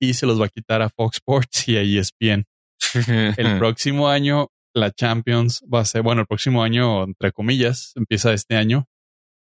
y 0.00 0.14
se 0.14 0.24
los 0.24 0.40
va 0.40 0.46
a 0.46 0.48
quitar 0.48 0.80
a 0.80 0.88
Fox 0.88 1.16
Sports 1.18 1.68
y 1.68 1.76
a 1.76 1.82
ESPN. 1.82 2.46
El 3.36 3.58
próximo 3.58 4.08
año, 4.08 4.48
la 4.74 4.90
Champions 4.90 5.62
va 5.72 5.80
a 5.80 5.84
ser, 5.84 6.00
bueno, 6.02 6.22
el 6.22 6.26
próximo 6.26 6.62
año, 6.62 7.04
entre 7.04 7.30
comillas, 7.32 7.92
empieza 7.94 8.32
este 8.32 8.56
año, 8.56 8.86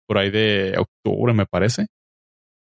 por 0.08 0.18
ahí 0.18 0.32
de 0.32 0.76
octubre, 0.78 1.34
me 1.34 1.46
parece. 1.46 1.88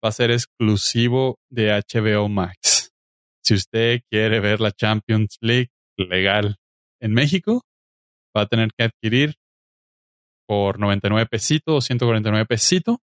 Va 0.04 0.10
a 0.10 0.14
ser 0.14 0.32
exclusivo 0.32 1.38
de 1.50 1.72
HBO 1.72 2.28
Max. 2.28 2.92
Si 3.44 3.54
usted 3.54 4.02
quiere 4.10 4.40
ver 4.40 4.60
la 4.60 4.72
Champions 4.72 5.38
League 5.42 5.70
legal 5.98 6.58
en 7.00 7.14
México, 7.14 7.64
va 8.36 8.44
a 8.44 8.48
tener 8.48 8.70
que 8.78 8.86
adquirir 8.86 9.36
por 10.48 10.80
99 10.80 11.28
pesitos 11.28 11.76
o 11.76 11.82
149 11.82 12.46
pesitos 12.46 12.98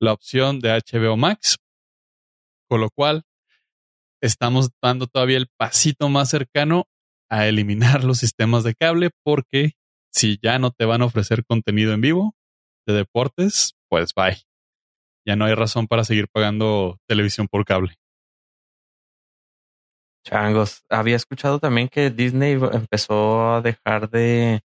la 0.00 0.12
opción 0.12 0.58
de 0.58 0.70
HBO 0.70 1.16
Max, 1.16 1.58
con 2.68 2.80
lo 2.80 2.90
cual 2.90 3.22
estamos 4.20 4.70
dando 4.82 5.06
todavía 5.06 5.36
el 5.36 5.48
pasito 5.56 6.08
más 6.08 6.30
cercano 6.30 6.86
a 7.30 7.46
eliminar 7.46 8.04
los 8.04 8.18
sistemas 8.18 8.64
de 8.64 8.74
cable 8.74 9.10
porque 9.24 9.72
si 10.12 10.38
ya 10.42 10.58
no 10.58 10.70
te 10.70 10.84
van 10.84 11.02
a 11.02 11.06
ofrecer 11.06 11.44
contenido 11.44 11.92
en 11.92 12.00
vivo 12.00 12.34
de 12.86 12.94
deportes, 12.94 13.74
pues 13.88 14.14
bye. 14.14 14.38
Ya 15.24 15.36
no 15.36 15.44
hay 15.44 15.54
razón 15.54 15.86
para 15.86 16.04
seguir 16.04 16.28
pagando 16.28 16.98
televisión 17.06 17.46
por 17.48 17.64
cable. 17.64 17.94
Changos, 20.24 20.84
había 20.88 21.16
escuchado 21.16 21.58
también 21.58 21.88
que 21.88 22.10
Disney 22.10 22.52
empezó 22.52 23.54
a 23.54 23.60
dejar 23.60 24.08
de, 24.10 24.62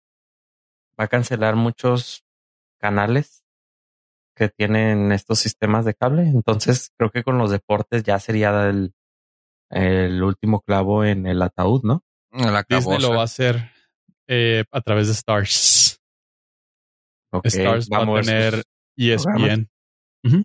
va 0.99 1.05
a 1.05 1.07
cancelar 1.07 1.55
muchos 1.55 2.23
canales 2.79 3.43
que 4.35 4.49
tienen 4.49 5.11
estos 5.11 5.39
sistemas 5.39 5.85
de 5.85 5.93
cable. 5.93 6.23
Entonces 6.23 6.91
creo 6.97 7.11
que 7.11 7.23
con 7.23 7.37
los 7.37 7.51
deportes 7.51 8.03
ya 8.03 8.19
sería 8.19 8.69
el, 8.69 8.93
el 9.69 10.23
último 10.23 10.61
clavo 10.61 11.03
en 11.03 11.27
el 11.27 11.41
ataúd, 11.41 11.83
¿no? 11.83 12.03
La 12.31 12.65
Disney 12.67 12.99
lo 12.99 13.11
va 13.11 13.21
a 13.21 13.25
hacer 13.25 13.71
eh, 14.27 14.63
a 14.71 14.81
través 14.81 15.07
de 15.07 15.13
Stars. 15.13 15.90
Stars 17.43 17.89
va 17.91 18.03
a 18.03 18.21
tener 18.21 18.63
E. 18.97 19.13
ESPN. 19.13 19.69
Ujú. 20.23 20.43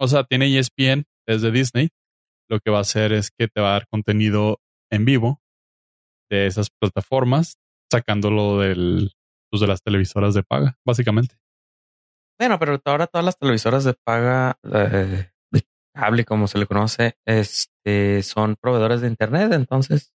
O 0.00 0.08
sea, 0.08 0.24
tiene 0.24 0.46
E 0.46 0.58
ESPN 0.58 1.04
desde 1.26 1.50
Disney. 1.50 1.90
Lo 2.50 2.60
que 2.60 2.70
va 2.70 2.78
a 2.78 2.82
hacer 2.82 3.12
es 3.12 3.30
que 3.30 3.48
te 3.48 3.60
va 3.60 3.70
a 3.70 3.72
dar 3.72 3.86
contenido 3.88 4.58
en 4.90 5.04
vivo 5.04 5.40
de 6.30 6.46
esas 6.46 6.68
plataformas, 6.70 7.56
sacándolo 7.90 8.58
del, 8.58 9.12
pues, 9.50 9.60
de 9.60 9.66
las 9.66 9.82
televisoras 9.82 10.34
de 10.34 10.42
paga, 10.42 10.78
básicamente. 10.84 11.36
Bueno, 12.38 12.58
pero 12.58 12.80
ahora 12.84 13.06
todas 13.06 13.24
las 13.24 13.38
televisoras 13.38 13.84
de 13.84 13.94
paga, 13.94 14.58
eh, 14.64 15.30
de 15.52 15.62
cable, 15.94 16.24
como 16.24 16.48
se 16.48 16.58
le 16.58 16.66
conoce, 16.66 17.16
este, 17.26 18.22
son 18.22 18.56
proveedores 18.56 19.00
de 19.00 19.08
internet. 19.08 19.52
Entonces, 19.52 20.12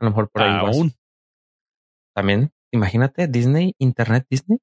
a 0.00 0.04
lo 0.04 0.10
mejor 0.10 0.30
por 0.30 0.42
ahí 0.42 0.62
vas. 0.62 0.76
Aún. 0.76 0.92
También, 2.14 2.52
imagínate, 2.72 3.26
Disney, 3.26 3.74
Internet 3.78 4.26
Disney. 4.30 4.60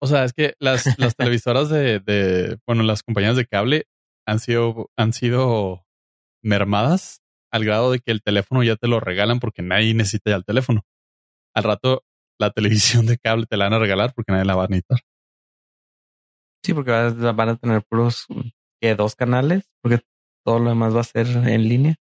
O 0.00 0.06
sea, 0.06 0.24
es 0.24 0.32
que 0.32 0.54
las, 0.58 0.98
las 0.98 1.16
televisoras 1.16 1.68
de, 1.68 2.00
de, 2.00 2.58
bueno, 2.66 2.82
las 2.82 3.02
compañías 3.02 3.36
de 3.36 3.46
cable 3.46 3.86
han 4.26 4.38
sido, 4.40 4.90
han 4.96 5.12
sido 5.12 5.86
mermadas 6.42 7.22
al 7.52 7.64
grado 7.64 7.92
de 7.92 8.00
que 8.00 8.10
el 8.10 8.22
teléfono 8.22 8.62
ya 8.62 8.76
te 8.76 8.88
lo 8.88 9.00
regalan 9.00 9.40
porque 9.40 9.62
nadie 9.62 9.94
necesita 9.94 10.30
ya 10.30 10.36
el 10.36 10.44
teléfono. 10.44 10.82
al 11.54 11.64
rato 11.64 12.04
la 12.38 12.50
televisión 12.50 13.06
de 13.06 13.18
cable 13.18 13.46
te 13.46 13.56
la 13.56 13.64
van 13.64 13.74
a 13.74 13.78
regalar 13.78 14.12
porque 14.14 14.32
nadie 14.32 14.44
la 14.44 14.56
va 14.56 14.64
a 14.64 14.68
necesitar. 14.68 14.98
Sí, 16.62 16.74
porque 16.74 16.90
van 16.90 17.48
a 17.48 17.56
tener 17.56 17.82
puros 17.84 18.26
que 18.80 18.94
dos 18.94 19.14
canales, 19.14 19.70
porque 19.80 20.00
todo 20.44 20.58
lo 20.58 20.70
demás 20.70 20.94
va 20.94 21.00
a 21.00 21.04
ser 21.04 21.26
en 21.28 21.68
línea. 21.68 21.96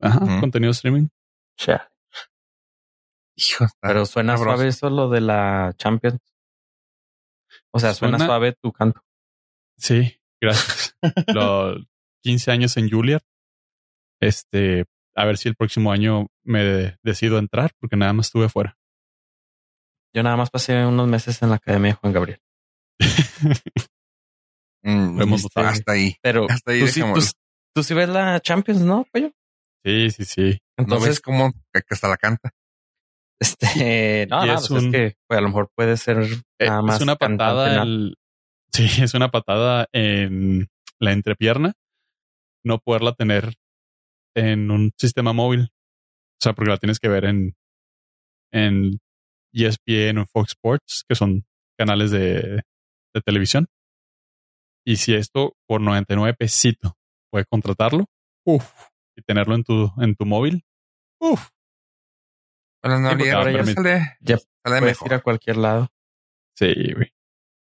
Ajá, 0.00 0.40
contenido 0.40 0.70
streaming. 0.70 1.08
Ya. 1.58 1.90
Hijo, 3.36 3.66
pero 3.80 4.06
suena 4.06 4.36
suave 4.36 4.68
eso 4.68 4.88
lo 4.90 5.08
de 5.10 5.20
la 5.20 5.74
Champions. 5.76 6.20
O 7.72 7.78
sea, 7.78 7.94
suena, 7.94 8.18
suave 8.18 8.54
tu 8.60 8.72
canto. 8.72 9.00
Sí, 9.76 10.20
gracias. 10.40 10.96
Los 11.34 11.86
15 12.22 12.50
años 12.50 12.76
en 12.76 12.90
Juilliard. 12.90 13.22
Este, 14.20 14.84
a 15.14 15.24
ver 15.24 15.38
si 15.38 15.48
el 15.48 15.56
próximo 15.56 15.92
año 15.92 16.26
me 16.44 16.96
decido 17.02 17.38
entrar, 17.38 17.72
porque 17.78 17.96
nada 17.96 18.12
más 18.12 18.26
estuve 18.26 18.48
fuera. 18.48 18.76
Yo 20.14 20.22
nada 20.22 20.36
más 20.36 20.50
pasé 20.50 20.84
unos 20.84 21.08
meses 21.08 21.40
en 21.42 21.50
la 21.50 21.56
academia 21.56 21.92
de 21.92 21.96
Juan 21.96 22.12
Gabriel. 22.12 22.42
mm, 24.82 25.20
hasta 25.56 25.92
ahí. 25.92 26.16
Pero 26.20 26.46
hasta 26.50 26.72
ahí 26.72 26.80
tú, 26.80 26.86
sí, 26.88 27.02
tú, 27.74 27.82
sí 27.82 27.94
ves 27.94 28.08
la 28.08 28.40
Champions, 28.40 28.80
¿no, 28.80 29.06
pollo? 29.12 29.30
Sí, 29.84 30.10
sí, 30.10 30.24
sí. 30.24 30.58
Entonces, 30.76 31.00
¿No 31.00 31.06
ves 31.06 31.20
cómo 31.20 31.52
que 31.72 31.82
hasta 31.88 32.08
la 32.08 32.16
canta? 32.16 32.50
Este, 33.40 34.26
no, 34.28 34.44
no, 34.44 34.54
es, 34.54 34.68
pues 34.68 34.84
es, 34.84 34.92
que 34.92 35.16
pues, 35.26 35.38
a 35.38 35.40
lo 35.40 35.48
mejor 35.48 35.70
puede 35.74 35.96
ser 35.96 36.18
eh, 36.58 36.66
nada 36.66 36.82
más. 36.82 36.96
Es 36.96 37.02
una 37.02 37.16
patada. 37.16 37.84
sí, 38.72 38.84
es 39.02 39.14
una 39.14 39.30
patada 39.30 39.88
en 39.92 40.68
la 40.98 41.12
entrepierna. 41.12 41.72
No 42.62 42.78
poderla 42.78 43.14
tener 43.14 43.54
en 44.36 44.70
un 44.70 44.92
sistema 44.98 45.32
móvil. 45.32 45.70
O 45.72 46.42
sea, 46.42 46.52
porque 46.52 46.70
la 46.70 46.76
tienes 46.76 46.98
que 46.98 47.08
ver 47.08 47.24
en, 47.24 47.54
en 48.52 48.98
ESPN 49.54 50.18
o 50.18 50.26
Fox 50.26 50.52
Sports, 50.52 51.04
que 51.08 51.14
son 51.14 51.44
canales 51.78 52.10
de, 52.10 52.62
de 53.14 53.20
televisión. 53.24 53.68
Y 54.86 54.96
si 54.96 55.14
esto 55.14 55.54
por 55.66 55.80
99 55.80 56.34
pesitos 56.38 56.92
puede 57.30 57.44
contratarlo, 57.46 58.06
uff, 58.46 58.70
y 59.16 59.22
tenerlo 59.22 59.54
en 59.54 59.64
tu, 59.64 59.90
en 59.98 60.14
tu 60.14 60.26
móvil, 60.26 60.62
uff. 61.20 61.48
Sí, 62.82 63.30
ahora 63.30 63.52
ya, 63.52 63.64
sale, 63.64 64.16
ya 64.20 64.38
sale 64.38 64.80
puedes 64.80 65.02
ir 65.02 65.14
a 65.14 65.20
cualquier 65.20 65.56
lado. 65.58 65.88
Sí, 66.56 66.72
güey. 66.94 67.12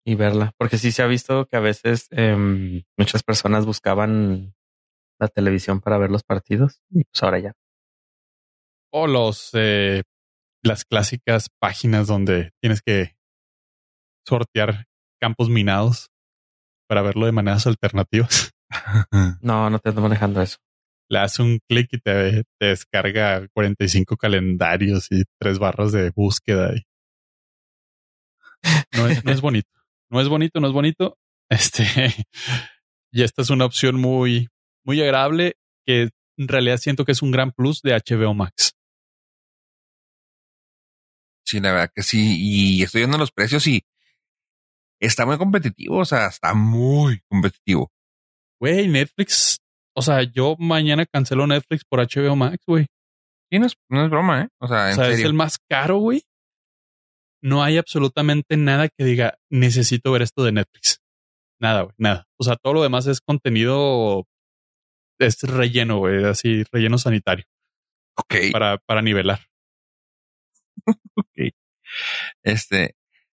Y 0.07 0.15
verla. 0.15 0.53
Porque 0.59 0.79
sí 0.79 0.93
se 0.93 1.03
ha 1.03 1.07
visto 1.07 1.47
que 1.47 1.57
a 1.57 1.61
veces 1.61 2.09
eh, 2.11 2.83
muchas 2.97 3.23
personas 3.23 3.67
buscaban 3.67 4.55
la 5.19 5.29
televisión 5.29 5.81
para 5.81 5.99
ver 5.99 6.11
los 6.11 6.23
partidos 6.23 6.83
y 6.91 7.05
pues 7.05 7.23
ahora 7.23 7.39
ya. 7.39 7.53
O 8.93 9.07
los 9.07 9.51
eh, 9.55 10.03
las 10.63 10.85
clásicas 10.85 11.49
páginas 11.59 12.07
donde 12.07 12.53
tienes 12.61 12.83
que 12.83 13.17
sortear 14.27 14.87
campos 15.21 15.49
minados 15.51 16.11
para 16.89 17.03
verlo 17.03 17.27
de 17.27 17.33
maneras 17.33 17.67
alternativas. 17.67 18.51
No, 19.41 19.71
no 19.71 19.79
te 19.79 19.91
ando 19.91 20.01
manejando 20.01 20.43
eso. 20.43 20.57
Le 21.09 21.19
das 21.19 21.39
un 21.39 21.61
clic 21.69 21.89
y 21.93 21.99
te, 21.99 22.45
descarga 22.61 23.47
45 23.53 24.17
calendarios 24.17 25.11
y 25.11 25.25
tres 25.39 25.59
barras 25.59 25.93
de 25.93 26.11
búsqueda. 26.11 26.75
Y... 26.75 26.87
No, 28.97 29.09
es, 29.09 29.25
no 29.25 29.33
es 29.33 29.41
bonito. 29.41 29.71
No 30.11 30.21
es 30.21 30.29
bonito, 30.29 30.61
no 30.61 30.69
es 30.69 30.73
bonito. 30.73 31.19
Este, 31.51 31.85
y 33.13 33.23
esta 33.23 33.43
es 33.43 33.51
una 33.51 33.67
opción 33.67 34.01
muy, 34.01 34.49
muy 34.85 35.01
agradable 35.03 35.57
que 35.87 36.11
en 36.37 36.49
realidad 36.49 36.79
siento 36.79 37.05
que 37.05 37.13
es 37.13 37.23
un 37.23 37.31
gran 37.31 37.53
plus 37.53 37.83
de 37.83 37.93
HBO 37.93 38.35
Max. 38.35 38.75
Sí, 41.45 41.61
la 41.61 41.73
verdad 41.73 41.93
que 41.95 42.03
sí. 42.03 42.37
Y 42.39 42.83
estoy 42.83 43.03
viendo 43.03 43.19
los 43.19 43.31
precios 43.31 43.67
y 43.67 43.85
está 44.99 45.27
muy 45.27 45.37
competitivo. 45.37 45.99
O 45.99 46.05
sea, 46.05 46.27
está 46.27 46.55
muy 46.55 47.21
competitivo. 47.29 47.93
Güey, 48.59 48.89
Netflix. 48.89 49.61
O 49.95 50.03
sea, 50.03 50.23
yo 50.23 50.57
mañana 50.59 51.07
cancelo 51.07 51.47
Netflix 51.47 51.85
por 51.85 52.01
HBO 52.01 52.37
Max, 52.37 52.59
güey. 52.67 52.87
Sí, 53.51 53.59
no 53.59 53.67
es, 53.67 54.11
broma, 54.11 54.43
¿eh? 54.43 54.49
O 54.59 54.67
sea, 54.67 54.91
o 54.91 54.95
sea 54.95 55.11
es 55.11 55.21
el 55.21 55.35
más 55.35 55.59
caro, 55.69 55.99
güey. 55.99 56.23
No 57.41 57.63
hay 57.63 57.77
absolutamente 57.77 58.57
nada 58.57 58.89
que 58.89 59.05
diga, 59.05 59.39
necesito 59.51 60.11
ver 60.13 60.23
esto 60.23 60.43
de 60.43 60.53
Netflix. 60.53 61.01
Nada, 61.61 61.83
güey, 61.83 61.95
nada. 61.99 62.27
O 62.37 62.45
sea, 62.45 62.57
todo 62.57 62.75
lo 62.75 62.83
demás 62.83 63.07
es 63.07 63.21
contenido, 63.21 64.27
es 65.19 65.43
relleno, 65.43 65.99
güey, 65.99 66.25
así, 66.25 66.65
relleno 66.73 66.99
sanitario. 66.99 67.45
Ok. 68.17 68.35
Para, 68.53 68.79
para 68.79 69.03
nivelar. 69.03 69.41
ok. 71.17 71.53
Este, 72.43 72.97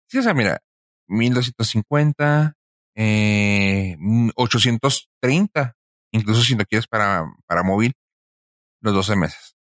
sí, 0.09 0.19
o 0.19 0.23
sea, 0.23 0.35
mira, 0.35 0.61
1250, 1.09 2.55
eh, 2.97 3.97
830, 4.37 5.77
incluso 6.15 6.43
si 6.43 6.55
lo 6.55 6.65
quieres 6.65 6.87
para, 6.87 7.25
para 7.47 7.63
móvil, 7.63 7.93
los 8.81 8.95
12 8.95 9.17
meses. 9.17 9.57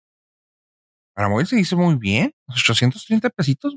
Para 1.14 1.28
móvil 1.28 1.46
se 1.46 1.56
dice 1.56 1.76
muy 1.76 1.96
bien, 1.96 2.32
830 2.48 3.30
pesitos. 3.30 3.76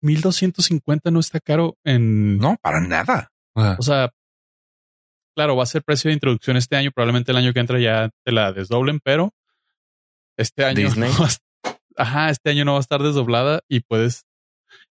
1250 0.00 1.10
no 1.10 1.20
está 1.20 1.40
caro 1.40 1.76
en. 1.84 2.38
No, 2.38 2.56
para 2.60 2.80
nada. 2.80 3.30
O 3.54 3.82
sea, 3.82 4.10
claro, 5.34 5.56
va 5.56 5.62
a 5.62 5.66
ser 5.66 5.82
precio 5.82 6.08
de 6.08 6.14
introducción 6.14 6.56
este 6.56 6.76
año. 6.76 6.90
Probablemente 6.92 7.32
el 7.32 7.38
año 7.38 7.52
que 7.52 7.60
entra 7.60 7.80
ya 7.80 8.10
te 8.24 8.32
la 8.32 8.52
desdoblen, 8.52 9.00
pero 9.02 9.32
este 10.36 10.64
año 10.64 10.88
no 10.94 11.06
va, 11.06 11.28
ajá, 11.96 12.30
este 12.30 12.50
año 12.50 12.64
no 12.64 12.72
va 12.72 12.78
a 12.78 12.80
estar 12.80 13.02
desdoblada 13.02 13.60
y 13.68 13.80
puedes. 13.80 14.24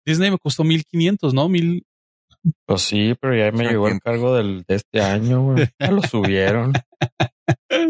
Disney 0.05 0.31
me 0.31 0.37
costó 0.37 0.63
1500, 0.63 1.33
¿no? 1.33 1.49
Mil. 1.49 1.85
Pues 2.65 2.81
sí, 2.81 3.15
pero 3.19 3.35
ya 3.35 3.51
me 3.51 3.65
llegó 3.65 3.87
el 3.87 3.99
cargo 3.99 4.35
del, 4.35 4.63
de 4.67 4.75
este 4.75 5.01
año, 5.01 5.41
güey. 5.41 5.67
Ya 5.79 5.91
lo 5.91 6.01
subieron. 6.01 6.73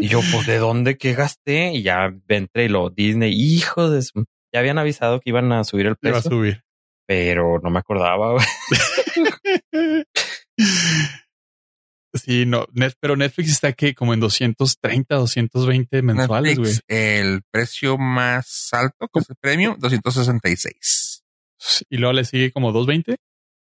y 0.00 0.08
yo, 0.08 0.20
pues, 0.32 0.46
¿de 0.46 0.58
dónde 0.58 0.96
que 0.96 1.14
gasté? 1.14 1.72
Y 1.74 1.82
ya 1.82 2.12
entré 2.28 2.64
y 2.64 2.68
lo 2.68 2.90
Disney, 2.90 3.32
hijo 3.32 3.90
de 3.90 4.02
su... 4.02 4.24
Ya 4.52 4.60
habían 4.60 4.78
avisado 4.78 5.20
que 5.20 5.30
iban 5.30 5.52
a 5.52 5.64
subir 5.64 5.86
el 5.86 5.96
precio. 5.96 6.18
Iba 6.18 6.18
a 6.18 6.22
subir. 6.22 6.62
Pero 7.06 7.58
no 7.62 7.70
me 7.70 7.78
acordaba, 7.78 8.32
güey. 8.32 8.46
Sí, 12.14 12.46
no, 12.46 12.66
pero 13.00 13.16
Netflix 13.16 13.50
está 13.50 13.68
aquí 13.68 13.94
como 13.94 14.14
en 14.14 14.20
230, 14.20 15.14
220 15.14 16.02
mensuales, 16.02 16.58
güey. 16.58 16.72
El 16.88 17.42
precio 17.50 17.98
más 17.98 18.70
alto, 18.72 19.08
como 19.10 19.26
el 19.28 19.36
premio, 19.36 19.76
266. 19.78 21.22
Y 21.90 21.98
luego 21.98 22.14
le 22.14 22.24
sigue 22.24 22.50
como 22.50 22.72
220. 22.72 23.16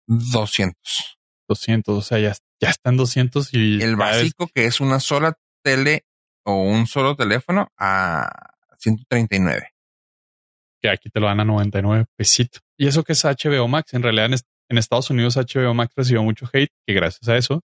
200. 0.07 1.17
200, 1.49 1.97
o 1.97 2.01
sea, 2.01 2.19
ya, 2.19 2.33
ya 2.61 2.69
están 2.69 2.97
200 2.97 3.53
y... 3.53 3.81
El 3.81 3.95
básico 3.95 4.47
que 4.53 4.65
es 4.65 4.81
una 4.81 4.99
sola 4.99 5.37
tele 5.63 6.05
o 6.43 6.63
un 6.63 6.87
solo 6.87 7.15
teléfono 7.15 7.69
a 7.77 8.29
139. 8.77 9.69
Que 10.81 10.89
aquí 10.89 11.09
te 11.09 11.19
lo 11.19 11.27
dan 11.27 11.39
a 11.39 11.45
99 11.45 12.05
pesitos. 12.15 12.61
Y 12.77 12.87
eso 12.87 13.03
que 13.03 13.13
es 13.13 13.23
HBO 13.23 13.67
Max, 13.67 13.93
en 13.93 14.03
realidad 14.03 14.27
en, 14.27 14.35
en 14.69 14.77
Estados 14.77 15.09
Unidos 15.09 15.37
HBO 15.37 15.73
Max 15.73 15.93
recibió 15.95 16.23
mucho 16.23 16.49
hate, 16.51 16.71
que 16.85 16.93
gracias 16.93 17.27
a 17.29 17.37
eso 17.37 17.61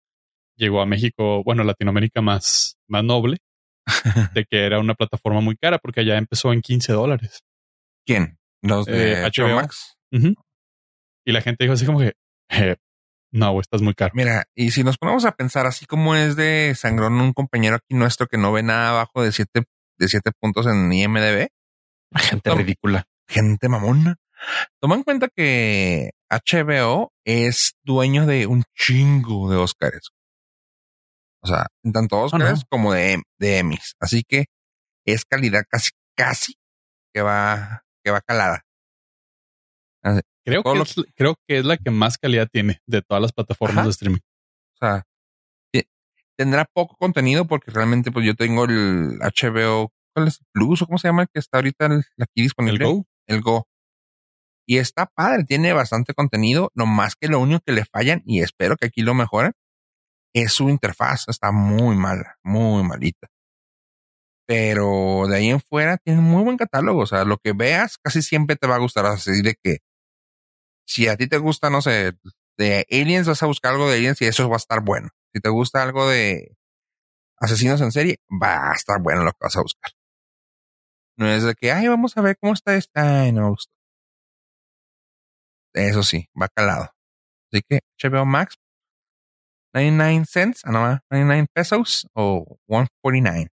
llegó 0.60 0.82
a 0.82 0.86
México, 0.86 1.44
bueno, 1.44 1.64
Latinoamérica 1.64 2.22
más, 2.22 2.78
más 2.88 3.04
noble, 3.04 3.38
de 4.34 4.46
que 4.46 4.66
era 4.66 4.80
una 4.80 4.94
plataforma 4.94 5.42
muy 5.42 5.56
cara 5.56 5.80
porque 5.80 6.02
allá 6.02 6.18
empezó 6.18 6.54
en 6.54 6.62
15 6.62 6.94
dólares. 6.94 7.40
¿Quién? 8.06 8.38
Los 8.62 8.86
de 8.86 9.24
HBO 9.24 9.48
eh, 9.48 9.56
Max. 9.56 9.98
Y 11.26 11.32
la 11.32 11.42
gente 11.42 11.64
dijo 11.64 11.74
así 11.74 11.86
como 11.86 12.00
que, 12.00 12.14
eh, 12.50 12.78
no, 13.32 13.60
estás 13.60 13.82
muy 13.82 13.94
caro. 13.94 14.12
Mira, 14.16 14.46
y 14.56 14.72
si 14.72 14.84
nos 14.84 14.98
ponemos 14.98 15.26
a 15.26 15.34
pensar 15.34 15.68
así 15.68 15.86
como 15.86 16.16
es 16.16 16.36
de 16.36 16.74
sangrón 16.76 17.22
un 17.22 17.34
compañero 17.34 17.76
aquí 17.76 17.94
nuestro 17.94 18.28
que 18.28 18.38
no 18.38 18.52
ve 18.52 18.64
nada 18.64 18.90
abajo 18.90 19.22
de 19.22 19.32
siete, 19.32 19.66
de 19.98 20.08
siete 20.08 20.32
puntos 20.40 20.66
en 20.66 20.92
IMDB. 20.92 21.48
Gente 22.16 22.56
ridícula. 22.56 23.06
Gente 23.28 23.70
mamona. 23.70 24.16
Toma 24.82 24.96
en 24.96 25.04
cuenta 25.04 25.28
que 25.28 26.12
HBO 26.30 27.12
es 27.24 27.76
dueño 27.84 28.26
de 28.26 28.48
un 28.48 28.64
chingo 28.76 29.52
de 29.52 29.58
Oscars. 29.58 30.10
O 31.42 31.48
sea, 31.48 31.68
tanto 31.94 32.18
ah, 32.18 32.24
Oscars 32.24 32.64
como 32.68 32.94
de, 32.94 33.22
de 33.38 33.60
Emmys. 33.60 33.96
Así 34.00 34.24
que 34.28 34.46
es 35.06 35.26
calidad 35.26 35.64
casi, 35.70 35.92
casi 36.16 36.54
que 37.14 37.22
va, 37.22 37.84
que 38.04 38.12
va 38.12 38.22
calada. 38.22 38.64
Creo, 40.46 40.64
que 40.64 40.80
es, 40.80 40.96
creo 41.16 41.36
que 41.48 41.60
es 41.60 41.66
la 41.66 41.78
que 41.78 41.92
más 41.92 42.18
calidad 42.18 42.48
tiene 42.52 42.82
de 42.88 43.02
todas 43.02 43.22
las 43.22 43.34
plataformas 43.34 43.86
de 43.86 43.92
streaming. 43.92 44.20
O 44.76 44.78
sea, 44.86 45.04
tendrá 46.40 46.64
poco 46.64 46.96
contenido 46.96 47.46
porque 47.48 47.70
realmente 47.70 48.14
pues 48.14 48.26
yo 48.26 48.34
tengo 48.34 48.64
el 48.64 49.20
HBO, 49.20 49.92
¿cuál 50.14 50.30
es? 50.30 50.40
Plus 50.54 50.82
o 50.82 50.86
cómo 50.86 50.98
se 50.98 51.10
llama 51.10 51.24
el 51.24 51.28
que 51.28 51.40
está 51.40 51.58
ahorita 51.58 51.88
aquí 52.18 52.42
disponible. 52.42 52.86
El 52.86 52.94
Go. 52.94 53.06
El 53.28 53.42
Go. 53.42 53.68
Y 54.66 54.78
está 54.78 55.08
padre, 55.08 55.44
tiene 55.44 55.74
bastante 55.74 56.14
contenido, 56.14 56.72
no 56.76 56.86
más 56.86 57.16
que 57.16 57.28
lo 57.28 57.40
único 57.40 57.60
que 57.66 57.74
le 57.74 57.84
fallan, 57.84 58.22
y 58.26 58.42
espero 58.42 58.78
que 58.78 58.86
aquí 58.86 59.02
lo 59.02 59.14
mejoren, 59.14 59.52
es 60.34 60.54
su 60.54 60.70
interfaz, 60.70 61.28
está 61.28 61.52
muy 61.52 61.98
mala, 61.98 62.38
muy 62.44 62.84
malita. 62.84 63.28
Pero 64.48 65.26
de 65.28 65.36
ahí 65.36 65.50
en 65.50 65.60
fuera 65.60 65.98
tiene 65.98 66.22
muy 66.22 66.44
buen 66.44 66.58
catálogo. 66.58 67.02
O 67.02 67.06
sea, 67.06 67.26
lo 67.26 67.38
que 67.38 67.52
veas 67.54 67.98
casi 68.02 68.22
siempre 68.22 68.56
te 68.56 68.66
va 68.66 68.76
a 68.76 68.80
gustar. 68.80 69.06
Así 69.06 69.42
de 69.42 69.56
que 69.62 69.80
si 70.90 71.08
a 71.08 71.16
ti 71.18 71.28
te 71.28 71.38
gusta, 71.38 71.70
no 71.70 71.82
sé, 71.82 72.14
de 72.58 72.86
aliens, 72.92 73.28
vas 73.28 73.44
a 73.44 73.46
buscar 73.46 73.74
algo 73.74 73.88
de 73.88 73.98
aliens 73.98 74.22
y 74.22 74.26
eso 74.26 74.50
va 74.50 74.56
a 74.56 74.58
estar 74.58 74.82
bueno. 74.84 75.10
Si 75.34 75.40
te 75.40 75.50
gusta 75.50 75.84
algo 75.84 76.10
de 76.10 76.58
asesinos 77.38 77.82
en 77.82 77.92
serie, 77.92 78.18
va 78.42 78.72
a 78.72 78.76
estar 78.76 79.02
bueno 79.02 79.24
lo 79.24 79.32
que 79.32 79.38
vas 79.42 79.58
a 79.58 79.62
buscar. 79.62 79.92
No 81.18 81.28
es 81.28 81.44
de 81.44 81.54
que, 81.54 81.72
ay, 81.72 81.88
vamos 81.88 82.18
a 82.18 82.22
ver 82.22 82.38
cómo 82.40 82.54
está 82.54 82.76
esta. 82.76 83.22
Ay, 83.22 83.32
no 83.32 83.52
me. 83.52 83.56
Eso 85.74 86.02
sí, 86.04 86.28
va 86.40 86.48
calado. 86.50 86.90
Así 87.52 87.62
que 87.68 87.82
HBO 88.02 88.26
Max, 88.26 88.56
99 89.74 90.26
cents, 90.28 90.62
ah, 90.66 90.72
no, 90.72 90.80
99 91.12 91.48
pesos 91.54 92.08
o 92.14 92.58
149. 92.68 93.50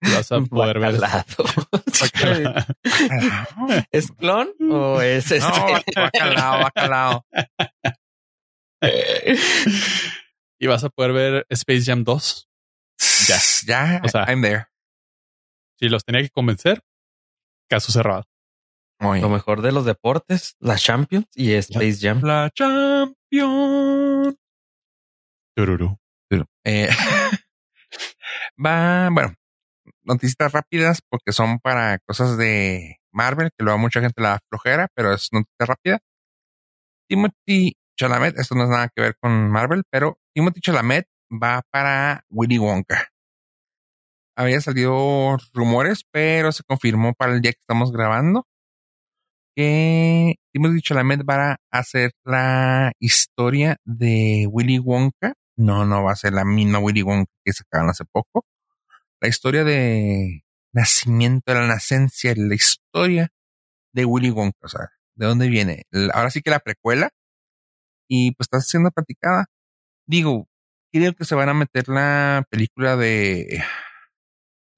Vas 0.00 0.32
a 0.32 0.40
poder 0.50 0.78
ver. 0.78 1.00
¿Es 3.90 4.10
clon 4.12 4.50
o 4.70 5.00
es 5.00 5.30
este? 5.30 5.48
No, 5.48 5.66
bacalao, 5.94 6.62
bacalao. 6.62 7.26
y 10.58 10.66
vas 10.66 10.84
a 10.84 10.88
poder 10.88 11.12
ver 11.12 11.46
Space 11.50 11.82
Jam 11.84 12.04
2. 12.04 12.48
Ya, 13.28 13.38
ya, 13.66 14.00
O 14.04 14.08
sea, 14.08 14.24
I'm 14.26 14.40
there. 14.42 14.66
Si 15.78 15.88
los 15.88 16.04
tenía 16.04 16.22
que 16.22 16.30
convencer, 16.30 16.82
caso 17.68 17.92
cerrado. 17.92 18.24
Muy 18.98 19.20
Lo 19.20 19.28
mejor 19.30 19.62
de 19.62 19.72
los 19.72 19.86
deportes, 19.86 20.56
la 20.60 20.76
Champions 20.76 21.26
y 21.34 21.54
Space 21.54 21.98
Jam. 22.00 22.20
La 22.22 22.50
champion. 22.54 24.36
Tururú. 25.56 25.98
Eh, 26.64 26.88
va, 28.64 29.08
bueno, 29.10 29.34
noticias 30.04 30.52
rápidas 30.52 31.00
porque 31.08 31.32
son 31.32 31.58
para 31.60 31.98
cosas 32.06 32.36
de 32.36 32.96
Marvel, 33.12 33.50
que 33.56 33.64
luego 33.64 33.78
mucha 33.78 34.00
gente 34.00 34.22
la 34.22 34.38
flojera, 34.48 34.88
pero 34.94 35.14
es 35.14 35.28
noticia 35.32 35.66
rápida. 35.66 35.98
Timothy 37.08 37.74
Chalamet, 37.98 38.38
esto 38.38 38.54
no 38.54 38.64
es 38.64 38.70
nada 38.70 38.88
que 38.94 39.02
ver 39.02 39.14
con 39.20 39.50
Marvel, 39.50 39.82
pero 39.90 40.18
Timothy 40.34 40.60
Chalamet 40.60 41.06
va 41.30 41.62
para 41.70 42.24
Willy 42.30 42.58
Wonka. 42.58 43.08
Había 44.36 44.60
salido 44.60 45.36
rumores, 45.52 46.02
pero 46.10 46.52
se 46.52 46.62
confirmó 46.62 47.12
para 47.14 47.34
el 47.34 47.40
día 47.42 47.52
que 47.52 47.60
estamos 47.60 47.92
grabando 47.92 48.46
que 49.56 50.36
Timothy 50.52 50.80
Chalamet 50.80 51.22
va 51.28 51.52
a 51.52 51.56
hacer 51.70 52.12
la 52.24 52.92
historia 53.00 53.76
de 53.84 54.46
Willy 54.50 54.78
Wonka. 54.78 55.34
No, 55.56 55.84
no 55.84 56.02
va 56.04 56.12
a 56.12 56.16
ser 56.16 56.32
la 56.32 56.44
misma 56.44 56.78
Willy 56.78 57.02
Wonka 57.02 57.30
que 57.44 57.52
sacaron 57.52 57.90
hace 57.90 58.04
poco. 58.10 58.44
La 59.20 59.28
historia 59.28 59.64
de 59.64 60.44
nacimiento, 60.72 61.52
la 61.54 61.66
nacencia, 61.66 62.34
la 62.36 62.54
historia 62.54 63.28
de 63.92 64.04
Willy 64.04 64.30
Wonka. 64.30 64.58
O 64.62 64.68
sea, 64.68 64.88
¿de 65.14 65.26
dónde 65.26 65.48
viene? 65.48 65.84
Ahora 66.14 66.30
sí 66.30 66.42
que 66.42 66.50
la 66.50 66.60
precuela. 66.60 67.10
Y 68.08 68.32
pues 68.32 68.46
está 68.46 68.60
siendo 68.60 68.90
platicada. 68.90 69.46
Digo, 70.06 70.48
creo 70.92 71.14
que 71.14 71.24
se 71.24 71.34
van 71.34 71.48
a 71.48 71.54
meter 71.54 71.88
la 71.88 72.44
película 72.50 72.96
de, 72.96 73.62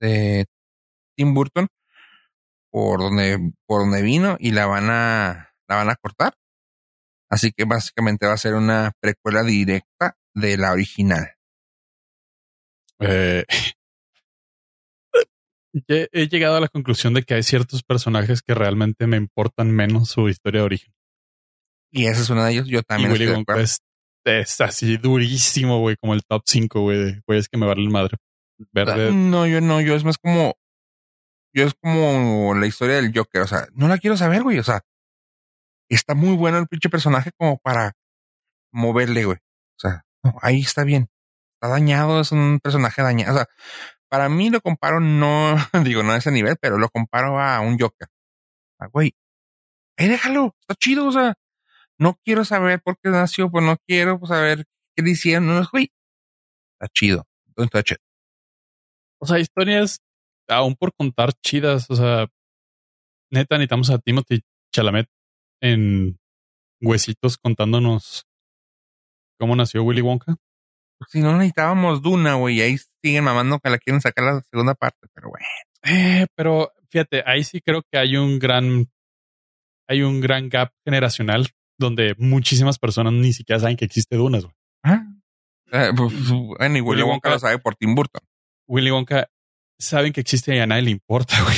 de 0.00 0.46
Tim 1.16 1.34
Burton 1.34 1.68
por 2.70 3.00
donde, 3.00 3.52
por 3.66 3.82
donde 3.82 4.02
vino 4.02 4.36
y 4.40 4.50
la 4.50 4.66
van 4.66 4.90
a, 4.90 5.54
la 5.68 5.76
van 5.76 5.90
a 5.90 5.96
cortar. 5.96 6.34
Así 7.30 7.52
que 7.52 7.64
básicamente 7.64 8.26
va 8.26 8.34
a 8.34 8.38
ser 8.38 8.54
una 8.54 8.92
precuela 9.00 9.42
directa 9.42 10.16
de 10.34 10.56
la 10.58 10.72
original. 10.72 11.34
Eh, 13.00 13.44
he, 15.88 16.08
he 16.12 16.28
llegado 16.28 16.56
a 16.56 16.60
la 16.60 16.68
conclusión 16.68 17.14
de 17.14 17.22
que 17.22 17.34
hay 17.34 17.42
ciertos 17.42 17.82
personajes 17.82 18.42
que 18.42 18.54
realmente 18.54 19.06
me 19.06 19.16
importan 19.16 19.70
menos 19.70 20.10
su 20.10 20.28
historia 20.28 20.60
de 20.60 20.66
origen. 20.66 20.94
Y 21.90 22.06
ese 22.06 22.22
es 22.22 22.30
uno 22.30 22.44
de 22.44 22.52
ellos. 22.52 22.68
Yo 22.68 22.82
Y 22.82 22.82
también 22.82 23.12
Willy 23.12 23.24
estoy 23.24 23.26
de 23.26 23.32
Wonka 23.34 23.52
acuerdo. 23.54 23.64
es, 23.64 23.78
es 24.24 24.60
así 24.60 24.96
durísimo, 24.96 25.80
güey, 25.80 25.96
como 25.96 26.14
el 26.14 26.22
top 26.24 26.42
5, 26.46 26.80
güey, 26.80 26.98
de 26.98 27.22
güeyes 27.26 27.48
que 27.48 27.58
me 27.58 27.66
valen 27.66 27.90
madre. 27.90 28.16
Verde. 28.72 29.12
No, 29.12 29.46
yo 29.46 29.60
no, 29.60 29.80
yo 29.80 29.94
es 29.94 30.04
más 30.04 30.18
como, 30.18 30.54
yo 31.54 31.66
es 31.66 31.74
como 31.74 32.54
la 32.54 32.66
historia 32.66 32.96
del 32.96 33.12
Joker. 33.14 33.42
O 33.42 33.46
sea, 33.46 33.66
no 33.74 33.88
la 33.88 33.98
quiero 33.98 34.16
saber, 34.16 34.42
güey. 34.42 34.58
O 34.58 34.64
sea, 34.64 34.82
está 35.88 36.14
muy 36.14 36.36
bueno 36.36 36.58
el 36.58 36.68
pinche 36.68 36.88
personaje 36.88 37.30
como 37.36 37.58
para 37.58 37.92
moverle, 38.72 39.24
güey. 39.24 39.38
O 39.38 39.80
sea, 39.80 40.04
no, 40.22 40.36
ahí 40.42 40.60
está 40.60 40.84
bien. 40.84 41.08
Está 41.54 41.68
dañado, 41.68 42.20
es 42.20 42.32
un 42.32 42.60
personaje 42.62 43.02
dañado. 43.02 43.32
O 43.32 43.36
sea, 43.36 43.46
para 44.12 44.28
mí 44.28 44.50
lo 44.50 44.60
comparo, 44.60 45.00
no, 45.00 45.56
digo, 45.88 46.02
no 46.02 46.12
a 46.12 46.18
ese 46.18 46.30
nivel, 46.30 46.58
pero 46.60 46.76
lo 46.76 46.90
comparo 46.90 47.40
a 47.40 47.60
un 47.60 47.78
Joker. 47.78 48.08
Ah, 48.78 48.88
güey, 48.92 49.14
ahí 49.96 50.06
déjalo, 50.06 50.54
está 50.60 50.74
chido, 50.74 51.06
o 51.06 51.12
sea, 51.12 51.32
no 51.98 52.20
quiero 52.22 52.44
saber 52.44 52.82
por 52.82 52.98
qué 52.98 53.08
nació, 53.08 53.50
pues 53.50 53.64
no 53.64 53.78
quiero 53.88 54.20
saber 54.26 54.66
qué 54.94 55.02
le 55.02 55.12
hicieron, 55.12 55.46
no, 55.46 55.66
güey, 55.72 55.90
está 56.74 56.92
chido, 56.92 57.26
touch 57.70 57.92
it. 57.92 57.98
O 59.18 59.26
sea, 59.26 59.38
historias 59.38 60.02
aún 60.46 60.76
por 60.76 60.92
contar 60.92 61.32
chidas. 61.32 61.88
O 61.88 61.96
sea, 61.96 62.26
neta, 63.30 63.56
necesitamos 63.56 63.88
a 63.88 63.98
Timothy 63.98 64.42
Chalamet 64.74 65.08
en 65.62 66.18
huesitos 66.82 67.38
contándonos 67.38 68.26
cómo 69.38 69.56
nació 69.56 69.84
Willy 69.84 70.02
Wonka. 70.02 70.36
Si 71.08 71.20
no 71.20 71.32
necesitábamos 71.32 72.02
Duna, 72.02 72.34
güey, 72.34 72.60
ahí 72.60 72.76
siguen 73.02 73.24
mamando 73.24 73.58
que 73.58 73.70
la 73.70 73.78
quieren 73.78 74.00
sacar 74.00 74.24
la 74.24 74.42
segunda 74.50 74.74
parte, 74.74 75.08
pero 75.14 75.30
bueno. 75.30 75.46
Eh, 75.84 76.26
pero 76.36 76.72
fíjate, 76.90 77.22
ahí 77.26 77.42
sí 77.44 77.60
creo 77.60 77.82
que 77.90 77.98
hay 77.98 78.16
un 78.16 78.38
gran, 78.38 78.88
hay 79.88 80.02
un 80.02 80.20
gran 80.20 80.48
gap 80.48 80.72
generacional 80.84 81.48
donde 81.78 82.14
muchísimas 82.18 82.78
personas 82.78 83.12
ni 83.12 83.32
siquiera 83.32 83.58
saben 83.60 83.76
que 83.76 83.84
existe 83.84 84.16
Dunas. 84.16 84.44
güey. 84.44 84.54
Ah. 84.84 85.04
Eh, 85.72 85.90
pues, 85.96 86.12
bueno, 86.30 86.78
y 86.78 86.80
Willy 86.80 87.02
Wonka 87.02 87.28
Wonka- 87.28 87.32
lo 87.32 87.38
sabe 87.40 87.58
por 87.58 87.74
Tim 87.74 87.94
Burton. 87.94 88.20
Willy 88.68 88.90
Wonka 88.90 89.28
saben 89.80 90.12
que 90.12 90.20
existe 90.20 90.54
y 90.54 90.58
a 90.60 90.66
nadie 90.66 90.82
le 90.82 90.90
importa, 90.90 91.34
güey. 91.42 91.56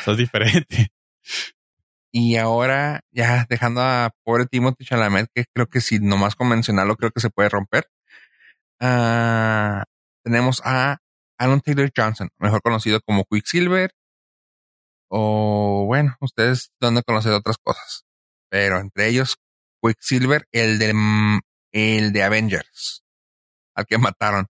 Eso 0.00 0.12
es 0.12 0.16
diferente. 0.16 0.88
Y 2.12 2.36
ahora, 2.36 3.00
ya 3.12 3.44
dejando 3.48 3.80
a 3.82 4.10
pobre 4.24 4.46
Timothy 4.46 4.84
Chalamet, 4.84 5.28
que 5.34 5.44
creo 5.52 5.66
que 5.68 5.80
si 5.80 5.98
nomás 5.98 6.34
con 6.36 6.48
mencionarlo, 6.48 6.96
creo 6.96 7.10
que 7.10 7.20
se 7.20 7.30
puede 7.30 7.48
romper. 7.48 7.88
Ah, 8.86 9.84
tenemos 10.22 10.60
a 10.62 10.98
Aaron 11.38 11.62
Taylor 11.62 11.90
Johnson, 11.96 12.28
mejor 12.38 12.60
conocido 12.60 13.00
como 13.00 13.24
Quicksilver. 13.24 13.90
O 15.08 15.84
bueno, 15.86 16.16
ustedes 16.20 16.70
donde 16.80 17.02
conocer 17.02 17.32
otras 17.32 17.56
cosas. 17.56 18.04
Pero 18.50 18.78
entre 18.78 19.08
ellos, 19.08 19.38
Quicksilver, 19.82 20.46
el 20.52 20.78
de, 20.78 20.92
el 21.72 22.12
de 22.12 22.22
Avengers, 22.22 23.02
al 23.74 23.86
que 23.86 23.96
mataron. 23.96 24.48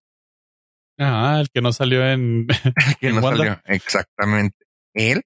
Ah, 0.99 1.37
el 1.39 1.49
que 1.49 1.61
no 1.61 1.71
salió 1.71 2.05
en, 2.05 2.45
que 2.99 3.07
¿En 3.07 3.15
no 3.15 3.21
Wanda? 3.21 3.37
salió. 3.37 3.61
Exactamente. 3.65 4.57
Él. 4.93 5.21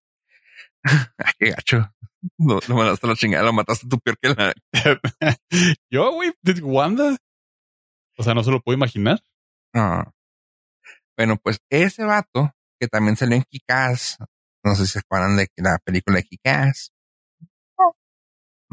Ay, 0.84 1.34
qué 1.39 1.49
gacho. 1.49 1.91
Lo, 2.38 2.60
lo 2.68 2.76
mandaste 2.76 3.07
a 3.07 3.10
la 3.10 3.16
chingada, 3.16 3.43
lo 3.43 3.53
mataste 3.53 3.88
tú 3.88 3.99
peor 3.99 4.20
que 4.22 4.30
la. 4.30 4.53
Yo, 5.89 6.12
güey, 6.14 6.32
Wanda. 6.62 7.18
O 8.20 8.24
sea, 8.24 8.34
no 8.34 8.43
se 8.43 8.51
lo 8.51 8.59
puedo 8.61 8.76
imaginar. 8.78 9.20
Ah. 9.74 10.11
Bueno, 11.17 11.38
pues 11.38 11.59
ese 11.70 12.03
vato 12.03 12.51
que 12.80 12.88
también 12.88 13.15
salió 13.15 13.38
en 13.38 13.43
Kikaz. 13.43 14.17
No 14.63 14.76
sé 14.76 14.86
si 14.86 14.93
se 14.93 14.99
acuerdan 14.99 15.38
de 15.38 15.47
la 15.55 15.78
película 15.84 16.17
de 16.17 16.24
Kikaz. 16.24 16.91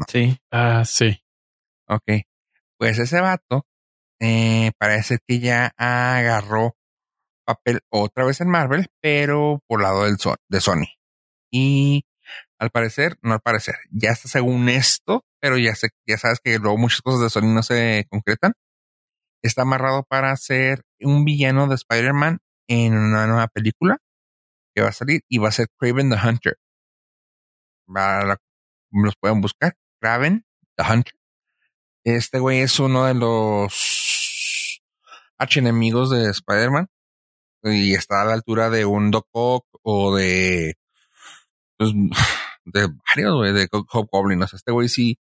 Sí. 0.07 0.37
Ah, 0.51 0.83
sí. 0.85 1.23
Ok. 1.87 2.03
Pues 2.77 2.99
ese 2.99 3.19
vato 3.21 3.65
eh, 4.19 4.71
parece 4.77 5.17
que 5.25 5.39
ya 5.39 5.71
agarró 5.77 6.75
papel 7.45 7.79
otra 7.89 8.25
vez 8.25 8.41
en 8.41 8.49
Marvel, 8.49 8.87
pero 9.01 9.61
por 9.67 9.81
lado 9.81 10.03
del 10.03 10.17
So- 10.19 10.35
de 10.49 10.59
Sony. 10.61 10.85
Y 11.51 12.03
al 12.59 12.69
parecer, 12.69 13.17
no 13.21 13.33
al 13.33 13.39
parecer, 13.39 13.75
ya 13.91 14.11
está 14.11 14.27
según 14.27 14.67
esto, 14.69 15.23
pero 15.39 15.57
ya 15.57 15.73
sé, 15.75 15.89
ya 16.05 16.17
sabes 16.17 16.39
que 16.43 16.59
luego 16.59 16.77
muchas 16.77 17.01
cosas 17.01 17.21
de 17.21 17.29
Sony 17.29 17.53
no 17.53 17.63
se 17.63 18.05
concretan. 18.09 18.53
Está 19.41 19.61
amarrado 19.61 20.03
para 20.03 20.35
ser 20.35 20.83
un 20.99 21.25
villano 21.25 21.67
de 21.67 21.75
Spider-Man 21.75 22.39
en 22.67 22.97
una 22.97 23.27
nueva 23.27 23.47
película 23.47 23.97
que 24.75 24.81
va 24.81 24.89
a 24.89 24.93
salir 24.93 25.21
y 25.29 25.37
va 25.37 25.49
a 25.49 25.51
ser 25.51 25.67
Craven 25.77 26.09
the 26.09 26.17
Hunter. 26.17 26.57
Los 28.91 29.15
pueden 29.19 29.41
buscar. 29.41 29.75
Craven 30.01 30.45
the 30.75 30.83
Hunter. 30.83 31.13
Este 32.03 32.39
güey 32.39 32.59
es 32.59 32.79
uno 32.79 33.05
de 33.05 33.13
los 33.13 34.81
archienemigos 35.37 36.09
de 36.09 36.29
Spider-Man 36.29 36.87
y 37.63 37.93
está 37.93 38.21
a 38.21 38.25
la 38.25 38.33
altura 38.33 38.69
de 38.69 38.85
un 38.85 39.11
Doc 39.11 39.27
Ock 39.31 39.65
o 39.83 40.15
de 40.15 40.75
pues, 41.77 41.91
varios 43.15 43.35
güey 43.35 43.53
de 43.53 43.67
Hobgoblin. 43.71 44.41
O 44.41 44.47
sea, 44.47 44.57
este 44.57 44.71
güey 44.71 44.89
sí, 44.89 45.17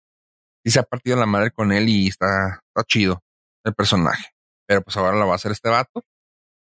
se 0.64 0.80
ha 0.80 0.84
partido 0.84 1.18
la 1.18 1.26
madre 1.26 1.52
con 1.52 1.72
él 1.72 1.90
y 1.90 2.08
está 2.08 2.62
chido 2.88 3.25
el 3.66 3.74
personaje. 3.74 4.28
Pero 4.68 4.82
pues 4.82 4.96
ahora 4.98 5.18
lo 5.18 5.28
va 5.28 5.34
a 5.34 5.36
hacer 5.36 5.52
este 5.52 5.70
vato. 5.70 6.04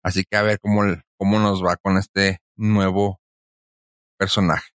Así 0.04 0.24
que 0.30 0.38
a 0.38 0.44
ver 0.44 0.60
cómo, 0.60 0.82
cómo 1.18 1.40
nos 1.40 1.64
va 1.64 1.76
con 1.78 1.98
este 1.98 2.40
nuevo 2.56 3.20
personaje. 4.18 4.70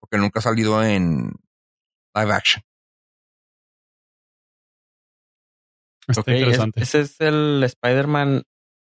Porque 0.00 0.18
nunca 0.18 0.40
ha 0.40 0.42
salido 0.42 0.82
en 0.82 1.32
live 2.14 2.32
action. 2.32 2.62
Está 6.08 6.20
Ok, 6.20 6.28
es- 6.28 6.38
interesante. 6.40 6.82
ese 6.82 7.00
es 7.00 7.20
el 7.20 7.62
Spider-Man. 7.64 8.42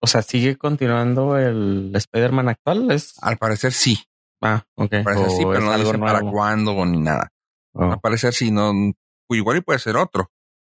O 0.02 0.08
sea, 0.08 0.22
sigue 0.22 0.58
continuando 0.58 1.38
el 1.38 1.92
Spider-Man 1.96 2.50
actual. 2.50 2.92
Es 2.92 3.16
Al 3.24 3.38
parecer 3.38 3.72
sí. 3.72 3.98
ah, 4.42 4.64
ok. 4.76 4.94
Al 4.94 5.04
parecer 5.04 5.30
sí, 5.32 5.44
O 5.44 5.50
pero 5.52 5.60
es 5.60 5.66
no 5.66 5.78
dicen 5.78 6.00
para 6.02 6.22
cuándo 6.22 6.86
ni 6.86 7.00
nada. 7.00 7.32
Oh. 7.74 7.92
Al 7.94 8.00
parecer 8.00 8.34
sí, 8.34 8.52
no. 8.52 8.72
o 8.72 9.36
Igual 9.36 9.58
y 9.58 9.62
puede 9.62 9.80
ser 9.80 9.96
otro. 9.98 10.30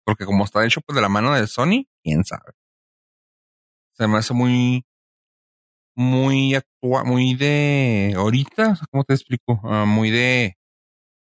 Porque 0.05 0.25
como 0.25 0.45
está 0.45 0.65
hecho 0.65 0.81
pues, 0.81 0.95
de 0.97 1.03
la 1.03 1.09
mano 1.09 1.35
de 1.35 1.47
Sony, 1.47 1.87
quién 2.03 2.25
sabe. 2.25 2.53
Se 3.93 4.07
me 4.09 4.19
hace 4.19 4.35
muy, 4.35 4.85
muy 5.95 6.55
actua, 6.55 7.05
muy 7.05 7.35
de 7.35 8.15
ahorita, 8.17 8.79
¿cómo 8.91 9.05
te 9.05 9.15
explico? 9.15 9.61
Ah, 9.65 9.85
muy 9.87 10.11
de, 10.11 10.57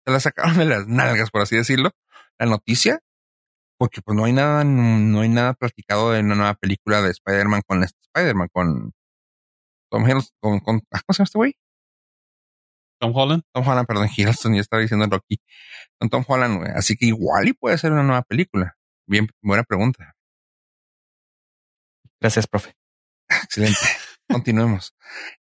se 0.06 0.12
la 0.12 0.20
sacaron 0.20 0.58
de 0.58 0.64
las 0.66 0.86
nalgas, 0.86 1.30
por 1.30 1.42
así 1.42 1.56
decirlo, 1.56 1.90
la 2.38 2.46
noticia, 2.46 3.00
porque 3.78 4.00
pues 4.02 4.16
no 4.16 4.24
hay 4.24 4.32
nada, 4.32 4.64
no 4.64 5.20
hay 5.20 5.28
nada 5.28 5.54
platicado 5.54 6.12
de 6.12 6.20
una 6.20 6.34
nueva 6.34 6.54
película 6.54 7.02
de 7.02 7.10
Spider-Man 7.10 7.62
con 7.66 7.84
este 7.84 7.98
Spider-Man, 8.14 8.48
con 8.52 8.92
Tom 9.90 10.04
Hiddleston, 10.08 10.38
con, 10.40 10.60
con, 10.60 10.76
ah, 10.92 11.00
¿cómo 11.06 11.14
se 11.14 11.18
llama 11.18 11.24
este 11.24 11.38
güey? 11.38 11.56
Tom 13.04 13.14
Holland. 13.14 13.42
Tom 13.52 13.68
Holland, 13.68 13.86
perdón, 13.86 14.08
Hiddleston, 14.16 14.54
ya 14.54 14.60
estaba 14.60 14.80
diciendo 14.80 15.06
Rocky, 15.10 15.38
con 15.98 16.08
Tom 16.08 16.24
Holland, 16.26 16.58
güey. 16.58 16.70
Así 16.74 16.96
que 16.96 17.06
igual 17.06 17.48
y 17.48 17.52
puede 17.52 17.76
ser 17.76 17.92
una 17.92 18.02
nueva 18.02 18.22
película. 18.22 18.76
Bien, 19.06 19.28
buena 19.42 19.62
pregunta. 19.62 20.14
Gracias, 22.18 22.46
profe. 22.46 22.74
Excelente. 23.44 23.78
Continuemos. 24.26 24.94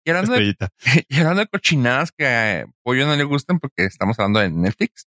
Y 0.05 0.11
hablando, 0.11 0.33
de, 0.33 0.51
Estrellita. 0.51 0.69
y 1.09 1.19
hablando 1.19 1.41
de 1.43 1.47
cochinadas 1.47 2.11
que 2.11 2.27
a 2.27 2.67
Pollo 2.83 3.07
no 3.07 3.15
le 3.15 3.23
gustan 3.23 3.61
porque 3.61 3.85
estamos 3.85 4.19
hablando 4.19 4.41
de 4.41 4.51
Netflix. 4.51 5.07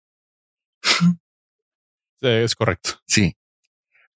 Eh, 2.23 2.45
Es 2.45 2.55
correcto. 2.55 2.91
Sí. 3.09 3.37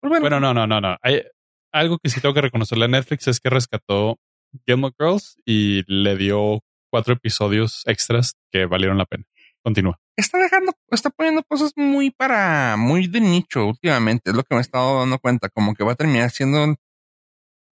Pues 0.01 0.11
bueno, 0.11 0.21
Bueno, 0.23 0.39
no, 0.39 0.55
no, 0.55 0.67
no, 0.69 0.81
no. 0.81 0.97
Hay 1.03 1.25
algo 1.73 1.99
que 1.99 2.09
sí 2.09 2.21
tengo 2.21 2.35
que 2.35 2.43
reconocerle 2.43 2.85
a 2.85 2.89
Netflix 2.89 3.27
es 3.27 3.41
que 3.41 3.51
rescató 3.51 4.21
Gilmore 4.65 4.95
Girls 4.97 5.37
y 5.45 5.83
le 5.93 6.17
dio 6.17 6.63
cuatro 6.91 7.15
episodios 7.15 7.83
extras 7.87 8.35
que 8.51 8.67
valieron 8.67 8.99
la 8.99 9.07
pena. 9.07 9.25
Continúa. 9.63 10.01
está 10.17 10.39
dejando, 10.39 10.73
está 10.91 11.11
poniendo 11.11 11.43
cosas 11.43 11.73
muy 11.77 12.11
para, 12.11 12.77
muy 12.77 13.07
de 13.07 13.21
nicho 13.21 13.67
últimamente. 13.67 14.31
Es 14.31 14.37
lo 14.37 14.43
que 14.43 14.55
me 14.55 14.61
he 14.61 14.63
estado 14.63 15.01
dando 15.01 15.19
cuenta. 15.19 15.49
Como 15.49 15.75
que 15.75 15.85
va 15.85 15.93
a 15.93 15.97
terminar 15.97 16.31
siendo 16.31 16.75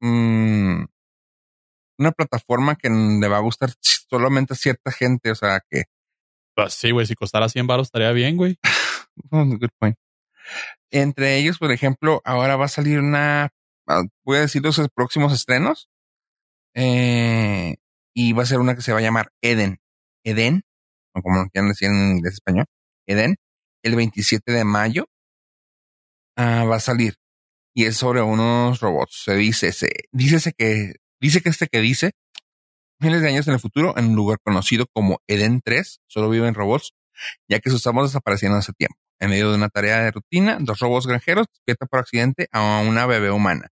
mm, 0.00 0.84
una 1.98 2.12
plataforma 2.12 2.76
que 2.76 2.90
le 2.90 3.28
va 3.28 3.38
a 3.38 3.40
gustar 3.40 3.70
solamente 3.80 4.54
a 4.54 4.56
cierta 4.56 4.90
gente. 4.90 5.30
O 5.30 5.34
sea 5.34 5.60
que 5.70 5.84
Pues 6.54 6.74
sí, 6.74 6.90
güey, 6.90 7.06
si 7.06 7.14
costara 7.14 7.48
100 7.48 7.66
baros 7.66 7.88
estaría 7.88 8.12
bien, 8.12 8.36
güey. 8.36 8.58
Good 9.30 9.70
point. 9.78 9.96
Entre 10.90 11.38
ellos, 11.38 11.58
por 11.58 11.72
ejemplo, 11.72 12.20
ahora 12.24 12.56
va 12.56 12.66
a 12.66 12.68
salir 12.68 12.98
una, 13.00 13.50
ah, 13.88 14.02
voy 14.24 14.38
a 14.38 14.40
decir 14.42 14.62
los 14.62 14.80
próximos 14.94 15.32
estrenos, 15.32 15.88
eh, 16.74 17.76
y 18.16 18.32
va 18.32 18.44
a 18.44 18.46
ser 18.46 18.60
una 18.60 18.74
que 18.74 18.80
se 18.80 18.92
va 18.92 18.98
a 18.98 19.02
llamar 19.02 19.30
Eden. 19.42 19.78
Eden, 20.24 20.62
o 21.14 21.20
como 21.20 21.46
quieran 21.50 21.68
decir 21.68 21.88
en 21.90 22.16
inglés 22.16 22.34
español, 22.34 22.64
Eden, 23.06 23.36
el 23.82 23.94
27 23.94 24.52
de 24.52 24.64
mayo 24.64 25.06
ah, 26.36 26.64
va 26.64 26.76
a 26.76 26.80
salir. 26.80 27.16
Y 27.74 27.84
es 27.84 27.98
sobre 27.98 28.22
unos 28.22 28.80
robots. 28.80 29.22
Se 29.24 29.34
dice, 29.34 29.70
se, 29.72 29.90
dice 30.12 30.54
que, 30.56 30.94
dice 31.20 31.42
que 31.42 31.50
este 31.50 31.66
que 31.66 31.82
dice, 31.82 32.12
miles 33.00 33.20
de 33.20 33.28
años 33.28 33.46
en 33.48 33.54
el 33.54 33.60
futuro, 33.60 33.92
en 33.98 34.06
un 34.06 34.16
lugar 34.16 34.38
conocido 34.42 34.86
como 34.94 35.20
Eden 35.26 35.60
3, 35.62 36.00
solo 36.06 36.30
viven 36.30 36.54
robots, 36.54 36.94
ya 37.50 37.60
que 37.60 37.68
sus 37.68 37.86
amos 37.86 38.10
desaparecieron 38.10 38.56
hace 38.56 38.72
tiempo. 38.72 38.96
En 39.20 39.28
medio 39.28 39.50
de 39.50 39.56
una 39.56 39.68
tarea 39.68 40.00
de 40.00 40.10
rutina, 40.10 40.56
dos 40.58 40.78
robots 40.78 41.06
granjeros 41.06 41.48
despiertan 41.52 41.88
por 41.88 42.00
accidente 42.00 42.48
a 42.50 42.80
una 42.80 43.04
bebé 43.04 43.30
humana. 43.30 43.68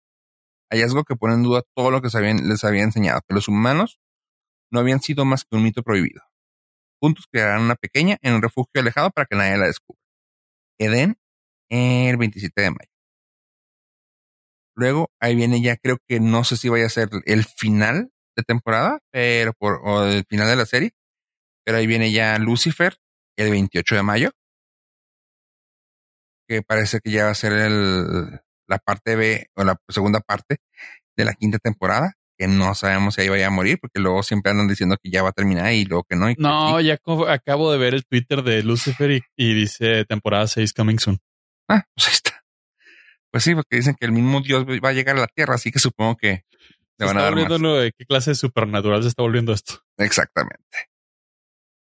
Hallazgo 0.70 1.03
que 1.03 1.16
pone 1.16 1.34
en 1.34 1.43
duda 1.43 1.62
todo 1.74 1.91
lo 1.91 2.01
que 2.03 2.09
les 2.09 2.64
había 2.64 2.82
enseñado, 2.84 3.20
que 3.26 3.34
los 3.34 3.49
humanos 3.49 3.99
no 4.70 4.80
habían 4.80 5.00
sido 5.00 5.24
más 5.24 5.44
que 5.44 5.56
un 5.56 5.64
mito 5.64 5.82
prohibido. 5.82 6.22
Juntos 7.00 7.26
crearán 7.30 7.62
una 7.62 7.76
pequeña 7.76 8.18
en 8.22 8.34
un 8.34 8.42
refugio 8.42 8.80
alejado 8.80 9.10
para 9.10 9.26
que 9.26 9.36
nadie 9.36 9.56
la 9.56 9.66
descubra. 9.66 10.00
Eden, 10.78 11.16
el 11.70 12.16
27 12.16 12.60
de 12.60 12.70
mayo. 12.70 12.90
Luego, 14.74 15.10
ahí 15.20 15.34
viene 15.34 15.60
ya, 15.60 15.76
creo 15.76 15.98
que 16.06 16.20
no 16.20 16.44
sé 16.44 16.56
si 16.56 16.68
vaya 16.68 16.86
a 16.86 16.90
ser 16.90 17.10
el 17.26 17.44
final 17.44 18.12
de 18.36 18.42
temporada, 18.44 19.00
pero 19.10 19.52
por, 19.54 19.80
o 19.84 20.04
el 20.04 20.24
final 20.28 20.48
de 20.48 20.56
la 20.56 20.66
serie, 20.66 20.92
pero 21.64 21.78
ahí 21.78 21.86
viene 21.86 22.12
ya 22.12 22.38
Lucifer, 22.38 22.96
el 23.36 23.50
28 23.50 23.96
de 23.96 24.02
mayo, 24.02 24.30
que 26.48 26.62
parece 26.62 27.00
que 27.00 27.10
ya 27.10 27.24
va 27.24 27.30
a 27.30 27.34
ser 27.34 27.52
el, 27.52 28.40
la 28.68 28.78
parte 28.78 29.16
B 29.16 29.50
o 29.54 29.64
la 29.64 29.76
segunda 29.88 30.20
parte 30.20 30.58
de 31.16 31.24
la 31.24 31.34
quinta 31.34 31.58
temporada, 31.58 32.14
que 32.39 32.47
no 32.49 32.74
sabemos 32.74 33.14
si 33.14 33.22
ahí 33.22 33.28
vaya 33.28 33.49
a 33.49 33.51
morir, 33.51 33.78
porque 33.80 33.99
luego 34.01 34.22
siempre 34.22 34.51
andan 34.53 34.68
diciendo 34.68 34.97
que 35.03 35.11
ya 35.11 35.22
va 35.22 35.30
a 35.30 35.32
terminar 35.32 35.72
y 35.72 35.84
luego 35.84 36.05
que 36.09 36.16
no. 36.16 36.30
Y 36.30 36.34
No, 36.39 36.80
ya 36.80 36.99
acabo 37.28 37.72
de 37.72 37.78
ver 37.78 37.95
el 37.95 38.05
Twitter 38.07 38.43
de 38.43 38.62
Lucifer 38.62 39.11
y, 39.11 39.22
y 39.36 39.55
dice 39.55 40.05
temporada 40.05 40.47
6 40.47 40.72
coming 40.72 40.99
soon. 40.99 41.18
Ah, 41.68 41.84
pues 41.95 42.09
ahí 42.09 42.14
está. 42.14 42.43
Pues 43.30 43.45
sí, 43.45 43.55
porque 43.55 43.76
dicen 43.76 43.95
que 43.99 44.07
el 44.07 44.12
mismo 44.12 44.41
Dios 44.41 44.64
va 44.66 44.89
a 44.89 44.93
llegar 44.93 45.16
a 45.16 45.20
la 45.20 45.26
tierra, 45.26 45.57
así 45.57 45.70
que 45.70 45.78
supongo 45.78 46.16
que 46.16 46.45
Se 46.97 47.05
le 47.05 47.07
van 47.07 47.18
a 47.18 47.22
dar 47.24 47.34
más. 47.34 47.61
lo 47.61 47.74
de 47.76 47.93
qué 47.97 48.07
clase 48.07 48.30
de 48.30 48.36
supernatural 48.36 49.03
se 49.03 49.09
está 49.09 49.22
volviendo 49.22 49.53
esto. 49.53 49.82
Exactamente. 49.99 50.89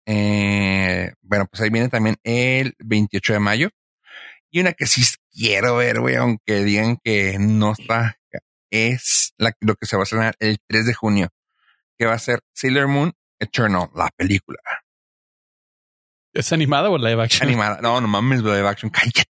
Eh, 0.06 1.14
bueno, 1.22 1.46
pues 1.50 1.62
ahí 1.62 1.70
viene 1.70 1.90
también 1.90 2.18
el 2.24 2.74
28 2.80 3.34
de 3.34 3.40
mayo. 3.40 3.70
Y 4.50 4.62
una 4.62 4.74
que 4.74 4.88
sí 4.88 5.02
quiero 5.32 5.78
ver, 5.78 6.00
güey, 6.00 6.16
aunque 6.16 6.64
digan 6.64 6.98
que 7.04 7.38
no 7.40 7.74
está, 7.74 8.17
es 8.72 9.34
la, 9.38 9.52
lo 9.62 9.76
que 9.76 9.86
se 9.86 9.96
va 9.96 10.02
a 10.02 10.06
estrenar 10.06 10.36
el 10.40 10.58
3 10.68 10.86
de 10.88 10.94
junio, 10.94 11.30
que 11.98 12.06
va 12.06 12.14
a 12.14 12.20
ser 12.20 12.40
Sailor 12.54 12.88
Moon 12.88 13.14
Eternal, 13.40 13.90
la 13.96 14.10
película 14.16 14.60
¿Es 16.34 16.54
animada 16.54 16.90
o 16.90 16.98
live 16.98 17.22
action? 17.24 17.48
animada. 17.48 17.80
No, 17.82 18.00
no 18.00 18.08
mames, 18.08 18.44
live 18.44 18.68
action, 18.68 18.92
cállate. 18.92 19.26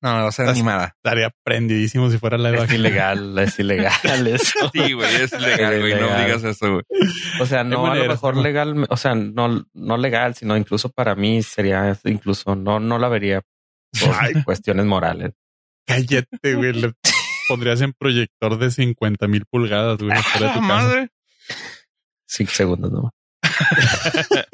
No, 0.00 0.10
va 0.10 0.28
a 0.28 0.32
ser 0.32 0.44
Estás- 0.46 0.56
animada. 0.56 0.94
Estaría 0.96 1.30
prendidísimo 1.42 2.10
si 2.10 2.18
fuera 2.18 2.38
live 2.38 2.56
Es 2.58 2.62
action. 2.62 2.80
ilegal, 2.80 3.38
es 3.40 3.58
ilegal 3.58 4.26
eso. 4.28 4.70
Sí, 4.72 4.92
güey, 4.92 5.14
es 5.16 5.32
ilegal, 5.32 5.80
güey, 5.80 5.94
no 5.94 6.06
digas 6.18 6.44
eso, 6.44 6.72
güey. 6.74 6.84
O 7.40 7.46
sea, 7.46 7.64
no 7.64 7.86
a 7.90 7.96
lo 7.96 8.06
mejor 8.06 8.36
legal, 8.36 8.86
o 8.88 8.96
sea, 8.96 9.14
no, 9.16 9.66
no 9.72 9.96
legal, 9.96 10.34
sino 10.36 10.56
incluso 10.56 10.90
para 10.90 11.16
mí 11.16 11.42
sería 11.42 11.98
incluso 12.04 12.54
no, 12.54 12.78
no 12.78 12.98
la 12.98 13.08
vería 13.08 13.42
por 13.98 14.14
Ay. 14.20 14.42
cuestiones 14.44 14.86
morales. 14.86 15.32
Cállate, 15.86 16.54
güey. 16.54 16.72
Pondrías 17.48 17.80
en 17.82 17.92
proyector 17.92 18.58
de 18.58 18.70
50 18.70 19.28
mil 19.28 19.44
pulgadas, 19.50 19.98
güey. 19.98 20.16
fuera 20.22 20.48
de 20.48 20.54
tu 20.54 20.60
casa. 20.60 20.60
Madre. 20.62 21.08
Cinco 22.26 22.50
segundos, 22.52 22.90
¿no? 22.92 23.10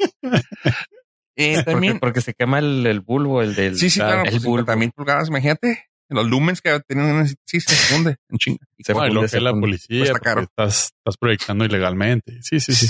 Eh, 1.37 1.55
Porque, 1.55 1.71
también, 1.71 1.99
porque 1.99 2.21
se 2.21 2.33
quema 2.33 2.59
el, 2.59 2.85
el 2.85 2.99
bulbo, 2.99 3.41
el 3.41 3.55
del 3.55 3.77
sí, 3.77 3.89
sí, 3.89 3.99
claro, 3.99 4.23
el 4.25 4.29
pues, 4.31 4.43
bulbo. 4.43 4.57
50 4.59 4.75
mil 4.75 4.91
pulgadas, 4.91 5.29
imagínate. 5.29 5.85
Los 6.09 6.27
lumens 6.27 6.61
que 6.61 6.77
tienen, 6.85 7.25
sí, 7.45 7.61
se 7.61 7.73
funde 7.73 8.17
en 8.29 8.37
chinga. 8.37 8.65
Se 8.79 8.91
Bueno, 8.93 9.07
y 9.07 9.09
funde, 9.11 9.15
lo 9.15 9.21
que 9.21 9.27
se 9.29 9.37
es 9.37 9.43
la 9.43 9.51
funde. 9.51 9.61
policía, 9.61 10.05
porque 10.11 10.23
caro. 10.23 10.41
Estás, 10.41 10.91
estás 10.97 11.17
proyectando 11.17 11.63
ilegalmente. 11.65 12.37
Sí, 12.43 12.59
sí, 12.59 12.75
sí. 12.75 12.87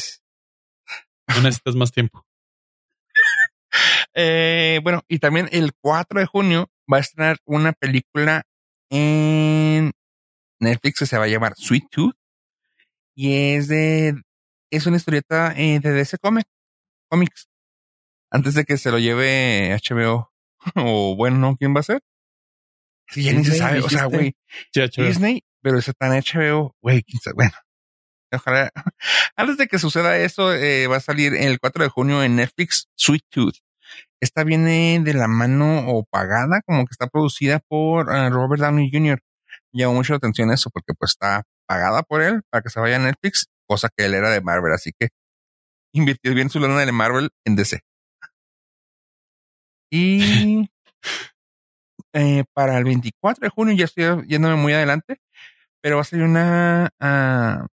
No 1.28 1.42
necesitas 1.44 1.76
más 1.76 1.92
tiempo. 1.92 2.26
Eh, 4.16 4.80
bueno, 4.84 5.04
y 5.08 5.20
también 5.20 5.48
el 5.52 5.72
4 5.80 6.20
de 6.20 6.26
junio 6.26 6.70
va 6.92 6.98
a 6.98 7.02
estrenar 7.02 7.38
una 7.46 7.72
película 7.74 8.44
en 8.92 9.92
Netflix 10.60 11.00
que 11.00 11.06
se 11.08 11.18
va 11.18 11.24
a 11.24 11.28
llamar 11.28 11.56
Sweet 11.58 11.90
Tooth. 11.90 12.16
Y 13.16 13.56
es 13.56 13.68
de, 13.68 14.22
es 14.70 14.86
una 14.86 14.98
historieta 14.98 15.54
eh, 15.58 15.80
de 15.80 15.92
DC 15.92 16.18
Comic, 16.20 16.46
Comics. 17.10 17.48
Antes 18.30 18.54
de 18.54 18.64
que 18.64 18.78
se 18.78 18.92
lo 18.92 19.00
lleve 19.00 19.76
HBO. 19.76 20.30
O 20.76 21.16
bueno, 21.16 21.38
¿no? 21.38 21.56
¿quién 21.58 21.76
va 21.76 21.80
a 21.80 21.84
ser? 21.84 22.02
Sí, 23.08 23.24
ya 23.24 23.34
ni 23.34 23.44
se 23.44 23.56
sabe. 23.58 23.80
O 23.80 23.90
sea, 23.90 24.06
güey, 24.06 24.36
Sí. 24.72 25.02
Disney, 25.02 25.44
pero 25.62 25.80
ese 25.80 25.92
tan 25.94 26.12
HBO, 26.12 26.76
güey, 26.82 27.02
quién 27.02 27.20
sabe. 27.20 27.34
Bueno, 27.36 27.52
ojalá. 28.32 28.72
Antes 29.36 29.58
de 29.58 29.68
que 29.68 29.80
suceda 29.80 30.18
eso, 30.20 30.54
eh, 30.54 30.86
va 30.86 30.98
a 30.98 31.02
salir 31.02 31.34
el 31.34 31.60
4 31.60 31.84
de 31.84 31.90
junio 31.90 32.24
en 32.24 32.36
Netflix 32.36 32.88
Sweet 32.96 33.26
Tooth. 33.30 33.56
Esta 34.20 34.44
viene 34.44 35.02
de 35.04 35.14
la 35.14 35.28
mano 35.28 35.88
o 35.88 36.04
pagada, 36.04 36.62
como 36.66 36.86
que 36.86 36.92
está 36.92 37.08
producida 37.08 37.60
por 37.60 38.12
ah, 38.12 38.30
Robert 38.30 38.62
Downey 38.62 38.90
Jr. 38.92 39.20
Llamó 39.74 39.96
mucho 39.96 40.14
la 40.14 40.18
atención 40.18 40.52
eso, 40.52 40.70
porque 40.70 40.94
pues 40.94 41.12
está 41.12 41.44
pagada 41.68 42.04
por 42.04 42.22
él 42.22 42.42
para 42.50 42.62
que 42.62 42.70
se 42.70 42.80
vaya 42.80 42.98
a 42.98 43.00
Netflix, 43.00 43.48
cosa 43.68 43.90
que 43.96 44.06
él 44.06 44.14
era 44.14 44.30
de 44.30 44.42
Marvel, 44.42 44.74
así 44.74 44.92
que 44.98 45.10
invirtió 45.94 46.34
bien 46.34 46.50
su 46.50 46.60
lana 46.60 46.86
de 46.86 46.92
Marvel 46.92 47.30
en 47.46 47.56
DC. 47.56 47.80
Y 49.92 50.70
eh, 52.14 52.44
para 52.54 52.78
el 52.78 52.84
24 52.84 53.46
de 53.46 53.50
junio, 53.50 53.76
ya 53.76 53.86
estoy 53.86 54.26
yéndome 54.28 54.56
muy 54.56 54.74
adelante, 54.74 55.22
pero 55.82 55.96
va 55.96 56.04
a 56.04 56.06
salir 56.06 56.26
una, 56.26 56.90
ah, 57.00 57.66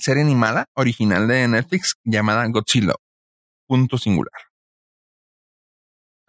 serie 0.00 0.22
animada 0.22 0.66
original 0.74 1.28
de 1.28 1.46
Netflix 1.48 1.96
llamada 2.04 2.46
Godzilla. 2.48 2.94
Punto 3.66 3.98
singular. 3.98 4.49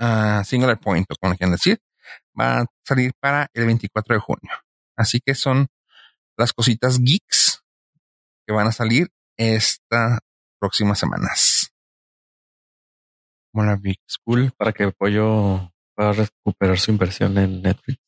Ah, 0.03 0.41
singular 0.43 0.79
point, 0.79 1.05
o 1.11 1.15
como 1.15 1.35
quieran 1.35 1.51
decir. 1.51 1.79
Va 2.37 2.61
a 2.61 2.65
salir 2.83 3.11
para 3.19 3.47
el 3.53 3.67
24 3.67 4.15
de 4.15 4.19
junio. 4.19 4.51
Así 4.97 5.19
que 5.23 5.35
son 5.35 5.67
las 6.37 6.53
cositas 6.53 6.99
geeks 6.99 7.61
que 8.47 8.53
van 8.53 8.65
a 8.65 8.71
salir 8.71 9.09
estas 9.37 10.17
próximas 10.59 10.97
semanas. 10.97 11.71
Como 13.51 13.63
la 13.63 13.75
Big 13.75 13.99
School 14.07 14.51
para 14.57 14.73
que 14.73 14.91
Pollo 14.91 15.71
pueda 15.95 16.13
recuperar 16.13 16.79
su 16.79 16.89
inversión 16.89 17.37
en 17.37 17.61
Netflix. 17.61 17.99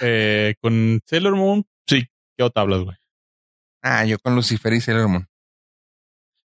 Eh, 0.00 0.54
con 0.62 1.00
Sailor 1.04 1.36
Moon, 1.36 1.66
sí, 1.86 2.06
¿qué 2.34 2.50
tablas, 2.50 2.80
güey? 2.80 2.96
Ah, 3.82 4.06
yo 4.06 4.18
con 4.18 4.34
Lucifer 4.34 4.72
y 4.72 4.80
Sailor 4.80 5.08
Moon. 5.08 5.28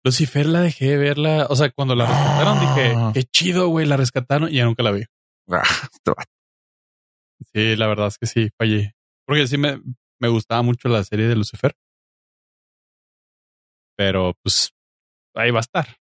Lucifer 0.05 0.45
la 0.45 0.61
dejé 0.61 0.91
de 0.91 0.97
verla. 0.97 1.47
O 1.49 1.55
sea, 1.55 1.69
cuando 1.71 1.95
la 1.95 2.05
rescataron 2.05 2.59
dije, 2.59 2.93
Ah. 2.95 3.11
qué 3.13 3.23
chido, 3.23 3.67
güey, 3.69 3.85
la 3.87 3.97
rescataron 3.97 4.49
y 4.49 4.57
ya 4.57 4.65
nunca 4.65 4.83
la 4.83 4.91
vi. 4.91 5.03
Ah. 5.51 5.63
Sí, 7.53 7.75
la 7.75 7.87
verdad 7.87 8.07
es 8.07 8.17
que 8.17 8.27
sí, 8.27 8.49
fallé. 8.57 8.95
Porque 9.25 9.45
sí 9.47 9.57
me, 9.57 9.81
me 10.19 10.29
gustaba 10.29 10.61
mucho 10.61 10.87
la 10.87 11.03
serie 11.03 11.27
de 11.27 11.35
Lucifer. 11.35 11.75
Pero 13.97 14.33
pues 14.41 14.71
ahí 15.35 15.51
va 15.51 15.59
a 15.59 15.61
estar. 15.61 15.97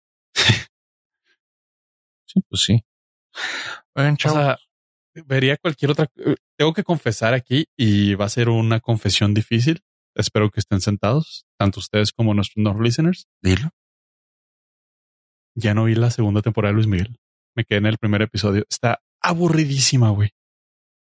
Sí, 2.26 2.40
pues 2.48 2.62
sí. 2.62 2.84
Oigan, 3.96 4.16
O 4.24 4.28
sea, 4.28 4.58
vería 5.26 5.56
cualquier 5.56 5.92
otra. 5.92 6.08
eh, 6.16 6.36
Tengo 6.56 6.72
que 6.72 6.84
confesar 6.84 7.34
aquí 7.34 7.66
y 7.76 8.14
va 8.14 8.26
a 8.26 8.28
ser 8.30 8.48
una 8.48 8.80
confesión 8.80 9.34
difícil. 9.34 9.82
Espero 10.16 10.50
que 10.50 10.60
estén 10.60 10.80
sentados, 10.80 11.46
tanto 11.58 11.78
ustedes 11.80 12.12
como 12.12 12.34
nuestros 12.34 12.62
no 12.62 12.80
listeners. 12.80 13.26
dilo. 13.42 13.70
Ya 15.54 15.74
no 15.74 15.84
vi 15.84 15.94
la 15.94 16.10
segunda 16.10 16.42
temporada 16.42 16.70
de 16.72 16.74
Luis 16.76 16.86
Miguel. 16.86 17.16
Me 17.56 17.64
quedé 17.64 17.78
en 17.78 17.86
el 17.86 17.98
primer 17.98 18.22
episodio. 18.22 18.64
Está 18.70 19.00
aburridísima, 19.22 20.10
güey. 20.10 20.30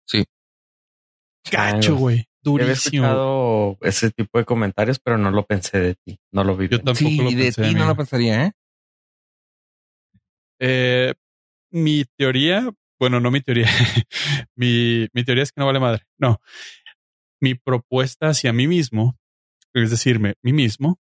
Sí. 0.07 0.25
Gacho, 1.51 1.79
Changos. 1.81 1.99
güey. 1.99 2.25
Durísimo. 2.43 2.71
escuchado 3.05 3.77
ese 3.81 4.09
tipo 4.11 4.37
de 4.39 4.45
comentarios, 4.45 4.99
pero 4.99 5.17
no 5.17 5.31
lo 5.31 5.45
pensé 5.45 5.79
de 5.79 5.95
ti. 5.95 6.17
No 6.31 6.43
lo 6.45 6.55
vi. 6.55 6.69
Yo 6.69 6.77
tampoco 6.77 6.97
Sí, 7.09 7.17
lo 7.17 7.29
de 7.29 7.35
pensé. 7.35 7.63
ti 7.63 7.73
no 7.75 7.85
lo 7.85 7.95
pensaría, 7.95 8.45
¿eh? 8.45 8.51
Eh, 10.59 11.13
mi 11.71 12.05
teoría, 12.17 12.69
bueno, 12.99 13.19
no 13.19 13.31
mi 13.31 13.41
teoría. 13.41 13.67
mi, 14.55 15.07
mi 15.13 15.23
teoría 15.23 15.43
es 15.43 15.51
que 15.51 15.59
no 15.59 15.65
vale 15.65 15.79
madre. 15.79 16.03
No. 16.17 16.39
Mi 17.41 17.53
propuesta 17.55 18.29
hacia 18.29 18.53
mí 18.53 18.67
mismo, 18.67 19.17
es 19.73 19.91
decirme, 19.91 20.35
mí 20.41 20.53
mismo, 20.53 20.99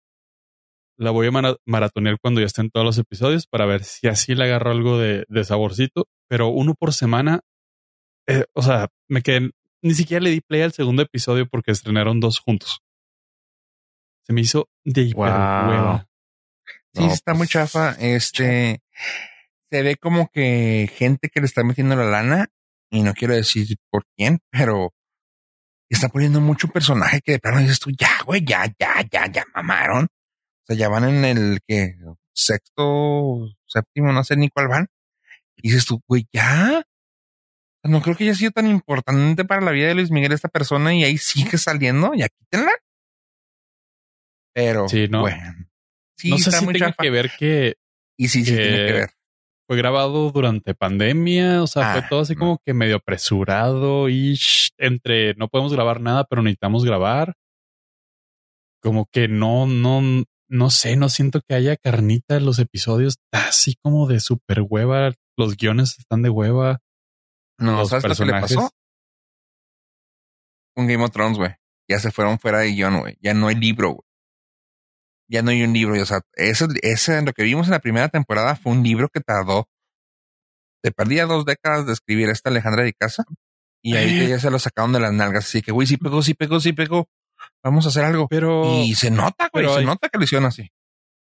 la 1.02 1.10
voy 1.10 1.26
a 1.26 1.30
mara- 1.30 1.56
maratonear 1.66 2.18
cuando 2.20 2.40
ya 2.40 2.46
estén 2.46 2.70
todos 2.70 2.86
los 2.86 2.98
episodios 2.98 3.46
para 3.46 3.66
ver 3.66 3.84
si 3.84 4.08
así 4.08 4.34
le 4.34 4.44
agarro 4.44 4.70
algo 4.70 4.98
de, 4.98 5.24
de 5.28 5.44
saborcito, 5.44 6.06
pero 6.28 6.48
uno 6.48 6.74
por 6.74 6.92
semana. 6.92 7.40
eh, 8.28 8.44
o 8.54 8.62
sea, 8.62 8.88
me 9.08 9.22
quedé, 9.22 9.50
ni 9.82 9.94
siquiera 9.94 10.22
le 10.22 10.30
di 10.30 10.40
play 10.40 10.62
al 10.62 10.72
segundo 10.72 11.02
episodio 11.02 11.46
porque 11.46 11.72
estrenaron 11.72 12.20
dos 12.20 12.38
juntos. 12.38 12.80
Se 14.24 14.32
me 14.32 14.40
hizo 14.42 14.68
de 14.84 15.02
hiper 15.02 15.16
Wow. 15.32 16.00
Sí, 16.94 17.06
No, 17.06 17.12
está 17.12 17.32
muy 17.32 17.40
pues, 17.46 17.50
chafa. 17.50 17.92
Este 17.98 18.80
se 19.70 19.82
ve 19.82 19.96
como 19.96 20.28
que 20.32 20.90
gente 20.94 21.28
que 21.30 21.40
le 21.40 21.46
está 21.46 21.64
metiendo 21.64 21.96
la 21.96 22.04
lana, 22.04 22.46
y 22.90 23.02
no 23.02 23.14
quiero 23.14 23.34
decir 23.34 23.66
por 23.90 24.04
quién, 24.16 24.38
pero 24.50 24.92
está 25.90 26.08
poniendo 26.08 26.40
mucho 26.40 26.68
personaje 26.68 27.20
que 27.22 27.32
de 27.32 27.38
plano 27.38 27.58
dices 27.60 27.80
tú, 27.80 27.90
ya, 27.90 28.22
güey, 28.26 28.44
ya, 28.44 28.66
ya, 28.78 29.02
ya, 29.10 29.26
ya 29.32 29.44
mamaron. 29.54 30.08
O 30.62 30.66
sea, 30.66 30.76
ya 30.76 30.88
van 30.88 31.04
en 31.04 31.24
el 31.24 31.58
que 31.66 31.96
sexto, 32.34 33.48
séptimo, 33.66 34.12
no 34.12 34.22
sé 34.24 34.36
ni 34.36 34.48
cuál 34.48 34.68
van. 34.68 34.86
Y 35.56 35.68
dices 35.70 35.84
tú, 35.86 36.00
güey, 36.08 36.26
ya. 36.32 36.82
No 37.84 38.00
creo 38.00 38.16
que 38.16 38.24
haya 38.24 38.34
sido 38.34 38.52
tan 38.52 38.68
importante 38.68 39.44
para 39.44 39.60
la 39.60 39.72
vida 39.72 39.88
de 39.88 39.94
Luis 39.96 40.10
Miguel 40.12 40.32
esta 40.32 40.48
persona 40.48 40.94
y 40.94 41.02
ahí 41.04 41.18
sigue 41.18 41.58
saliendo, 41.58 42.12
ya 42.14 42.28
quítenla. 42.28 42.72
Pero, 44.54 44.88
Sí, 44.88 45.08
¿no? 45.08 45.20
bueno. 45.22 45.66
Sí, 46.16 46.30
no 46.30 46.38
sé 46.38 46.52
si 46.52 46.66
chafa. 46.74 47.02
que 47.02 47.10
ver 47.10 47.30
que 47.38 47.74
Y 48.16 48.28
sí, 48.28 48.44
sí, 48.44 48.52
que- 48.52 48.56
tiene 48.56 48.86
que 48.86 48.92
ver. 48.92 49.10
fue 49.66 49.76
grabado 49.76 50.30
durante 50.30 50.74
pandemia, 50.74 51.62
o 51.62 51.66
sea, 51.66 51.90
Ah, 51.90 51.92
fue 51.94 52.08
todo 52.08 52.20
así 52.20 52.34
no. 52.34 52.38
como 52.40 52.58
que 52.64 52.74
medio 52.74 52.96
apresurado 52.96 54.08
y 54.08 54.38
entre 54.78 55.34
no 55.34 55.48
podemos 55.48 55.72
grabar 55.72 56.00
nada, 56.00 56.24
pero 56.24 56.42
necesitamos 56.42 56.84
grabar. 56.84 57.34
Como 58.80 59.06
que 59.06 59.26
no, 59.28 59.66
no, 59.66 60.24
no 60.52 60.70
sé, 60.70 60.96
no 60.96 61.08
siento 61.08 61.40
que 61.40 61.54
haya 61.54 61.76
carnita 61.76 62.36
en 62.36 62.44
los 62.44 62.58
episodios, 62.58 63.16
está 63.18 63.48
así 63.48 63.76
como 63.82 64.06
de 64.06 64.20
super 64.20 64.62
hueva, 64.68 65.12
los 65.38 65.56
guiones 65.56 65.98
están 65.98 66.22
de 66.22 66.28
hueva. 66.30 66.78
No, 67.58 67.78
los 67.78 67.88
¿sabes 67.88 68.04
lo 68.04 68.14
que 68.14 68.24
le 68.26 68.32
personajes. 68.32 68.56
pasó? 68.56 68.70
Con 70.74 70.86
Game 70.86 71.02
of 71.04 71.10
Thrones, 71.10 71.38
güey. 71.38 71.54
Ya 71.88 71.98
se 71.98 72.10
fueron 72.10 72.38
fuera 72.38 72.60
de 72.60 72.72
guion, 72.72 73.00
güey. 73.00 73.16
Ya 73.20 73.34
no 73.34 73.48
hay 73.48 73.56
libro, 73.56 73.90
güey. 73.90 74.02
Ya 75.28 75.42
no 75.42 75.50
hay 75.50 75.62
un 75.62 75.72
libro. 75.72 75.96
y, 75.96 76.00
O 76.00 76.06
sea, 76.06 76.20
eso, 76.34 76.66
ese, 76.82 77.22
lo 77.22 77.32
que 77.32 77.42
vimos 77.42 77.66
en 77.66 77.72
la 77.72 77.80
primera 77.80 78.08
temporada 78.08 78.56
fue 78.56 78.72
un 78.72 78.82
libro 78.82 79.08
que 79.08 79.20
tardó. 79.20 79.68
Te 80.82 80.92
perdía 80.92 81.26
dos 81.26 81.44
décadas 81.44 81.86
de 81.86 81.92
escribir 81.92 82.28
esta 82.28 82.50
Alejandra 82.50 82.82
de 82.84 82.92
Casa. 82.92 83.24
Y 83.82 83.96
ahí 83.96 84.20
Eh. 84.20 84.28
ya 84.28 84.38
se 84.38 84.50
lo 84.50 84.58
sacaron 84.58 84.92
de 84.92 85.00
las 85.00 85.12
nalgas. 85.12 85.44
Así 85.44 85.62
que, 85.62 85.72
güey, 85.72 85.86
sí 85.86 85.96
pegó, 85.96 86.22
sí 86.22 86.34
pegó, 86.34 86.60
sí 86.60 86.72
pegó. 86.72 87.08
Vamos 87.64 87.86
a 87.86 87.88
hacer 87.90 88.04
algo. 88.04 88.26
Pero 88.28 88.82
y 88.82 88.94
se 88.94 89.10
nota, 89.10 89.48
güey. 89.52 89.64
pero 89.64 89.74
Se 89.74 89.80
hay- 89.80 89.86
nota 89.86 90.08
que 90.08 90.18
lo 90.18 90.24
hicieron 90.24 90.46
así. 90.46 90.68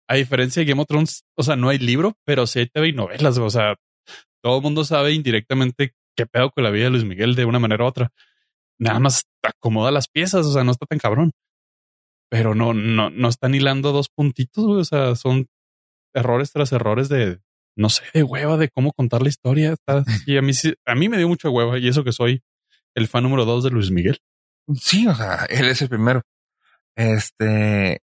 a 0.10 0.16
diferencia 0.16 0.62
de 0.62 0.66
Game 0.70 0.82
of 0.82 0.88
Thrones, 0.88 1.24
o 1.38 1.43
sea, 1.43 1.56
no 1.56 1.70
hay 1.70 1.80
libro, 1.80 2.14
pero 2.26 2.45
sí 2.45 2.60
hay 2.60 2.68
TV 2.68 2.89
y 2.89 2.93
novelas, 2.93 3.38
o 3.38 3.49
sea, 3.49 3.76
todo 4.43 4.58
el 4.58 4.64
mundo 4.64 4.84
sabe 4.84 5.14
indirectamente 5.14 5.93
qué 6.16 6.26
pedo 6.26 6.51
con 6.51 6.64
la 6.66 6.70
vida 6.72 6.84
de 6.86 6.89
Luis 6.91 7.06
Miguel 7.06 7.36
de 7.36 7.45
una 7.45 7.58
manera 7.60 7.86
u 7.86 7.88
otra. 7.88 8.10
Nada 8.80 8.99
más 8.99 9.24
acomoda 9.41 9.91
las 9.91 10.08
piezas, 10.10 10.45
o 10.45 10.51
sea, 10.54 10.64
no 10.64 10.72
está 10.72 10.86
tan 10.86 10.99
cabrón. 10.99 11.32
Pero 12.30 12.54
no, 12.56 12.74
no, 12.74 13.10
no 13.10 13.28
están 13.30 13.56
hilando 13.56 13.91
dos 13.91 14.10
puntitos, 14.10 14.66
güey, 14.66 14.82
o 14.82 14.86
sea, 14.86 15.16
son 15.16 15.47
errores 16.14 16.51
tras 16.51 16.72
errores 16.74 17.08
de, 17.10 17.39
no 17.78 17.89
sé, 17.89 18.04
de 18.14 18.24
hueva, 18.24 18.58
de 18.58 18.70
cómo 18.70 18.91
contar 18.91 19.22
la 19.22 19.30
historia. 19.30 19.72
Está, 19.74 20.04
y 20.28 20.38
a 20.38 20.41
mí, 20.41 20.51
a 20.86 20.95
mí 20.95 21.10
me 21.10 21.18
dio 21.18 21.28
mucha 21.28 21.49
hueva, 21.49 21.80
y 21.80 21.88
eso 21.88 22.04
que 22.04 22.12
soy 22.12 22.41
el 22.95 23.08
fan 23.08 23.24
número 23.24 23.45
dos 23.45 23.64
de 23.64 23.70
Luis 23.72 23.89
Miguel. 23.89 24.20
Sí, 24.76 25.07
o 25.07 25.16
sea, 25.16 25.45
él 25.49 25.68
es 25.68 25.82
el 25.82 25.89
primero. 25.89 26.22
Este, 26.95 28.01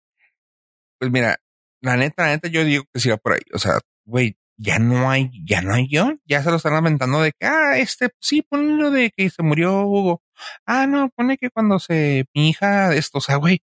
pues 1.00 1.12
mira, 1.12 1.38
la 1.82 1.98
neta, 1.98 2.24
la 2.24 2.30
neta, 2.30 2.48
yo 2.50 2.64
digo 2.64 2.84
que 2.94 3.00
sí 3.00 3.10
va 3.10 3.18
por 3.18 3.34
ahí. 3.34 3.42
O 3.54 3.60
sea, 3.60 3.80
güey, 4.06 4.38
ya 4.58 4.80
no 4.80 5.10
hay, 5.10 5.32
ya 5.46 5.62
no 5.62 5.74
hay 5.74 5.88
guion. 5.88 6.22
Ya 6.26 6.44
se 6.44 6.50
lo 6.50 6.58
están 6.58 6.74
lamentando 6.74 7.22
de 7.22 7.32
que, 7.34 7.46
ah, 7.48 7.78
este, 7.78 8.10
sí, 8.20 8.42
ponlo 8.42 8.92
de 8.92 9.12
que 9.16 9.30
se 9.30 9.44
murió 9.44 9.84
Hugo. 9.84 10.22
Ah, 10.66 10.88
no, 10.88 11.10
pone 11.16 11.38
que 11.38 11.50
cuando 11.52 11.80
se, 11.80 12.26
mi 12.34 12.50
hija, 12.50 12.94
esto, 12.96 13.20
o 13.20 13.22
sea, 13.22 13.38
güey. 13.38 13.62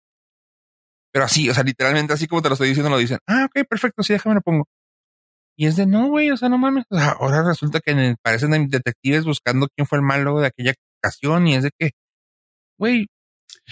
Pero 1.12 1.24
así, 1.24 1.48
o 1.48 1.54
sea, 1.54 1.64
literalmente 1.64 2.12
así 2.12 2.26
como 2.26 2.42
te 2.42 2.48
lo 2.48 2.54
estoy 2.54 2.68
diciendo, 2.68 2.90
lo 2.90 2.98
dicen. 2.98 3.18
Ah, 3.26 3.46
ok, 3.46 3.66
perfecto, 3.68 4.02
sí, 4.02 4.12
déjame 4.12 4.36
lo 4.36 4.40
pongo. 4.42 4.66
Y 5.56 5.66
es 5.66 5.76
de 5.76 5.86
no, 5.86 6.08
güey, 6.08 6.30
o 6.30 6.36
sea, 6.36 6.48
no 6.48 6.58
mames. 6.58 6.84
O 6.90 6.96
sea, 6.98 7.10
ahora 7.20 7.42
resulta 7.42 7.80
que 7.80 8.16
parecen 8.22 8.68
detectives 8.70 9.24
buscando 9.24 9.68
quién 9.74 9.86
fue 9.86 9.98
el 9.98 10.04
malo 10.04 10.38
de 10.40 10.46
aquella 10.48 10.74
ocasión 11.02 11.46
y 11.48 11.56
es 11.56 11.64
de 11.64 11.70
que, 11.78 11.90
güey, 12.78 13.06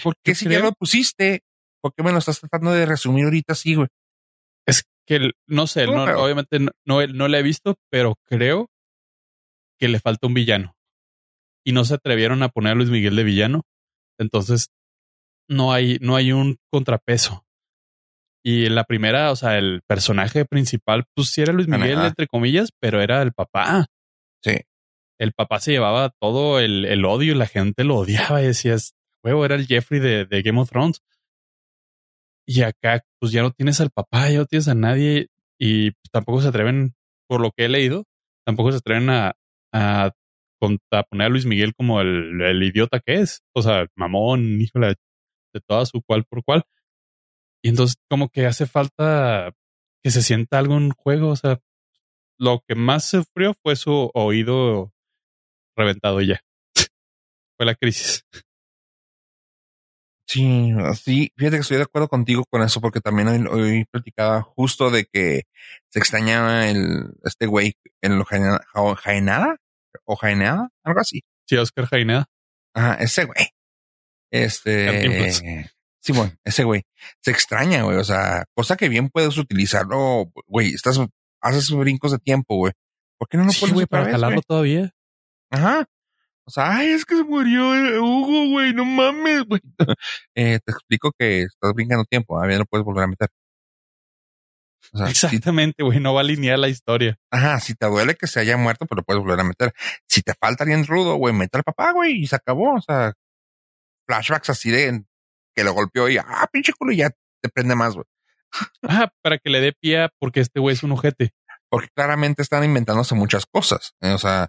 ¿por 0.03 0.15
qué 0.23 0.35
si 0.35 0.45
creo- 0.45 0.59
ya 0.59 0.65
lo 0.65 0.71
pusiste? 0.73 1.41
¿Por 1.81 1.93
qué 1.93 2.03
me 2.03 2.11
lo 2.11 2.17
estás 2.17 2.39
tratando 2.39 2.71
de 2.71 2.85
resumir 2.85 3.25
ahorita 3.25 3.53
así, 3.53 3.75
güey? 3.75 3.87
Es 4.65 4.83
que 5.07 5.31
no 5.47 5.67
sé, 5.67 5.85
No, 5.85 5.95
no, 5.95 6.05
pero- 6.05 6.23
obviamente 6.23 6.59
no, 6.59 6.71
no, 6.85 7.05
no 7.07 7.27
la 7.27 7.39
he 7.39 7.43
visto, 7.43 7.75
pero 7.89 8.15
creo 8.25 8.69
que 9.79 9.87
le 9.87 9.99
falta 9.99 10.27
un 10.27 10.33
villano. 10.33 10.73
Y 11.65 11.71
no 11.73 11.85
se 11.85 11.95
atrevieron 11.95 12.43
a 12.43 12.49
poner 12.49 12.73
a 12.73 12.75
Luis 12.75 12.89
Miguel 12.89 13.15
de 13.15 13.23
villano. 13.23 13.63
Entonces 14.19 14.69
no 15.49 15.71
hay, 15.71 15.97
no 16.01 16.15
hay 16.15 16.31
un 16.31 16.57
contrapeso. 16.71 17.43
Y 18.43 18.69
la 18.69 18.85
primera, 18.85 19.31
o 19.31 19.35
sea, 19.35 19.57
el 19.57 19.81
personaje 19.87 20.45
principal, 20.45 21.03
pues 21.15 21.29
sí 21.29 21.41
era 21.41 21.53
Luis 21.53 21.67
Miguel, 21.67 21.99
ah. 21.99 22.07
entre 22.07 22.27
comillas, 22.27 22.69
pero 22.79 23.01
era 23.01 23.21
el 23.21 23.33
papá. 23.33 23.85
Sí. 24.43 24.61
El 25.19 25.33
papá 25.33 25.59
se 25.59 25.71
llevaba 25.71 26.11
todo 26.21 26.59
el, 26.59 26.85
el 26.85 27.03
odio 27.05 27.33
y 27.33 27.37
la 27.37 27.47
gente 27.47 27.83
lo 27.83 27.97
odiaba 27.97 28.41
y 28.41 28.47
decías, 28.47 28.93
huevo, 29.23 29.45
era 29.45 29.55
el 29.55 29.67
Jeffrey 29.67 29.99
de, 29.99 30.41
Game 30.43 30.59
of 30.59 30.69
Thrones. 30.69 31.01
Y 32.45 32.61
acá, 32.61 33.03
pues 33.19 33.31
ya 33.31 33.41
no 33.41 33.51
tienes 33.51 33.81
al 33.81 33.89
papá, 33.89 34.29
ya 34.29 34.39
no 34.39 34.45
tienes 34.45 34.67
a 34.67 34.75
nadie 34.75 35.27
y 35.59 35.91
tampoco 36.11 36.41
se 36.41 36.47
atreven, 36.47 36.95
por 37.27 37.41
lo 37.41 37.51
que 37.51 37.65
he 37.65 37.69
leído, 37.69 38.05
tampoco 38.45 38.71
se 38.71 38.77
atreven 38.77 39.09
a, 39.09 39.35
a, 39.73 40.11
a 40.91 41.03
poner 41.03 41.27
a 41.27 41.29
Luis 41.29 41.45
Miguel 41.45 41.73
como 41.75 41.99
el, 42.01 42.41
el 42.41 42.63
idiota 42.63 42.99
que 42.99 43.15
es. 43.15 43.41
O 43.53 43.61
sea, 43.61 43.87
mamón, 43.95 44.61
hijo 44.61 44.79
de, 44.79 44.95
toda 45.67 45.85
su 45.85 46.01
cual 46.01 46.23
por 46.25 46.43
cual. 46.43 46.63
Y 47.63 47.69
entonces, 47.69 47.97
como 48.09 48.29
que 48.29 48.45
hace 48.45 48.65
falta 48.65 49.51
que 50.03 50.11
se 50.11 50.21
sienta 50.21 50.59
algo 50.59 50.77
en 50.77 50.91
juego. 50.91 51.29
O 51.29 51.35
sea, 51.35 51.59
lo 52.39 52.63
que 52.67 52.75
más 52.75 53.09
sufrió 53.09 53.53
fue 53.63 53.75
su 53.75 54.11
oído 54.13 54.93
reventado 55.75 56.21
ya. 56.21 56.41
fue 57.57 57.65
la 57.65 57.75
crisis. 57.75 58.23
Sí, 60.27 60.73
sí, 61.01 61.31
fíjate 61.37 61.55
que 61.55 61.61
estoy 61.61 61.77
de 61.77 61.83
acuerdo 61.83 62.09
contigo 62.09 62.43
con 62.49 62.61
eso, 62.61 62.81
porque 62.81 62.99
también 62.99 63.29
hoy, 63.29 63.45
hoy 63.49 63.85
platicaba 63.85 64.41
justo 64.41 64.91
de 64.91 65.05
que 65.05 65.43
se 65.89 65.99
extrañaba 65.99 66.67
el, 66.67 67.13
este 67.23 67.45
güey 67.45 67.75
en 68.01 68.17
lo 68.19 68.25
Jaenada, 68.25 68.59
Jaenada 68.97 69.55
o 70.03 70.15
Jaenada, 70.17 70.69
algo 70.83 70.99
así. 70.99 71.21
Sí, 71.47 71.55
Oscar 71.55 71.85
Jaenada. 71.85 72.25
Ajá, 72.73 72.95
ese 72.95 73.23
güey. 73.23 73.47
Este, 74.29 75.65
sí, 76.01 76.11
bueno, 76.11 76.33
ese 76.43 76.63
güey 76.65 76.83
se 77.21 77.31
extraña, 77.31 77.83
güey. 77.83 77.97
O 77.97 78.03
sea, 78.03 78.43
cosa 78.53 78.75
que 78.75 78.89
bien 78.89 79.09
puedes 79.09 79.37
utilizarlo, 79.37 80.29
güey. 80.47 80.73
Estás, 80.73 80.99
haces 81.41 81.71
brincos 81.71 82.11
de 82.11 82.19
tiempo, 82.19 82.57
güey. 82.57 82.73
¿Por 83.17 83.29
qué 83.29 83.37
no 83.37 83.45
lo 83.45 83.51
Sí, 83.51 83.61
pones 83.61 83.73
güey, 83.75 83.85
para 83.85 84.03
vez, 84.03 84.11
jalarlo 84.11 84.35
güey? 84.35 84.43
todavía. 84.45 84.91
Ajá. 85.51 85.85
O 86.47 86.49
sea, 86.49 86.77
ay, 86.77 86.91
es 86.91 87.03
que 87.03 87.17
se 87.17 87.25
murió 87.25 87.75
eh, 87.75 87.99
Hugo, 87.99 88.51
güey, 88.51 88.73
no 88.73 88.85
mames, 88.85 89.43
güey. 89.43 89.59
eh, 90.35 90.59
te 90.63 90.71
explico 90.71 91.11
que 91.17 91.41
estás 91.41 91.73
brincando 91.73 92.05
tiempo, 92.05 92.41
a 92.41 92.47
ver, 92.47 92.59
lo 92.59 92.65
puedes 92.65 92.85
volver 92.85 93.03
a 93.03 93.07
meter. 93.07 93.27
O 94.93 94.97
sea, 94.97 95.07
si, 95.07 95.25
Exactamente, 95.25 95.83
güey. 95.83 95.99
No 95.99 96.13
va 96.13 96.21
a 96.21 96.23
alinear 96.23 96.57
la 96.57 96.69
historia. 96.69 97.19
ajá, 97.31 97.59
si 97.59 97.75
te 97.75 97.85
duele 97.87 98.15
que 98.15 98.27
se 98.27 98.39
haya 98.39 98.55
muerto, 98.55 98.85
pues 98.85 98.95
lo 98.95 99.03
puedes 99.03 99.21
volver 99.21 99.41
a 99.41 99.43
meter. 99.43 99.73
Si 100.07 100.21
te 100.21 100.33
falta 100.35 100.63
alguien 100.63 100.87
rudo, 100.87 101.15
güey, 101.15 101.33
mete 101.33 101.57
al 101.57 101.65
papá, 101.65 101.91
güey, 101.91 102.13
y 102.13 102.27
se 102.27 102.37
acabó. 102.37 102.75
O 102.75 102.81
sea, 102.81 103.11
flashbacks 104.07 104.49
así 104.49 104.71
de 104.71 105.03
que 105.53 105.65
lo 105.65 105.73
golpeó 105.73 106.07
y, 106.07 106.17
ah, 106.17 106.47
pinche 106.49 106.71
culo, 106.71 106.93
y 106.93 106.97
ya 106.97 107.09
te 107.09 107.49
prende 107.49 107.75
más, 107.75 107.95
güey. 107.95 108.05
Ah, 108.83 109.11
para 109.21 109.37
que 109.37 109.49
le 109.49 109.59
dé 109.59 109.73
pie 109.73 110.07
porque 110.17 110.39
este 110.39 110.61
güey 110.61 110.73
es 110.73 110.83
un 110.83 110.93
ojete. 110.93 111.33
Porque 111.69 111.89
claramente 111.93 112.41
están 112.41 112.63
inventándose 112.63 113.15
muchas 113.15 113.45
cosas. 113.45 113.93
eh, 113.99 114.11
o 114.11 114.17
sea, 114.17 114.47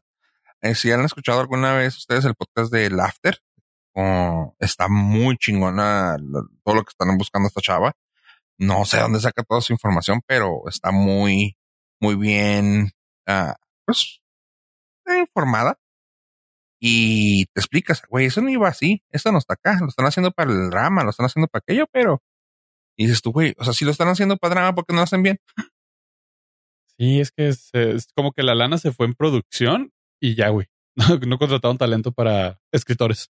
eh, 0.63 0.75
si 0.75 0.91
han 0.91 1.05
escuchado 1.05 1.41
alguna 1.41 1.75
vez 1.75 1.97
ustedes 1.97 2.25
el 2.25 2.35
podcast 2.35 2.73
de 2.73 2.91
Laughter, 2.91 3.39
oh, 3.95 4.55
está 4.59 4.89
muy 4.89 5.37
chingona 5.37 6.17
todo 6.65 6.75
lo 6.75 6.85
que 6.85 6.91
están 6.91 7.17
buscando 7.17 7.49
esta 7.49 7.61
chava. 7.61 7.93
No 8.59 8.85
sé 8.85 8.99
dónde 8.99 9.21
saca 9.21 9.45
toda 9.45 9.61
su 9.61 9.73
información, 9.73 10.21
pero 10.27 10.63
está 10.69 10.91
muy, 10.91 11.57
muy 12.01 12.17
bien, 12.17 12.91
ah, 13.27 13.57
pues, 13.85 14.21
informada. 15.07 15.79
Y 16.81 17.47
te 17.47 17.61
explicas, 17.61 18.03
güey, 18.09 18.27
eso 18.27 18.41
no 18.41 18.51
iba 18.51 18.69
así, 18.69 19.03
esto 19.11 19.33
no 19.33 19.39
está 19.39 19.55
acá, 19.55 19.79
lo 19.81 19.89
están 19.89 20.07
haciendo 20.07 20.31
para 20.33 20.53
el 20.53 20.71
drama, 20.71 21.05
lo 21.05 21.11
están 21.11 21.27
haciendo 21.27 21.49
para 21.49 21.61
aquello, 21.61 21.87
pero... 21.93 22.23
Y 22.97 23.07
dices 23.07 23.23
tú, 23.23 23.33
güey, 23.33 23.55
o 23.59 23.65
sea, 23.65 23.73
si 23.73 23.85
lo 23.85 23.93
están 23.93 24.09
haciendo 24.09 24.37
para 24.37 24.55
drama, 24.55 24.75
¿por 24.75 24.85
qué 24.87 24.93
no 24.93 24.99
lo 24.99 25.05
hacen 25.05 25.23
bien? 25.23 25.39
Sí, 26.99 27.21
es 27.21 27.31
que 27.31 27.49
es 27.49 27.71
como 28.17 28.33
que 28.33 28.43
la 28.43 28.57
lana 28.57 28.77
se 28.79 28.93
fue 28.93 29.07
en 29.07 29.15
producción 29.15 29.93
y 30.21 30.35
ya, 30.35 30.49
güey. 30.51 30.67
No, 30.99 31.17
no 31.17 31.39
contrataron 31.39 31.79
talento 31.79 32.11
para 32.11 32.59
escritores. 32.73 33.31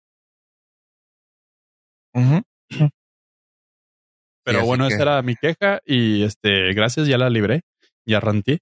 Pero 4.44 4.64
bueno, 4.64 4.88
que- 4.88 4.94
esa 4.94 5.02
era 5.02 5.22
mi 5.22 5.36
queja 5.36 5.80
y 5.84 6.22
este, 6.24 6.72
gracias, 6.72 7.06
ya 7.06 7.18
la 7.18 7.30
libré, 7.30 7.62
ya 8.06 8.20
ranté. 8.20 8.60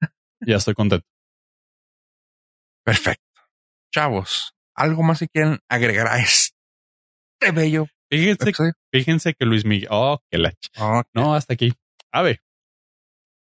Ya 0.40 0.56
estoy 0.56 0.74
contento. 0.74 1.06
Perfecto. 2.84 3.22
Chavos, 3.94 4.52
¿algo 4.76 5.02
más 5.02 5.18
si 5.20 5.28
quieren 5.28 5.58
agregar 5.70 6.06
a 6.08 6.18
este 6.18 6.52
bello 7.54 7.86
Fíjense, 8.10 8.42
episodio? 8.44 8.72
fíjense 8.92 9.34
que 9.34 9.44
Luis 9.46 9.64
Miguel, 9.64 9.88
oh, 9.90 10.18
que 10.30 10.38
la 10.38 10.52
Oh, 10.78 11.02
No, 11.14 11.34
hasta 11.34 11.54
aquí. 11.54 11.72
A 12.12 12.22
ver, 12.22 12.40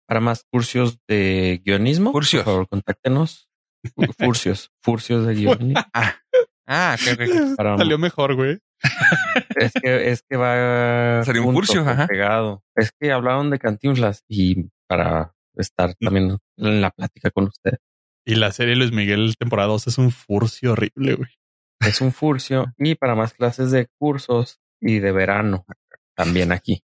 Para 0.06 0.20
más 0.20 0.44
cursos 0.50 0.98
de 1.08 1.62
guionismo, 1.64 2.12
Furcios. 2.12 2.44
por 2.44 2.52
favor, 2.52 2.68
contáctenos. 2.68 3.48
Fu- 3.94 4.02
Furcios, 4.18 4.70
furcios 4.82 5.26
de 5.26 5.34
guionismo. 5.34 5.80
ah, 5.92 6.14
ah. 6.66 6.96
Para, 7.56 7.76
salió 7.78 7.98
mejor, 7.98 8.34
güey. 8.34 8.58
es 9.56 9.72
que 9.72 10.10
es 10.10 10.22
que 10.28 10.36
va 10.36 11.22
Sería 11.24 11.42
un 11.42 11.54
furcio, 11.54 11.80
ajá. 11.82 12.06
pegado. 12.06 12.62
Es 12.76 12.90
que 12.98 13.12
hablaron 13.12 13.50
de 13.50 13.58
Cantinflas 13.58 14.22
y 14.28 14.68
para 14.86 15.34
estar 15.56 15.94
también 16.00 16.38
en 16.58 16.80
la 16.80 16.90
plática 16.90 17.30
con 17.30 17.44
usted. 17.44 17.78
Y 18.26 18.36
la 18.36 18.52
serie 18.52 18.76
Luis 18.76 18.92
Miguel 18.92 19.34
temporada 19.38 19.68
2 19.68 19.86
es 19.88 19.98
un 19.98 20.10
furcio 20.10 20.72
horrible, 20.72 21.14
güey. 21.14 21.30
Es 21.80 22.00
un 22.00 22.12
furcio 22.12 22.72
y 22.78 22.94
para 22.94 23.14
más 23.14 23.34
clases 23.34 23.70
de 23.70 23.88
cursos 23.98 24.58
y 24.80 24.98
de 25.00 25.12
verano 25.12 25.66
también 26.16 26.52
aquí. 26.52 26.82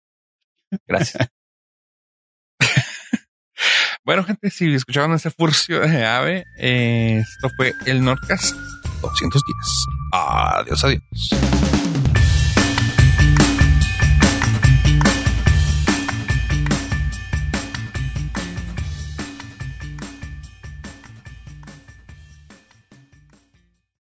Gracias. 0.87 1.27
Bueno, 4.05 4.23
gente, 4.23 4.51
si 4.51 4.71
escucharon 4.71 5.13
ese 5.15 5.31
furcio 5.31 5.79
de 5.79 6.05
ave, 6.05 6.45
eh, 6.59 7.23
esto 7.27 7.49
fue 7.57 7.73
el 7.87 8.03
Nordcast 8.03 8.55
210. 9.01 9.41
Adiós, 10.11 10.83
adiós. 10.83 11.74